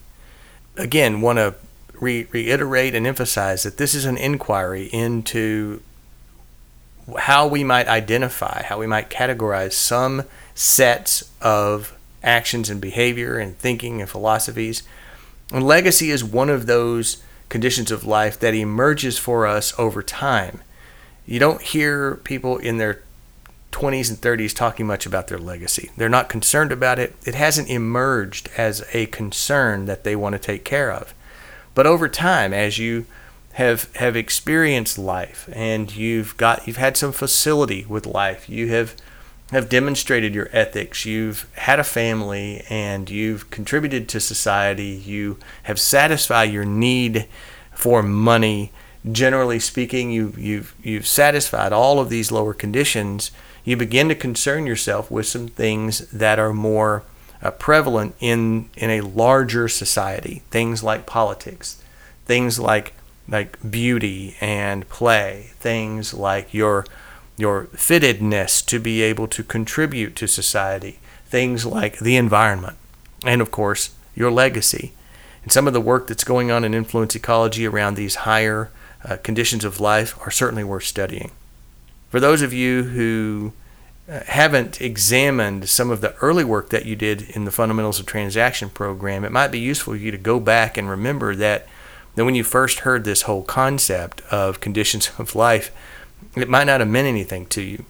Again, 0.77 1.21
want 1.21 1.39
to 1.39 1.55
re- 2.01 2.27
reiterate 2.31 2.95
and 2.95 3.07
emphasize 3.07 3.63
that 3.63 3.77
this 3.77 3.95
is 3.95 4.05
an 4.05 4.17
inquiry 4.17 4.87
into 4.87 5.83
how 7.19 7.47
we 7.47 7.63
might 7.63 7.87
identify, 7.89 8.63
how 8.65 8.79
we 8.79 8.87
might 8.87 9.11
categorize 9.11 9.73
some 9.73 10.25
sets 10.55 11.31
of 11.41 11.97
actions 12.23 12.69
and 12.69 12.81
behavior 12.81 13.39
and 13.39 13.57
thinking 13.59 14.01
and 14.01 14.11
philosophies. 14.11 14.83
And 15.53 15.65
legacy 15.65 16.11
is 16.11 16.25
one 16.25 16.51
of 16.51 16.67
those 16.67 17.23
conditions 17.49 17.91
of 17.93 18.05
life 18.05 18.39
that 18.41 18.55
emerges 18.55 19.19
for 19.19 19.47
us 19.47 19.79
over 19.79 20.03
time. 20.03 20.63
You 21.27 21.39
don't 21.39 21.63
hear 21.63 22.17
people 22.17 22.59
in 22.59 22.79
their 22.79 23.03
20s 23.71 24.09
and 24.09 24.19
30s 24.19 24.55
talking 24.55 24.87
much 24.87 25.07
about 25.07 25.29
their 25.29 25.39
legacy. 25.39 25.91
They're 25.97 26.09
not 26.09 26.29
concerned 26.29 26.73
about 26.73 26.99
it. 26.99 27.15
It 27.25 27.35
hasn't 27.35 27.69
emerged 27.69 28.49
as 28.57 28.85
a 28.93 29.07
concern 29.07 29.87
that 29.87 30.03
they 30.03 30.17
want 30.17 30.33
to 30.33 30.39
take 30.39 30.65
care 30.65 30.91
of. 30.91 31.15
But 31.77 31.87
over 31.87 32.09
time, 32.09 32.55
as 32.55 32.79
you 32.79 33.05
have 33.53 33.95
have 33.97 34.17
experienced 34.17 34.99
life 34.99 35.49
and 35.53 35.95
you've 35.95 36.37
got 36.39 36.67
you've 36.67 36.79
had 36.79 36.97
some 36.97 37.13
facility 37.13 37.85
with 37.85 38.07
life, 38.07 38.49
you 38.49 38.69
have 38.71 38.97
have 39.53 39.69
demonstrated 39.69 40.35
your 40.35 40.49
ethics, 40.53 41.05
you've 41.05 41.47
had 41.53 41.79
a 41.79 41.85
family 41.85 42.65
and 42.71 43.09
you've 43.09 43.51
contributed 43.51 44.09
to 44.09 44.21
society, 44.21 44.89
you 44.89 45.39
have 45.65 45.79
satisfied 45.79 46.51
your 46.51 46.65
need 46.65 47.29
for 47.73 48.03
money. 48.03 48.73
Generally 49.13 49.61
speaking, 49.61 50.11
you 50.11 50.33
you've 50.39 50.75
you've 50.83 51.07
satisfied 51.07 51.75
all 51.75 52.01
of 52.01 52.09
these 52.09 52.33
lower 52.33 52.55
conditions 52.55 53.31
you 53.67 53.77
begin 53.77 54.09
to 54.09 54.15
concern 54.15 54.65
yourself 54.65 55.11
with 55.11 55.27
some 55.27 55.49
things 55.49 56.09
that 56.11 56.39
are 56.39 56.55
more 56.55 57.03
uh, 57.43 57.51
prevalent 57.51 58.15
in 58.21 58.71
in 58.77 58.91
a 58.91 59.01
larger 59.03 59.69
society. 59.69 60.43
Things 60.51 60.83
like 60.83 61.07
politics, 61.07 61.83
things 62.25 62.59
like 62.59 62.95
like 63.29 63.59
beauty 63.69 64.37
and 64.41 64.89
play, 64.89 65.51
things 65.59 66.15
like 66.15 66.53
your 66.55 66.85
your 67.37 67.67
fittedness 67.67 68.65
to 68.67 68.79
be 68.79 69.03
able 69.03 69.29
to 69.29 69.43
contribute 69.43 70.17
to 70.17 70.27
society, 70.27 70.99
things 71.27 71.67
like 71.67 71.99
the 71.99 72.17
environment, 72.17 72.77
and 73.25 73.41
of 73.41 73.51
course 73.51 73.91
your 74.15 74.31
legacy. 74.31 74.93
And 75.43 75.53
some 75.53 75.67
of 75.67 75.75
the 75.75 75.81
work 75.81 76.09
that's 76.09 76.25
going 76.25 76.51
on 76.51 76.65
in 76.65 76.75
influence 76.75 77.15
ecology 77.15 77.67
around 77.67 77.95
these 77.95 78.17
higher 78.17 78.71
uh, 79.05 79.17
conditions 79.23 79.65
of 79.65 79.79
life 79.81 80.19
are 80.27 80.31
certainly 80.31 80.65
worth 80.65 80.85
studying. 80.85 81.31
For 82.09 82.19
those 82.19 82.43
of 82.43 82.53
you 82.53 82.85
who 82.85 83.53
haven't 84.09 84.81
examined 84.81 85.69
some 85.69 85.91
of 85.91 86.01
the 86.01 86.15
early 86.17 86.45
work 86.45 86.71
that 86.71 86.87
you 86.87 86.95
did 86.95 87.23
in 87.31 87.45
the 87.45 87.51
Fundamentals 87.51 87.99
of 87.99 88.07
Transaction 88.07 88.71
program, 88.71 89.25
it 89.25 89.33
might 89.33 89.51
be 89.51 89.59
useful 89.59 89.95
for 89.95 89.99
you 89.99 90.11
to 90.13 90.19
go 90.19 90.39
back 90.39 90.77
and 90.77 90.89
remember 90.89 91.35
that, 91.35 91.67
that 92.15 92.25
when 92.25 92.37
you 92.37 92.45
first 92.45 92.81
heard 92.81 93.05
this 93.05 93.23
whole 93.23 93.43
concept 93.43 94.21
of 94.31 94.61
conditions 94.61 95.11
of 95.19 95.35
life, 95.35 95.73
it 96.37 96.49
might 96.49 96.65
not 96.65 96.81
have 96.81 96.89
meant 96.89 97.09
anything 97.09 97.47
to 97.47 97.63
you. 97.63 97.85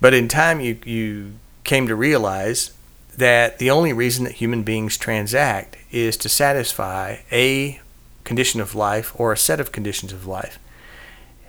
But 0.00 0.14
in 0.14 0.26
time, 0.26 0.60
you, 0.60 0.78
you 0.84 1.32
came 1.64 1.86
to 1.86 1.94
realize 1.94 2.72
that 3.16 3.58
the 3.58 3.70
only 3.70 3.92
reason 3.92 4.24
that 4.24 4.34
human 4.34 4.62
beings 4.62 4.96
transact 4.96 5.76
is 5.90 6.16
to 6.16 6.30
satisfy 6.30 7.18
a 7.30 7.78
condition 8.24 8.60
of 8.60 8.74
life 8.74 9.12
or 9.20 9.32
a 9.32 9.36
set 9.36 9.60
of 9.60 9.70
conditions 9.70 10.14
of 10.14 10.26
life. 10.26 10.58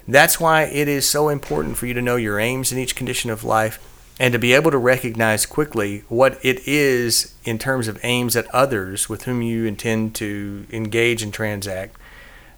That's 0.05 0.41
why 0.41 0.63
it 0.63 0.89
is 0.89 1.07
so 1.07 1.29
important 1.29 1.77
for 1.77 1.85
you 1.85 1.93
to 1.93 2.01
know 2.01 2.17
your 2.17 2.37
aims 2.37 2.73
in 2.73 2.77
each 2.77 2.97
condition 2.97 3.29
of 3.29 3.45
life 3.45 3.79
and 4.19 4.31
to 4.33 4.39
be 4.39 4.53
able 4.53 4.71
to 4.71 4.77
recognize 4.77 5.45
quickly 5.45 6.03
what 6.07 6.37
it 6.43 6.67
is 6.67 7.33
in 7.43 7.57
terms 7.57 7.87
of 7.87 7.99
aims 8.03 8.35
at 8.35 8.53
others 8.53 9.09
with 9.09 9.23
whom 9.23 9.41
you 9.41 9.65
intend 9.65 10.13
to 10.15 10.65
engage 10.71 11.23
and 11.23 11.33
transact. 11.33 11.95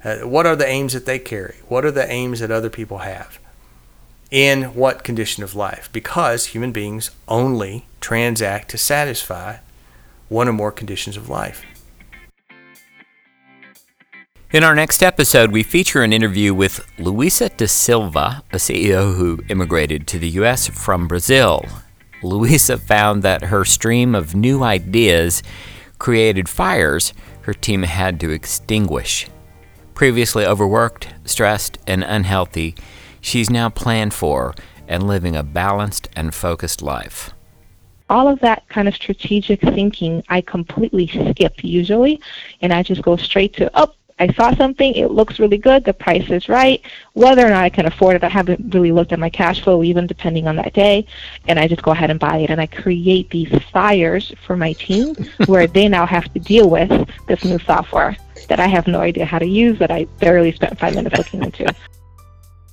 Uh, 0.04 0.18
what 0.18 0.46
are 0.46 0.56
the 0.56 0.68
aims 0.68 0.94
that 0.94 1.06
they 1.06 1.18
carry? 1.18 1.56
What 1.68 1.86
are 1.86 1.92
the 1.92 2.10
aims 2.12 2.40
that 2.40 2.52
other 2.52 2.70
people 2.70 3.00
have? 3.00 3.40
In 4.30 4.76
what 4.76 5.04
condition 5.04 5.44
of 5.44 5.56
life? 5.56 5.90
Because 5.94 6.48
human 6.48 6.72
beings 6.72 7.12
only 7.28 7.86
transact 8.02 8.70
to 8.70 8.78
satisfy 8.78 9.58
one 10.28 10.50
or 10.50 10.54
more 10.54 10.72
conditions 10.72 11.16
of 11.16 11.30
life. 11.30 11.66
In 14.56 14.64
our 14.64 14.74
next 14.74 15.04
episode, 15.04 15.52
we 15.52 15.64
feature 15.64 16.02
an 16.02 16.14
interview 16.14 16.54
with 16.54 16.80
Luisa 16.98 17.50
da 17.50 17.68
Silva, 17.68 18.42
a 18.54 18.56
CEO 18.56 19.14
who 19.14 19.42
immigrated 19.50 20.08
to 20.08 20.18
the 20.18 20.30
U.S. 20.30 20.70
from 20.70 21.10
Brazil. 21.10 21.66
Luisa 22.24 22.78
found 22.78 23.22
that 23.22 23.44
her 23.44 23.66
stream 23.66 24.16
of 24.16 24.34
new 24.34 24.64
ideas 24.64 25.44
created 26.00 26.48
fires 26.48 27.12
her 27.42 27.54
team 27.54 27.84
had 27.84 28.18
to 28.22 28.30
extinguish. 28.30 29.28
Previously 29.94 30.46
overworked, 30.46 31.10
stressed, 31.26 31.78
and 31.86 32.02
unhealthy, 32.06 32.76
she's 33.20 33.50
now 33.50 33.68
planned 33.68 34.14
for 34.14 34.56
and 34.88 35.06
living 35.06 35.36
a 35.36 35.44
balanced 35.44 36.08
and 36.16 36.34
focused 36.34 36.82
life 36.82 37.32
all 38.08 38.28
of 38.28 38.40
that 38.40 38.68
kind 38.70 38.88
of 38.88 38.94
strategic 38.94 39.60
thinking 39.62 40.24
I 40.30 40.42
completely 40.42 41.08
skip 41.08 41.64
usually, 41.64 42.22
and 42.62 42.72
I 42.72 42.84
just 42.84 43.02
go 43.02 43.18
straight 43.18 43.54
to, 43.56 43.72
oh, 43.74 43.92
I 44.18 44.32
saw 44.34 44.56
something, 44.56 44.94
it 44.94 45.12
looks 45.12 45.40
really 45.40 45.58
good, 45.58 45.84
the 45.84 45.94
price 45.94 46.30
is 46.30 46.48
right. 46.48 46.82
Whether 47.14 47.46
or 47.46 47.50
not 47.50 47.64
I 47.64 47.70
can 47.70 47.86
afford 47.86 48.16
it, 48.16 48.24
I 48.24 48.30
haven't 48.30 48.74
really 48.74 48.94
looked 48.94 49.12
at 49.12 49.20
my 49.20 49.30
cash 49.30 49.62
flow, 49.62 49.84
even 49.84 50.08
depending 50.08 50.48
on 50.48 50.56
that 50.56 50.74
day, 50.74 51.06
and 51.50 51.60
I 51.60 51.68
just 51.68 51.84
go 51.84 51.92
ahead 51.92 52.10
and 52.10 52.20
buy 52.20 52.38
it. 52.38 52.50
And 52.50 52.62
I 52.62 52.68
create 52.68 53.30
these 53.32 53.52
fires 53.74 54.34
for 54.48 54.56
my 54.56 54.72
team 54.74 55.16
where 55.48 55.68
they 55.68 55.90
now 55.90 56.06
have 56.06 56.32
to 56.34 56.40
deal 56.40 56.70
with 56.70 57.10
this 57.28 57.44
new 57.44 57.60
software 57.60 58.16
that 58.48 58.60
I 58.60 58.68
have 58.68 58.88
no 58.88 59.02
idea 59.02 59.26
how 59.26 59.40
to 59.40 59.48
use, 59.48 59.80
that 59.80 59.92
I 59.92 60.06
barely 60.20 60.54
spent 60.54 60.80
five 60.80 60.96
minutes 60.96 61.18
looking 61.18 61.44
into. 61.44 61.74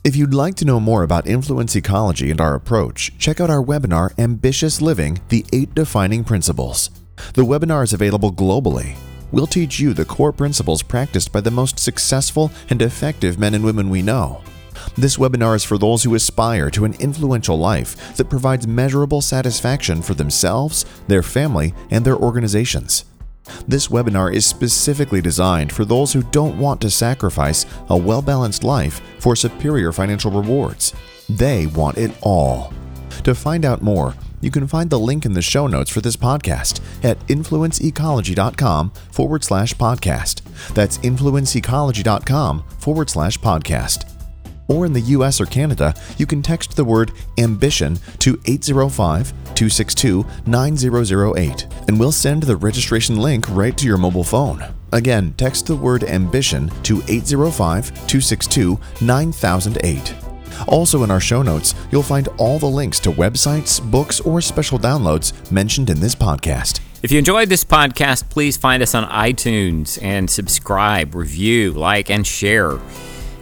If 0.04 0.16
you'd 0.16 0.34
like 0.34 0.56
to 0.56 0.64
know 0.64 0.80
more 0.80 1.04
about 1.04 1.28
influence 1.28 1.76
ecology 1.76 2.32
and 2.32 2.40
our 2.40 2.56
approach, 2.56 3.16
check 3.18 3.40
out 3.40 3.50
our 3.50 3.62
webinar, 3.62 4.10
Ambitious 4.18 4.82
Living 4.82 5.20
The 5.28 5.46
Eight 5.52 5.76
Defining 5.76 6.24
Principles. 6.24 6.90
The 7.34 7.44
webinar 7.44 7.84
is 7.84 7.92
available 7.92 8.32
globally 8.32 8.96
we'll 9.32 9.46
teach 9.46 9.80
you 9.80 9.92
the 9.92 10.04
core 10.04 10.32
principles 10.32 10.82
practiced 10.82 11.32
by 11.32 11.40
the 11.40 11.50
most 11.50 11.78
successful 11.78 12.52
and 12.70 12.80
effective 12.80 13.38
men 13.38 13.54
and 13.54 13.64
women 13.64 13.90
we 13.90 14.02
know. 14.02 14.40
This 14.96 15.16
webinar 15.16 15.56
is 15.56 15.64
for 15.64 15.78
those 15.78 16.02
who 16.02 16.14
aspire 16.14 16.70
to 16.70 16.84
an 16.84 16.94
influential 16.94 17.58
life 17.58 18.16
that 18.16 18.30
provides 18.30 18.66
measurable 18.66 19.20
satisfaction 19.20 20.02
for 20.02 20.14
themselves, 20.14 20.84
their 21.08 21.22
family, 21.22 21.74
and 21.90 22.04
their 22.04 22.16
organizations. 22.16 23.04
This 23.66 23.88
webinar 23.88 24.32
is 24.32 24.46
specifically 24.46 25.20
designed 25.20 25.72
for 25.72 25.84
those 25.84 26.12
who 26.12 26.22
don't 26.24 26.58
want 26.58 26.80
to 26.82 26.90
sacrifice 26.90 27.66
a 27.88 27.96
well 27.96 28.22
balanced 28.22 28.64
life 28.64 29.00
for 29.18 29.34
superior 29.34 29.92
financial 29.92 30.30
rewards. 30.30 30.92
They 31.28 31.66
want 31.66 31.98
it 31.98 32.12
all. 32.22 32.72
To 33.24 33.34
find 33.34 33.64
out 33.64 33.82
more, 33.82 34.14
you 34.42 34.50
can 34.50 34.66
find 34.66 34.90
the 34.90 34.98
link 35.00 35.24
in 35.24 35.32
the 35.32 35.40
show 35.40 35.66
notes 35.66 35.90
for 35.90 36.02
this 36.02 36.16
podcast 36.16 36.80
at 37.02 37.18
influenceecology.com 37.28 38.90
forward 39.10 39.44
slash 39.44 39.72
podcast. 39.74 40.42
That's 40.74 40.98
influenceecology.com 40.98 42.64
forward 42.78 43.08
slash 43.08 43.38
podcast. 43.38 44.08
Or 44.68 44.86
in 44.86 44.92
the 44.92 45.00
US 45.00 45.40
or 45.40 45.46
Canada, 45.46 45.94
you 46.18 46.26
can 46.26 46.42
text 46.42 46.76
the 46.76 46.84
word 46.84 47.12
ambition 47.38 47.98
to 48.20 48.40
805 48.46 49.30
262 49.54 50.24
9008 50.46 51.66
and 51.88 51.98
we'll 51.98 52.12
send 52.12 52.42
the 52.42 52.56
registration 52.56 53.16
link 53.16 53.46
right 53.50 53.76
to 53.76 53.86
your 53.86 53.98
mobile 53.98 54.24
phone. 54.24 54.64
Again, 54.92 55.34
text 55.36 55.66
the 55.66 55.76
word 55.76 56.04
ambition 56.04 56.68
to 56.84 57.02
805 57.08 57.86
262 58.06 58.78
9008. 59.00 60.21
Also, 60.68 61.02
in 61.02 61.10
our 61.10 61.20
show 61.20 61.42
notes, 61.42 61.74
you'll 61.90 62.02
find 62.02 62.28
all 62.38 62.58
the 62.58 62.66
links 62.66 63.00
to 63.00 63.10
websites, 63.10 63.80
books, 63.90 64.20
or 64.20 64.40
special 64.40 64.78
downloads 64.78 65.50
mentioned 65.50 65.90
in 65.90 66.00
this 66.00 66.14
podcast. 66.14 66.80
If 67.02 67.10
you 67.10 67.18
enjoyed 67.18 67.48
this 67.48 67.64
podcast, 67.64 68.28
please 68.28 68.56
find 68.56 68.82
us 68.82 68.94
on 68.94 69.08
iTunes 69.08 70.00
and 70.02 70.30
subscribe, 70.30 71.14
review, 71.14 71.72
like, 71.72 72.10
and 72.10 72.26
share. 72.26 72.78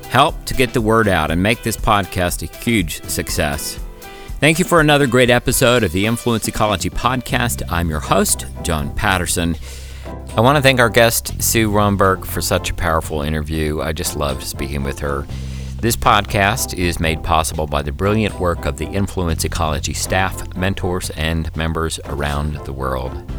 Help 0.08 0.44
to 0.46 0.54
get 0.54 0.72
the 0.72 0.80
word 0.80 1.08
out 1.08 1.30
and 1.30 1.42
make 1.42 1.62
this 1.62 1.76
podcast 1.76 2.42
a 2.42 2.64
huge 2.64 3.02
success. 3.04 3.78
Thank 4.40 4.58
you 4.58 4.64
for 4.64 4.80
another 4.80 5.06
great 5.06 5.28
episode 5.28 5.84
of 5.84 5.92
the 5.92 6.06
Influence 6.06 6.48
Ecology 6.48 6.88
Podcast. 6.88 7.62
I'm 7.70 7.90
your 7.90 8.00
host, 8.00 8.46
John 8.62 8.94
Patterson. 8.94 9.56
I 10.34 10.40
want 10.40 10.56
to 10.56 10.62
thank 10.62 10.80
our 10.80 10.88
guest, 10.88 11.42
Sue 11.42 11.70
Rhomberg, 11.70 12.24
for 12.24 12.40
such 12.40 12.70
a 12.70 12.74
powerful 12.74 13.20
interview. 13.20 13.82
I 13.82 13.92
just 13.92 14.16
loved 14.16 14.42
speaking 14.42 14.82
with 14.82 15.00
her. 15.00 15.26
This 15.80 15.96
podcast 15.96 16.74
is 16.74 17.00
made 17.00 17.22
possible 17.22 17.66
by 17.66 17.80
the 17.80 17.90
brilliant 17.90 18.38
work 18.38 18.66
of 18.66 18.76
the 18.76 18.84
Influence 18.84 19.46
Ecology 19.46 19.94
staff, 19.94 20.54
mentors, 20.54 21.08
and 21.08 21.56
members 21.56 21.98
around 22.04 22.56
the 22.66 22.72
world. 22.74 23.32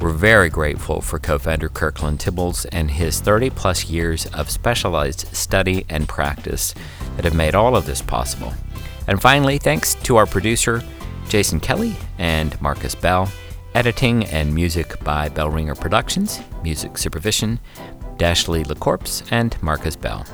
We're 0.00 0.12
very 0.12 0.48
grateful 0.48 1.02
for 1.02 1.18
co 1.18 1.38
founder 1.38 1.68
Kirkland 1.68 2.20
Tibbles 2.20 2.64
and 2.72 2.90
his 2.90 3.20
30 3.20 3.50
plus 3.50 3.90
years 3.90 4.24
of 4.32 4.48
specialized 4.48 5.26
study 5.36 5.84
and 5.90 6.08
practice 6.08 6.74
that 7.16 7.26
have 7.26 7.34
made 7.34 7.54
all 7.54 7.76
of 7.76 7.84
this 7.84 8.00
possible. 8.00 8.54
And 9.06 9.20
finally, 9.20 9.58
thanks 9.58 9.92
to 10.04 10.16
our 10.16 10.26
producer, 10.26 10.82
Jason 11.28 11.60
Kelly 11.60 11.94
and 12.16 12.58
Marcus 12.62 12.94
Bell. 12.94 13.30
Editing 13.74 14.24
and 14.26 14.54
music 14.54 14.98
by 15.04 15.28
Bell 15.28 15.50
Ringer 15.50 15.74
Productions, 15.74 16.40
music 16.62 16.96
supervision, 16.96 17.60
Dashley 18.16 18.64
LaCorpse, 18.64 19.30
and 19.30 19.62
Marcus 19.62 19.96
Bell. 19.96 20.26